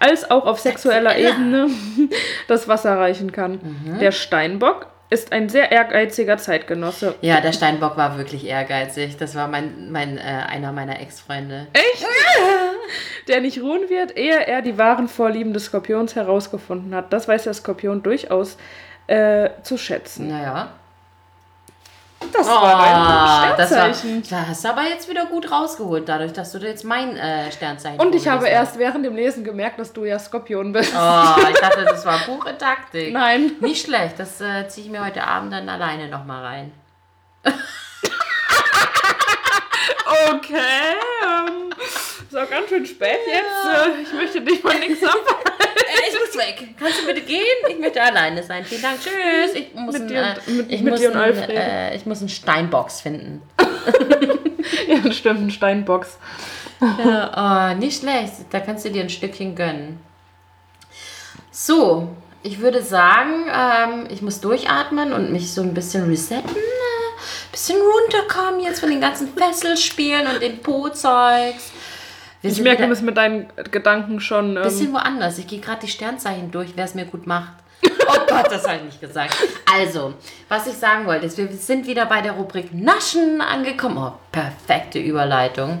als 0.00 0.30
auch 0.30 0.46
auf 0.46 0.58
sexueller 0.60 1.10
Sexueller. 1.10 1.16
Ebene 1.16 1.70
das 2.48 2.66
Wasser 2.68 2.96
reichen 2.96 3.32
kann. 3.32 3.60
Der 4.00 4.12
Steinbock 4.12 4.86
ist 5.10 5.32
ein 5.32 5.48
sehr 5.48 5.70
ehrgeiziger 5.70 6.38
Zeitgenosse. 6.38 7.14
Ja, 7.20 7.40
der 7.40 7.52
Steinbock 7.52 7.96
war 7.96 8.18
wirklich 8.18 8.46
ehrgeizig. 8.46 9.16
Das 9.16 9.34
war 9.34 9.48
mein, 9.48 9.90
mein, 9.90 10.18
äh, 10.18 10.20
einer 10.20 10.72
meiner 10.72 11.00
Ex-Freunde. 11.00 11.66
Echt? 11.72 12.06
Der 13.28 13.40
nicht 13.40 13.62
ruhen 13.62 13.88
wird, 13.88 14.18
ehe 14.18 14.46
er 14.46 14.60
die 14.60 14.76
wahren 14.76 15.08
Vorlieben 15.08 15.54
des 15.54 15.66
Skorpions 15.66 16.14
herausgefunden 16.14 16.94
hat. 16.94 17.10
Das 17.10 17.26
weiß 17.26 17.44
der 17.44 17.54
Skorpion 17.54 18.02
durchaus 18.02 18.58
äh, 19.06 19.48
zu 19.62 19.78
schätzen. 19.78 20.28
Naja. 20.28 20.74
Das 22.32 22.46
Oh, 22.46 22.50
war 22.50 23.56
das 23.56 23.70
dein 23.70 23.78
war, 23.78 23.94
Sternzeichen. 23.94 24.22
da 24.30 24.46
hast 24.48 24.64
du 24.64 24.68
aber 24.68 24.82
jetzt 24.82 25.08
wieder 25.08 25.26
gut 25.26 25.50
rausgeholt, 25.50 26.08
dadurch, 26.08 26.32
dass 26.32 26.52
du 26.52 26.58
jetzt 26.58 26.84
mein 26.84 27.16
äh, 27.16 27.50
Sternzeichen 27.52 28.00
Und 28.00 28.14
ich 28.14 28.26
habe 28.28 28.46
erst 28.48 28.78
während 28.78 29.04
dem 29.04 29.14
Lesen 29.14 29.44
gemerkt, 29.44 29.78
dass 29.78 29.92
du 29.92 30.04
ja 30.04 30.18
Skorpion 30.18 30.72
bist. 30.72 30.92
Oh, 30.94 31.34
ich 31.50 31.58
dachte, 31.60 31.84
das 31.84 32.04
war 32.04 32.18
pure 32.18 32.56
Taktik. 32.58 33.12
Nein. 33.12 33.52
Nicht 33.60 33.86
schlecht, 33.86 34.18
das 34.18 34.40
äh, 34.40 34.66
ziehe 34.68 34.86
ich 34.86 34.92
mir 34.92 35.04
heute 35.04 35.24
Abend 35.24 35.52
dann 35.52 35.68
alleine 35.68 36.08
nochmal 36.08 36.44
rein. 36.44 36.72
Okay. 40.32 40.94
Ähm, 41.22 41.70
ist 42.34 42.40
auch 42.40 42.50
ganz 42.50 42.68
schön 42.68 42.84
spät 42.86 43.18
jetzt. 43.26 43.88
Äh, 43.88 44.02
ich 44.02 44.12
möchte 44.12 44.40
dich 44.40 44.62
mal 44.62 44.78
nichts 44.78 45.00
sagen. 45.02 45.18
Äh, 45.18 46.08
ich 46.08 46.18
muss 46.18 46.36
weg. 46.38 46.68
Kannst 46.78 47.02
du 47.02 47.06
bitte 47.06 47.20
gehen? 47.22 47.40
Ich 47.68 47.78
möchte 47.78 48.02
alleine 48.02 48.42
sein. 48.42 48.64
Vielen 48.64 48.82
Dank. 48.82 48.98
Tschüss. 49.00 49.54
Ich 49.54 49.74
muss, 49.74 49.98
Mit 49.98 50.10
dir 50.10 50.22
äh, 50.22 50.34
und- 50.50 50.56
mit- 50.56 50.72
ich 50.72 50.80
mit 50.82 50.90
muss 50.92 51.00
dir 51.00 51.10
und 51.10 51.16
ein, 51.16 51.22
Alfred. 51.22 51.50
äh, 51.50 51.96
ich 51.96 52.06
muss 52.06 52.20
einen 52.20 52.28
Steinbox 52.28 53.00
finden. 53.00 53.42
Ja, 54.88 55.12
stimmt, 55.12 55.40
ein 55.42 55.50
Steinbox. 55.50 56.18
Ja, 56.80 57.72
oh, 57.72 57.78
nicht 57.78 58.00
schlecht. 58.00 58.32
Da 58.50 58.60
kannst 58.60 58.84
du 58.84 58.90
dir 58.90 59.02
ein 59.02 59.10
Stückchen 59.10 59.54
gönnen. 59.54 60.00
So, 61.50 62.08
ich 62.42 62.60
würde 62.60 62.82
sagen, 62.82 63.46
ähm, 63.52 64.06
ich 64.10 64.22
muss 64.22 64.40
durchatmen 64.40 65.12
und 65.12 65.32
mich 65.32 65.52
so 65.52 65.60
ein 65.62 65.74
bisschen 65.74 66.08
resetten. 66.08 66.50
Ein 66.50 67.50
bisschen 67.52 67.78
runterkommen 67.80 68.60
jetzt 68.60 68.80
von 68.80 68.90
den 68.90 69.00
ganzen 69.00 69.34
Fesselspielen 69.34 70.26
und 70.26 70.42
den 70.42 70.60
Po-Zeugs. 70.60 71.70
Wir 72.44 72.50
Ich 72.52 72.60
merke, 72.60 72.82
du 72.82 72.88
bist 72.88 73.02
mit 73.02 73.16
deinen 73.16 73.46
Gedanken 73.70 74.20
schon. 74.20 74.56
ein 74.58 74.62
bisschen 74.62 74.88
Ähm, 74.88 74.92
woanders. 74.94 75.38
Ich 75.38 75.46
gehe 75.46 75.60
gerade 75.60 75.80
die 75.80 75.88
Sternzeichen 75.88 76.50
durch, 76.50 76.70
wer 76.76 76.84
es 76.84 76.94
mir 76.94 77.06
gut 77.06 77.26
macht. 77.26 77.52
Oh 78.06 78.18
Gott, 78.28 78.46
das 78.50 78.64
habe 78.66 78.76
ich 78.78 78.84
nicht 78.84 79.00
gesagt. 79.00 79.34
Also, 79.78 80.12
was 80.48 80.66
ich 80.66 80.74
sagen 80.74 81.06
wollte, 81.06 81.24
ist, 81.26 81.38
wir 81.38 81.48
sind 81.48 81.86
wieder 81.86 82.04
bei 82.06 82.20
der 82.20 82.32
Rubrik 82.32 82.72
Naschen 82.74 83.40
angekommen. 83.40 83.96
Oh, 83.98 84.12
perfekte 84.30 84.98
Überleitung. 84.98 85.80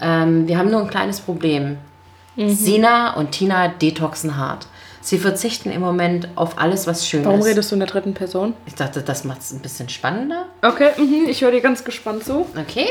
Ähm, 0.00 0.46
wir 0.46 0.56
haben 0.58 0.70
nur 0.70 0.80
ein 0.80 0.88
kleines 0.88 1.20
Problem. 1.20 1.76
Sina 2.36 3.14
und 3.14 3.32
Tina 3.32 3.68
detoxen 3.68 4.36
hart. 4.36 4.66
Sie 5.02 5.18
verzichten 5.18 5.70
im 5.70 5.80
Moment 5.80 6.28
auf 6.36 6.58
alles, 6.58 6.86
was 6.86 7.06
schön 7.06 7.24
warum 7.24 7.40
ist. 7.40 7.46
redest 7.46 7.70
du 7.70 7.76
in 7.76 7.80
der 7.80 7.88
dritten 7.88 8.14
Person? 8.14 8.54
Ich 8.66 8.74
dachte, 8.76 9.02
das 9.02 9.24
macht 9.24 9.40
es 9.40 9.50
ein 9.52 9.60
bisschen 9.60 9.88
spannender. 9.88 10.46
Okay, 10.62 10.90
mhm, 10.96 11.26
ich 11.28 11.42
höre 11.42 11.50
dir 11.50 11.60
ganz 11.60 11.84
gespannt 11.84 12.24
zu. 12.24 12.46
Okay. 12.56 12.86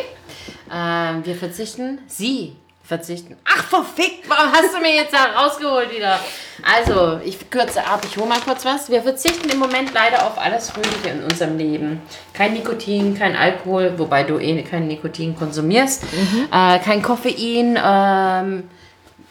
Ähm, 0.73 1.25
wir 1.25 1.35
verzichten. 1.35 1.99
Sie 2.07 2.55
verzichten. 2.89 3.37
Ach, 3.45 3.63
verfickt, 3.63 4.27
warum 4.27 4.51
hast 4.51 4.73
du 4.75 4.81
mir 4.81 4.93
jetzt 4.93 5.13
da 5.13 5.39
rausgeholt 5.39 5.95
wieder? 5.95 6.19
Also, 6.63 7.21
ich 7.23 7.49
kürze 7.49 7.85
ab, 7.85 8.01
ich 8.03 8.17
hole 8.17 8.27
mal 8.27 8.39
kurz 8.41 8.65
was. 8.65 8.89
Wir 8.89 9.01
verzichten 9.01 9.47
im 9.47 9.59
Moment 9.59 9.93
leider 9.93 10.25
auf 10.25 10.37
alles 10.37 10.71
Fröhliche 10.71 11.09
in 11.09 11.23
unserem 11.23 11.57
Leben. 11.57 12.01
Kein 12.33 12.53
Nikotin, 12.53 13.17
kein 13.17 13.35
Alkohol, 13.35 13.93
wobei 13.97 14.23
du 14.23 14.39
eh 14.39 14.61
kein 14.63 14.87
Nikotin 14.87 15.37
konsumierst. 15.37 16.03
Äh, 16.51 16.79
kein 16.79 17.01
Koffein, 17.01 17.79
ähm, 17.81 18.69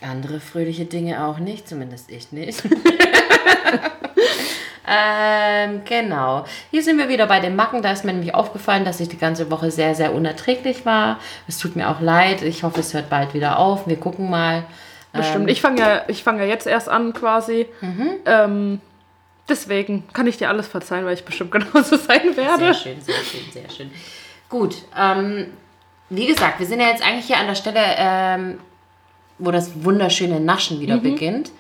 andere 0.00 0.40
fröhliche 0.40 0.84
Dinge 0.84 1.24
auch 1.24 1.38
nicht, 1.38 1.68
zumindest 1.68 2.10
ich 2.10 2.30
nicht. 2.32 2.62
Ähm, 4.90 5.82
genau. 5.84 6.44
Hier 6.70 6.82
sind 6.82 6.98
wir 6.98 7.08
wieder 7.08 7.26
bei 7.26 7.40
den 7.40 7.56
Macken. 7.56 7.82
Da 7.82 7.92
ist 7.92 8.04
mir 8.04 8.12
nämlich 8.12 8.34
aufgefallen, 8.34 8.84
dass 8.84 9.00
ich 9.00 9.08
die 9.08 9.18
ganze 9.18 9.50
Woche 9.50 9.70
sehr, 9.70 9.94
sehr 9.94 10.14
unerträglich 10.14 10.86
war. 10.86 11.18
Es 11.46 11.58
tut 11.58 11.76
mir 11.76 11.90
auch 11.90 12.00
leid. 12.00 12.42
Ich 12.42 12.62
hoffe, 12.62 12.80
es 12.80 12.94
hört 12.94 13.10
bald 13.10 13.34
wieder 13.34 13.58
auf. 13.58 13.86
Wir 13.86 13.96
gucken 13.96 14.30
mal. 14.30 14.64
Bestimmt. 15.12 15.50
Ich 15.50 15.60
fange 15.60 15.80
ja, 15.80 16.02
ich 16.08 16.22
fang 16.22 16.38
ja 16.38 16.44
jetzt 16.44 16.66
erst 16.66 16.88
an 16.88 17.12
quasi. 17.12 17.66
Ähm, 18.26 18.80
deswegen 19.48 20.04
kann 20.12 20.26
ich 20.26 20.36
dir 20.36 20.48
alles 20.48 20.68
verzeihen, 20.68 21.04
weil 21.04 21.14
ich 21.14 21.24
bestimmt 21.24 21.50
genauso 21.52 21.96
sein 21.96 22.34
Sehr 22.34 22.36
werde. 22.36 22.74
schön, 22.74 23.00
sehr 23.00 23.14
schön, 23.14 23.52
sehr 23.52 23.70
schön. 23.70 23.90
Gut. 24.48 24.76
Ähm, 24.96 25.48
wie 26.10 26.26
gesagt, 26.26 26.58
wir 26.60 26.66
sind 26.66 26.80
ja 26.80 26.88
jetzt 26.88 27.04
eigentlich 27.04 27.26
hier 27.26 27.38
an 27.38 27.46
der 27.46 27.54
Stelle, 27.54 27.80
ähm, 27.98 28.58
wo 29.38 29.50
das 29.50 29.84
wunderschöne 29.84 30.40
Naschen 30.40 30.80
wieder 30.80 30.96
beginnt. 30.98 31.50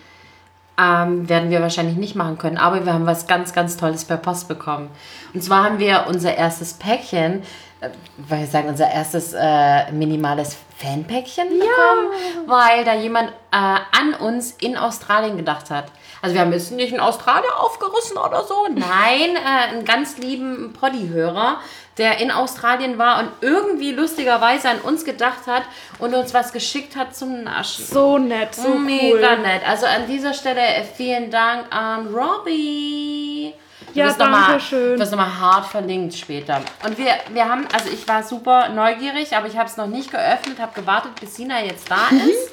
Ähm, 0.80 1.28
werden 1.28 1.50
wir 1.50 1.60
wahrscheinlich 1.60 1.96
nicht 1.96 2.14
machen 2.14 2.38
können, 2.38 2.56
aber 2.56 2.84
wir 2.86 2.92
haben 2.94 3.06
was 3.06 3.26
ganz, 3.26 3.52
ganz 3.52 3.76
Tolles 3.76 4.04
per 4.04 4.16
Post 4.16 4.46
bekommen. 4.46 4.90
Und 5.34 5.42
zwar 5.42 5.64
haben 5.64 5.80
wir 5.80 6.04
unser 6.08 6.36
erstes 6.36 6.74
Päckchen 6.74 7.42
äh, 7.80 7.90
weil 8.16 8.44
ich 8.44 8.50
sagen, 8.50 8.68
unser 8.68 8.90
erstes 8.90 9.32
äh, 9.32 9.92
minimales 9.92 10.56
Fanpäckchen 10.78 11.48
bekommen, 11.48 12.46
weil 12.46 12.84
da 12.84 12.94
jemand 12.94 13.30
äh, 13.52 13.56
an 13.56 14.14
uns 14.20 14.52
in 14.52 14.76
Australien 14.76 15.36
gedacht 15.36 15.70
hat. 15.70 15.86
Also 16.20 16.34
wir 16.34 16.40
haben 16.40 16.52
jetzt 16.52 16.72
nicht 16.72 16.92
in 16.92 17.00
Australien 17.00 17.52
aufgerissen 17.58 18.16
oder 18.16 18.44
so. 18.44 18.66
Nein, 18.74 19.36
äh, 19.36 19.68
einen 19.70 19.84
ganz 19.84 20.18
lieben 20.18 20.72
Poddy-Hörer, 20.72 21.60
der 21.96 22.18
in 22.18 22.30
Australien 22.32 22.98
war 22.98 23.20
und 23.20 23.30
irgendwie 23.40 23.92
lustigerweise 23.92 24.68
an 24.68 24.80
uns 24.80 25.04
gedacht 25.04 25.46
hat 25.46 25.62
und 26.00 26.14
uns 26.14 26.34
was 26.34 26.52
geschickt 26.52 26.96
hat 26.96 27.14
zum 27.14 27.44
Naschen. 27.44 27.84
So 27.84 28.18
nett, 28.18 28.54
so 28.54 28.74
Mega 28.74 29.32
cool. 29.34 29.38
nett. 29.42 29.62
Also 29.66 29.86
an 29.86 30.06
dieser 30.08 30.34
Stelle 30.34 30.60
äh, 30.60 30.82
vielen 30.84 31.30
Dank 31.30 31.66
an 31.74 32.08
Robbie. 32.12 33.54
Ja, 33.94 34.06
wirst 34.06 34.18
noch 34.18 34.28
mal- 34.28 34.48
danke 34.48 34.60
schön. 34.64 34.94
Du 34.94 35.00
wirst 35.00 35.12
nochmal 35.12 35.38
hart 35.40 35.66
verlinkt 35.66 36.14
später. 36.14 36.60
Und 36.84 36.98
wir, 36.98 37.12
wir 37.32 37.48
haben, 37.48 37.66
also 37.72 37.88
ich 37.90 38.06
war 38.06 38.22
super 38.22 38.68
neugierig, 38.68 39.34
aber 39.36 39.46
ich 39.46 39.56
habe 39.56 39.68
es 39.68 39.76
noch 39.76 39.86
nicht 39.86 40.10
geöffnet, 40.10 40.58
habe 40.60 40.78
gewartet, 40.78 41.12
bis 41.20 41.36
Sina 41.36 41.62
jetzt 41.62 41.90
da 41.90 42.08
Mhm. 42.10 42.18
ist. 42.28 42.50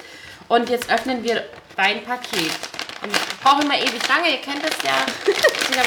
Und 0.47 0.69
jetzt 0.69 0.91
öffnen 0.91 1.23
wir 1.23 1.43
dein 1.75 2.03
Paket. 2.03 2.51
Und 3.05 3.11
ich 3.11 3.39
brauche 3.39 3.61
immer 3.61 3.77
ewig 3.77 4.07
lange, 4.07 4.31
ihr 4.31 4.41
kennt 4.41 4.63
es 4.63 4.81
ja. 4.83 5.05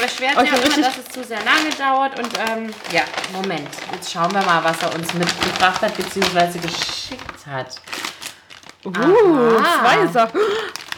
Beschwert 0.01 0.35
Oh, 0.37 0.41
ich 0.41 0.53
auch 0.53 0.61
bin 0.61 0.71
immer, 0.71 0.87
dass 0.87 0.97
es 0.97 1.09
zu 1.09 1.23
sehr 1.23 1.43
lange 1.43 1.69
dauert. 1.77 2.17
Und 2.17 2.29
ähm, 2.47 2.73
ja, 2.91 3.01
Moment. 3.33 3.67
Jetzt 3.91 4.11
schauen 4.11 4.31
wir 4.31 4.41
mal, 4.43 4.63
was 4.63 4.81
er 4.81 4.95
uns 4.95 5.13
mitgebracht 5.13 5.81
hat, 5.81 5.97
beziehungsweise 5.97 6.59
geschickt 6.59 7.45
hat. 7.45 7.75
Uh, 8.85 9.57
Aha. 9.57 9.81
zwei 9.81 10.07
Sachen. 10.07 10.39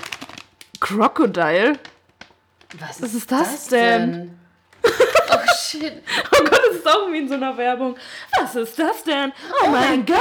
Crocodile. 0.79 1.79
Was, 2.79 3.01
Was 3.01 3.13
ist 3.15 3.31
das 3.31 3.67
denn? 3.67 4.39
Oh 4.83 5.53
shit. 5.59 6.03
Oh 6.33 6.43
Gott, 6.43 6.61
das 6.69 6.75
ist 6.77 6.87
auch 6.87 7.11
wie 7.11 7.19
in 7.19 7.27
so 7.27 7.35
einer 7.35 7.55
Werbung. 7.57 7.97
Was 8.39 8.55
ist 8.55 8.77
das 8.77 9.03
denn? 9.03 9.31
Oh, 9.63 9.67
mein 9.69 10.05
Gott. 10.05 10.17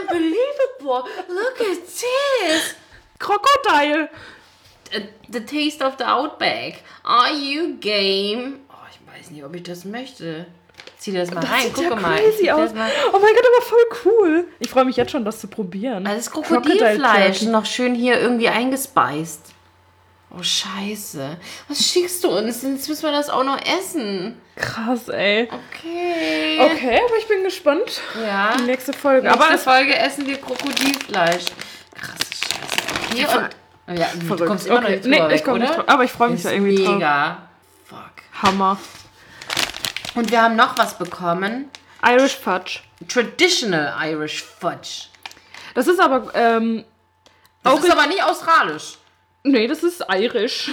Unbelievable. 0.00 1.10
Look 1.28 1.60
at 1.60 1.86
this. 1.86 2.74
Krokodil. 3.18 4.08
Uh, 4.94 5.00
The 5.28 5.40
taste 5.40 5.82
of 5.84 5.94
the 5.98 6.04
outback. 6.04 6.82
Are 7.04 7.32
you 7.32 7.76
game? 7.80 8.60
Oh, 8.68 8.74
ich 8.90 9.18
weiß 9.20 9.30
nicht, 9.30 9.44
ob 9.44 9.54
ich 9.54 9.62
das 9.62 9.84
möchte. 9.84 10.46
Zieh 10.98 11.12
das 11.12 11.30
mal 11.30 11.40
Das 11.40 11.50
rein, 11.50 11.62
sieht 11.62 11.74
guck 11.74 11.84
ja 11.84 11.96
mal. 11.96 12.16
crazy 12.18 12.50
aus. 12.50 12.74
Mal. 12.74 12.90
Oh 13.12 13.18
mein 13.18 13.34
Gott, 13.34 13.44
aber 13.56 13.64
voll 13.64 13.84
cool. 14.04 14.44
Ich 14.60 14.70
freue 14.70 14.84
mich 14.84 14.96
jetzt 14.96 15.10
schon, 15.10 15.24
das 15.24 15.40
zu 15.40 15.48
probieren. 15.48 16.06
Also 16.06 16.18
das 16.18 16.30
Crocodile 16.30 16.60
Krokodilfleisch, 16.78 17.42
noch 17.42 17.66
schön 17.66 17.94
hier 17.94 18.20
irgendwie 18.20 18.48
eingespeist. 18.48 19.46
Oh, 20.34 20.42
scheiße. 20.42 21.36
Was 21.68 21.78
schickst 21.90 22.24
du 22.24 22.30
uns? 22.30 22.62
Jetzt 22.62 22.88
müssen 22.88 23.02
wir 23.02 23.12
das 23.12 23.28
auch 23.28 23.44
noch 23.44 23.58
essen. 23.66 24.40
Krass, 24.56 25.08
ey. 25.08 25.42
Okay. 25.44 26.58
Okay, 26.60 27.00
aber 27.06 27.16
ich 27.18 27.28
bin 27.28 27.42
gespannt. 27.44 28.00
Ja. 28.24 28.54
Die 28.58 28.62
nächste 28.64 28.92
Folge. 28.92 29.28
Nächste 29.28 29.44
aber 29.44 29.58
Folge 29.58 29.94
essen 29.94 30.26
wir 30.26 30.38
Krokodilfleisch. 30.38 31.44
Krasse 31.94 33.14
Scheiße. 33.14 33.26
Ver- 33.28 33.38
und... 33.44 33.61
Ja, 33.88 34.08
du 34.14 34.26
verrückt. 34.26 34.46
kommst 34.46 34.66
immer 34.66 34.76
noch 34.76 34.84
okay. 34.84 34.92
nicht 34.96 35.04
drüber 35.04 35.28
Nee, 35.28 35.34
ich 35.34 35.44
komme 35.44 35.58
nicht 35.58 35.72
oder? 35.72 35.88
Aber 35.88 36.04
ich 36.04 36.12
freue 36.12 36.30
mich 36.30 36.42
da 36.42 36.50
irgendwie 36.50 36.84
drauf. 36.84 36.94
mega. 36.94 37.42
Fuck. 37.84 38.42
Hammer. 38.42 38.78
Und 40.14 40.30
wir 40.30 40.42
haben 40.42 40.56
noch 40.56 40.78
was 40.78 40.96
bekommen. 40.98 41.68
Irish 42.04 42.36
Fudge. 42.36 42.80
Traditional 43.08 43.94
Irish 44.08 44.42
Fudge. 44.42 45.06
Das 45.74 45.86
ist 45.86 46.00
aber, 46.00 46.30
ähm, 46.34 46.84
Das 47.62 47.72
Auch 47.72 47.82
ist 47.82 47.90
aber 47.90 48.06
nicht 48.06 48.22
australisch. 48.22 48.98
nee, 49.44 49.66
das 49.66 49.82
ist 49.82 50.04
irisch. 50.12 50.70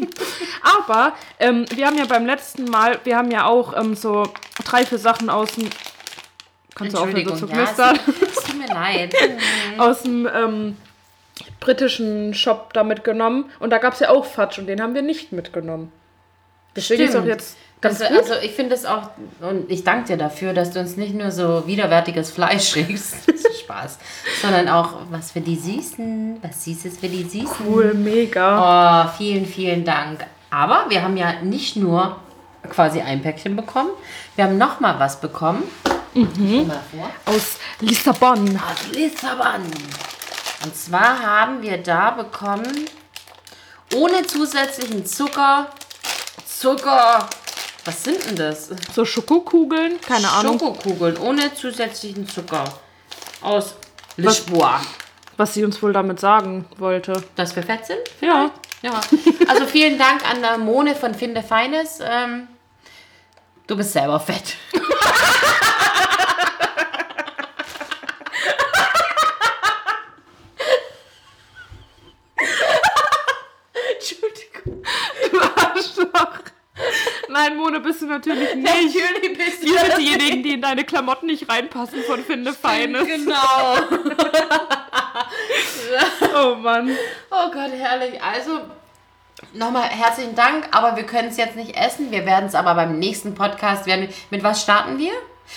aber 0.62 1.14
ähm, 1.38 1.64
wir 1.74 1.86
haben 1.86 1.96
ja 1.96 2.04
beim 2.04 2.26
letzten 2.26 2.64
Mal, 2.64 2.98
wir 3.04 3.16
haben 3.16 3.30
ja 3.30 3.46
auch 3.46 3.76
ähm, 3.76 3.94
so 3.94 4.24
drei, 4.64 4.84
vier 4.84 4.98
Sachen 4.98 5.30
aus 5.30 5.52
dem, 5.52 5.68
kannst 6.74 6.94
du 6.94 7.00
aufhören 7.00 7.28
so 7.28 7.46
zu 7.46 7.52
ja, 7.52 7.62
es, 7.62 7.68
knistern, 7.68 7.98
es 8.20 8.44
tut 8.44 8.58
mir 8.58 8.68
leid. 8.68 9.14
aus 9.78 10.02
dem 10.02 10.28
ähm, 10.32 10.76
britischen 11.60 12.34
Shop 12.34 12.72
da 12.72 12.84
mitgenommen. 12.84 13.46
Und 13.60 13.70
da 13.70 13.78
gab 13.78 13.94
es 13.94 14.00
ja 14.00 14.10
auch 14.10 14.24
Fudge 14.24 14.60
und 14.60 14.66
den 14.66 14.80
haben 14.80 14.94
wir 14.94 15.02
nicht 15.02 15.32
mitgenommen. 15.32 15.92
Deswegen 16.76 17.02
ist 17.04 17.10
auch 17.10 17.20
Stimmt. 17.22 17.28
jetzt 17.28 17.56
ganz 17.80 17.98
Das, 17.98 18.08
gut. 18.08 18.18
also 18.18 18.34
ich 18.42 18.52
finde 18.52 18.74
es 18.74 18.84
auch, 18.86 19.10
und 19.40 19.68
ich 19.70 19.82
danke 19.82 20.08
dir 20.08 20.16
dafür, 20.16 20.52
dass 20.52 20.70
du 20.72 20.78
uns 20.80 20.96
nicht 20.96 21.14
nur 21.14 21.30
so 21.32 21.66
widerwärtiges 21.66 22.30
Fleisch 22.30 22.68
schickst, 22.72 23.28
das 23.28 23.36
ist 23.44 23.60
Spaß, 23.60 23.98
sondern 24.42 24.68
auch 24.68 24.90
was 25.10 25.32
für 25.32 25.40
die 25.40 25.56
Süßen, 25.56 26.38
was 26.42 26.64
Süßes 26.64 26.98
für 26.98 27.08
die 27.08 27.24
Süßen. 27.24 27.48
Cool, 27.66 27.94
mega. 27.94 29.06
Oh, 29.06 29.16
vielen, 29.16 29.46
vielen 29.46 29.84
Dank. 29.84 30.24
Aber 30.50 30.84
wir 30.88 31.02
haben 31.02 31.16
ja 31.16 31.40
nicht 31.42 31.76
nur 31.76 32.16
quasi 32.70 33.00
ein 33.00 33.22
Päckchen 33.22 33.56
bekommen, 33.56 33.90
wir 34.36 34.44
haben 34.44 34.58
noch 34.58 34.78
mal 34.78 34.98
was 35.00 35.20
bekommen. 35.20 35.64
Mhm. 36.14 36.70
Aus 37.26 37.58
Lissabon. 37.80 38.56
Aus 38.56 38.92
Lissabon. 38.94 39.62
Und 40.64 40.76
zwar 40.76 41.22
haben 41.22 41.62
wir 41.62 41.78
da 41.78 42.10
bekommen, 42.10 42.86
ohne 43.94 44.26
zusätzlichen 44.26 45.06
Zucker, 45.06 45.68
Zucker, 46.46 47.28
was 47.84 48.04
sind 48.04 48.24
denn 48.26 48.36
das? 48.36 48.70
So 48.94 49.04
Schokokugeln, 49.04 50.00
keine 50.00 50.28
Ahnung, 50.30 50.58
Schokokugeln 50.58 51.16
ohne 51.18 51.54
zusätzlichen 51.54 52.28
Zucker. 52.28 52.64
Aus 53.40 53.76
Lisboa. 54.16 54.80
was 55.36 55.54
sie 55.54 55.64
uns 55.64 55.80
wohl 55.82 55.92
damit 55.92 56.18
sagen 56.18 56.66
wollte. 56.76 57.22
Dass 57.36 57.54
wir 57.54 57.62
fett 57.62 57.86
sind? 57.86 58.00
Ja. 58.20 58.50
Ja. 58.82 59.00
Also 59.48 59.64
vielen 59.66 59.98
Dank 59.98 60.28
an 60.28 60.42
der 60.42 60.58
Mone 60.58 60.94
von 60.94 61.14
Finde 61.14 61.42
Feines. 61.42 62.00
Ähm, 62.02 62.48
du 63.66 63.76
bist 63.76 63.92
selber 63.92 64.18
fett. 64.20 64.56
Entschuldigung. 73.94 74.82
Du 75.32 75.40
Arschloch. 75.40 76.38
Mone, 77.56 77.80
bist 77.80 78.02
du 78.02 78.06
natürlich 78.06 78.54
nicht. 78.56 78.66
Natürlich 78.66 79.38
bist 79.38 79.62
Wir 79.62 79.78
sind 79.78 79.98
diejenigen, 79.98 80.42
die 80.42 80.54
in 80.54 80.62
deine 80.62 80.84
Klamotten 80.84 81.26
nicht 81.26 81.48
reinpassen 81.48 82.02
von 82.02 82.22
Finde 82.24 82.52
Feines. 82.52 83.06
Genau. 83.06 83.76
Oh 86.34 86.54
Mann. 86.56 86.90
Oh 87.30 87.50
Gott, 87.50 87.72
herrlich. 87.72 88.22
Also, 88.22 88.60
nochmal 89.52 89.84
herzlichen 89.84 90.34
Dank, 90.34 90.68
aber 90.72 90.96
wir 90.96 91.04
können 91.04 91.28
es 91.28 91.36
jetzt 91.36 91.56
nicht 91.56 91.76
essen. 91.76 92.10
Wir 92.10 92.26
werden 92.26 92.46
es 92.46 92.54
aber 92.54 92.74
beim 92.74 92.98
nächsten 92.98 93.34
Podcast 93.34 93.86
werden. 93.86 94.08
Mit 94.30 94.42
was 94.42 94.62
starten 94.62 94.98
wir? 94.98 95.12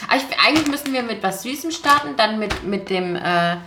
Ah, 0.07 0.15
ich, 0.15 0.23
eigentlich 0.45 0.67
müssen 0.67 0.93
wir 0.93 1.03
mit 1.03 1.21
was 1.21 1.43
Süßem 1.43 1.71
starten, 1.71 2.15
dann 2.15 2.39
mit, 2.39 2.63
mit 2.63 2.89
dem 2.89 3.15
äh, 3.15 3.57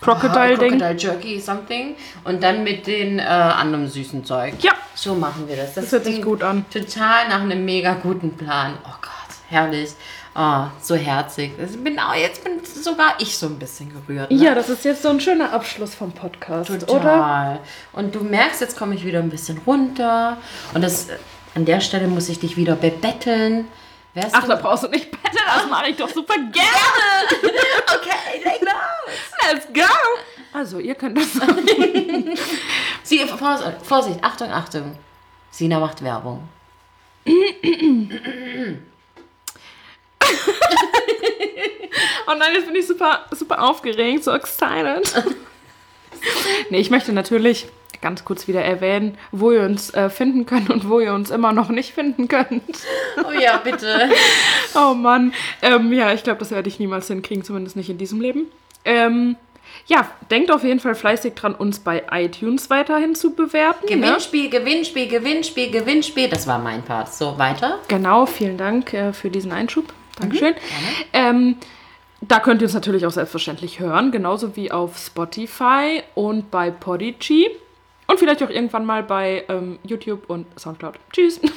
Crocodile-Ding. 0.00 0.78
Crocodile 0.78 0.96
Jerky 0.98 1.40
something 1.40 1.94
und 2.24 2.42
dann 2.42 2.64
mit 2.64 2.86
den 2.86 3.18
äh, 3.18 3.22
anderen 3.22 3.88
süßen 3.88 4.24
Zeug. 4.24 4.54
Ja, 4.60 4.72
So 4.94 5.14
machen 5.14 5.46
wir 5.48 5.56
das. 5.56 5.74
das 5.74 5.92
hört 5.92 6.04
sich 6.04 6.22
gut 6.22 6.42
an. 6.42 6.64
Total 6.72 7.28
nach 7.28 7.40
einem 7.42 7.64
mega 7.64 7.94
guten 7.94 8.36
Plan. 8.36 8.74
Oh 8.84 8.94
Gott, 9.02 9.36
herrlich. 9.48 9.90
Oh, 10.34 10.64
so 10.80 10.94
herzig. 10.94 11.52
Bin 11.82 11.98
auch, 11.98 12.14
jetzt 12.14 12.44
bin 12.44 12.60
sogar 12.64 13.14
ich 13.18 13.36
so 13.36 13.46
ein 13.46 13.58
bisschen 13.58 13.90
gerührt. 13.92 14.30
Ne? 14.30 14.36
Ja, 14.38 14.54
das 14.54 14.68
ist 14.68 14.84
jetzt 14.84 15.02
so 15.02 15.08
ein 15.08 15.20
schöner 15.20 15.52
Abschluss 15.52 15.94
vom 15.94 16.12
Podcast, 16.12 16.68
Total. 16.70 16.96
oder? 16.96 17.58
Und 17.92 18.14
du 18.14 18.20
merkst, 18.20 18.60
jetzt 18.60 18.78
komme 18.78 18.94
ich 18.94 19.04
wieder 19.04 19.18
ein 19.18 19.28
bisschen 19.28 19.58
runter. 19.66 20.36
Und 20.72 20.82
das, 20.82 21.08
äh, 21.10 21.16
an 21.56 21.64
der 21.64 21.80
Stelle 21.80 22.06
muss 22.06 22.28
ich 22.28 22.38
dich 22.38 22.56
wieder 22.56 22.76
bebetteln. 22.76 23.66
Wärst 24.14 24.34
Ach, 24.34 24.46
da 24.46 24.54
brauchst 24.56 24.84
du 24.84 24.88
nicht 24.88 25.10
betteln, 25.10 25.42
das 25.46 25.68
mache 25.68 25.88
ich 25.88 25.96
doch 25.96 26.08
super 26.08 26.34
gerne. 26.34 27.42
okay. 27.96 28.40
Let's 29.52 29.66
go. 29.72 29.82
Also, 30.52 30.78
ihr 30.78 30.94
könnt 30.94 31.18
das 31.18 31.32
sagen. 31.32 31.66
Sie, 33.02 33.18
Vorsicht, 33.26 33.82
Vorsicht, 33.82 34.22
Achtung, 34.22 34.50
Achtung. 34.50 34.96
Sina 35.50 35.80
macht 35.80 36.02
Werbung. 36.02 36.48
Oh 42.30 42.34
nein, 42.38 42.52
jetzt 42.54 42.66
bin 42.66 42.76
ich 42.76 42.86
super, 42.86 43.26
super 43.32 43.62
aufgeregt, 43.62 44.22
so 44.22 44.30
excited. 44.32 45.12
nee, 46.70 46.78
ich 46.78 46.90
möchte 46.90 47.12
natürlich 47.12 47.66
ganz 48.00 48.24
kurz 48.24 48.46
wieder 48.46 48.62
erwähnen, 48.62 49.18
wo 49.32 49.50
ihr 49.50 49.62
uns 49.62 49.92
äh, 49.94 50.08
finden 50.08 50.46
könnt 50.46 50.70
und 50.70 50.88
wo 50.88 51.00
ihr 51.00 51.12
uns 51.12 51.30
immer 51.30 51.52
noch 51.52 51.70
nicht 51.70 51.92
finden 51.92 52.28
könnt. 52.28 52.62
Oh 53.26 53.32
ja, 53.32 53.56
bitte. 53.58 54.10
Oh 54.74 54.94
Mann. 54.94 55.34
Ähm, 55.60 55.92
ja, 55.92 56.12
ich 56.12 56.22
glaube, 56.22 56.38
das 56.38 56.52
werde 56.52 56.68
ich 56.68 56.78
niemals 56.78 57.08
hinkriegen, 57.08 57.42
zumindest 57.42 57.76
nicht 57.76 57.90
in 57.90 57.98
diesem 57.98 58.20
Leben. 58.20 58.46
Ähm, 58.84 59.36
ja, 59.86 60.08
denkt 60.30 60.52
auf 60.52 60.62
jeden 60.62 60.80
Fall 60.80 60.94
fleißig 60.94 61.34
dran, 61.34 61.54
uns 61.54 61.80
bei 61.80 62.04
iTunes 62.12 62.70
weiterhin 62.70 63.14
zu 63.14 63.34
bewerten. 63.34 63.86
Ne? 63.86 64.06
Gewinnspiel, 64.06 64.48
Gewinnspiel, 64.48 65.08
Gewinnspiel, 65.08 65.70
Gewinnspiel. 65.70 66.28
Das 66.28 66.46
war 66.46 66.58
mein 66.58 66.82
Part. 66.82 67.12
So, 67.12 67.38
weiter. 67.38 67.78
Genau, 67.88 68.26
vielen 68.26 68.56
Dank 68.56 68.92
äh, 68.92 69.12
für 69.12 69.30
diesen 69.30 69.52
Einschub. 69.52 69.92
Dankeschön. 70.18 70.54
ähm, 71.12 71.56
da 72.20 72.38
könnt 72.38 72.60
ihr 72.62 72.66
uns 72.66 72.74
natürlich 72.74 73.06
auch 73.06 73.10
selbstverständlich 73.10 73.80
hören, 73.80 74.12
genauso 74.12 74.54
wie 74.54 74.70
auf 74.70 74.98
Spotify 74.98 76.02
und 76.14 76.50
bei 76.50 76.70
Podigy. 76.70 77.48
Und 78.06 78.18
vielleicht 78.18 78.42
auch 78.42 78.50
irgendwann 78.50 78.84
mal 78.84 79.02
bei 79.02 79.44
ähm, 79.48 79.78
YouTube 79.84 80.28
und 80.28 80.46
Soundcloud. 80.58 80.94
Tschüss. 81.12 81.40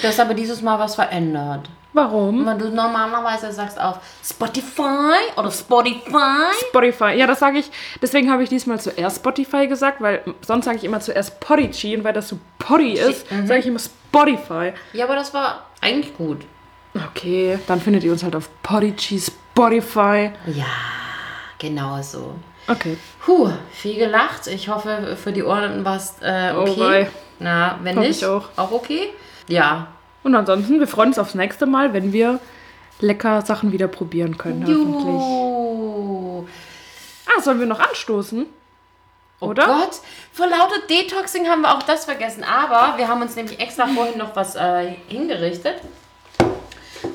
Du 0.00 0.08
hast 0.08 0.20
aber 0.20 0.34
dieses 0.34 0.62
Mal 0.62 0.78
was 0.78 0.94
verändert. 0.94 1.68
Warum? 1.94 2.44
Weil 2.44 2.58
du 2.58 2.70
normalerweise 2.70 3.50
sagst 3.52 3.80
auf 3.80 3.98
Spotify 4.22 5.14
oder 5.36 5.50
Spotify. 5.50 6.52
Spotify. 6.68 7.12
Ja, 7.16 7.26
das 7.26 7.38
sage 7.38 7.58
ich. 7.58 7.70
Deswegen 8.02 8.30
habe 8.30 8.42
ich 8.42 8.48
diesmal 8.48 8.80
zuerst 8.80 9.16
Spotify 9.16 9.66
gesagt, 9.68 10.00
weil 10.00 10.22
sonst 10.44 10.64
sage 10.66 10.76
ich 10.78 10.84
immer 10.84 11.00
zuerst 11.00 11.38
Podigy 11.40 11.96
und 11.96 12.04
weil 12.04 12.12
das 12.12 12.28
so 12.28 12.38
Poddy 12.58 12.94
ist, 12.94 13.26
sage 13.28 13.60
ich 13.60 13.66
immer 13.66 13.78
Spotify. 13.78 14.72
Ja, 14.92 15.04
aber 15.04 15.14
das 15.14 15.32
war 15.32 15.66
eigentlich 15.80 16.16
gut. 16.16 16.42
Okay, 17.10 17.58
dann 17.66 17.80
findet 17.80 18.04
ihr 18.04 18.12
uns 18.12 18.22
halt 18.24 18.34
auf 18.36 18.48
Podigy, 18.62 19.20
Spotify. 19.20 20.30
Ja, 20.46 20.64
genau 21.58 22.00
so. 22.02 22.34
Okay. 22.66 22.96
Puh, 23.24 23.50
viel 23.72 23.96
gelacht. 23.96 24.46
Ich 24.46 24.68
hoffe, 24.68 25.16
für 25.22 25.32
die 25.32 25.42
Ohren 25.42 25.84
war 25.84 25.96
es 25.96 26.14
äh, 26.22 26.52
Oh 26.56 26.62
okay. 26.62 26.80
wei. 26.80 27.10
Na, 27.38 27.78
wenn 27.82 27.96
Hoffe 27.96 28.08
nicht, 28.08 28.22
ich 28.22 28.26
auch. 28.26 28.48
auch 28.56 28.72
okay. 28.72 29.10
Ja. 29.48 29.88
Und 30.24 30.34
ansonsten, 30.34 30.80
wir 30.80 30.88
freuen 30.88 31.10
uns 31.10 31.18
aufs 31.18 31.34
nächste 31.34 31.66
Mal, 31.66 31.92
wenn 31.92 32.12
wir 32.12 32.40
lecker 32.98 33.42
Sachen 33.42 33.72
wieder 33.72 33.88
probieren 33.88 34.38
können, 34.38 34.62
hoffentlich. 34.62 35.04
Juhu. 35.04 36.46
Ah, 37.26 37.40
sollen 37.40 37.60
wir 37.60 37.66
noch 37.66 37.80
anstoßen? 37.80 38.46
Oder? 39.40 39.64
Oh 39.64 39.80
Gott, 39.80 40.00
vor 40.32 40.46
lauter 40.46 40.80
Detoxing 40.88 41.46
haben 41.46 41.62
wir 41.62 41.76
auch 41.76 41.82
das 41.82 42.06
vergessen. 42.06 42.42
Aber 42.42 42.96
wir 42.96 43.06
haben 43.08 43.20
uns 43.20 43.36
nämlich 43.36 43.60
extra 43.60 43.86
vorhin 43.86 44.18
noch 44.18 44.34
was 44.34 44.56
äh, 44.56 44.94
hingerichtet. 45.08 45.76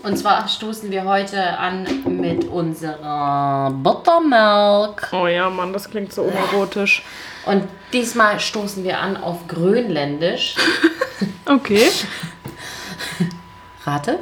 Und 0.04 0.18
zwar 0.18 0.48
stoßen 0.48 0.92
wir 0.92 1.04
heute 1.06 1.58
an 1.58 1.88
mit 2.06 2.46
unserer 2.46 3.72
Buttermilk. 3.72 5.10
Oh 5.12 5.26
ja, 5.26 5.50
Mann, 5.50 5.74
das 5.74 5.90
klingt 5.90 6.14
so 6.14 6.24
unerotisch. 6.24 7.04
Und 7.46 7.64
diesmal 7.92 8.40
stoßen 8.40 8.84
wir 8.84 9.00
an 9.00 9.18
auf 9.18 9.48
Grönländisch. 9.48 10.56
Okay. 11.46 11.90
Rate? 13.86 14.20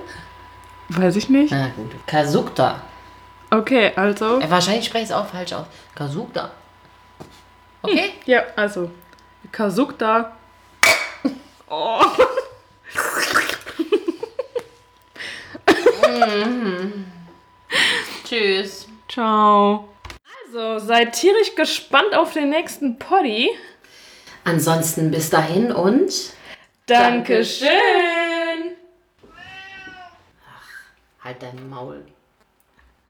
Weiß 0.90 1.16
ich 1.16 1.30
nicht. 1.30 1.52
Na 1.52 1.70
gut. 1.76 1.92
Kasukta. 2.06 2.82
Okay, 3.50 3.92
also. 3.96 4.40
Äh, 4.40 4.50
wahrscheinlich 4.50 4.86
spreche 4.86 5.06
ich 5.06 5.10
es 5.10 5.16
auch 5.16 5.28
falsch 5.28 5.54
aus. 5.54 5.66
Kasukta. 5.96 6.52
Okay? 7.82 8.14
Ja, 8.26 8.44
also. 8.56 8.92
Kasukta. 9.52 10.34
Oh. 11.70 12.02
Tschüss. 18.24 18.88
Ciao. 19.10 19.90
Also, 20.46 20.80
seid 20.86 21.14
tierisch 21.14 21.56
gespannt 21.56 22.16
auf 22.16 22.32
den 22.32 22.50
nächsten 22.50 22.98
Poddy. 22.98 23.50
Ansonsten 24.46 25.12
bis 25.12 25.30
dahin 25.30 25.74
und. 25.74 26.14
Dankeschön. 26.86 27.68
Halt 31.28 31.44
dein 31.44 31.68
Maul. 31.70 32.06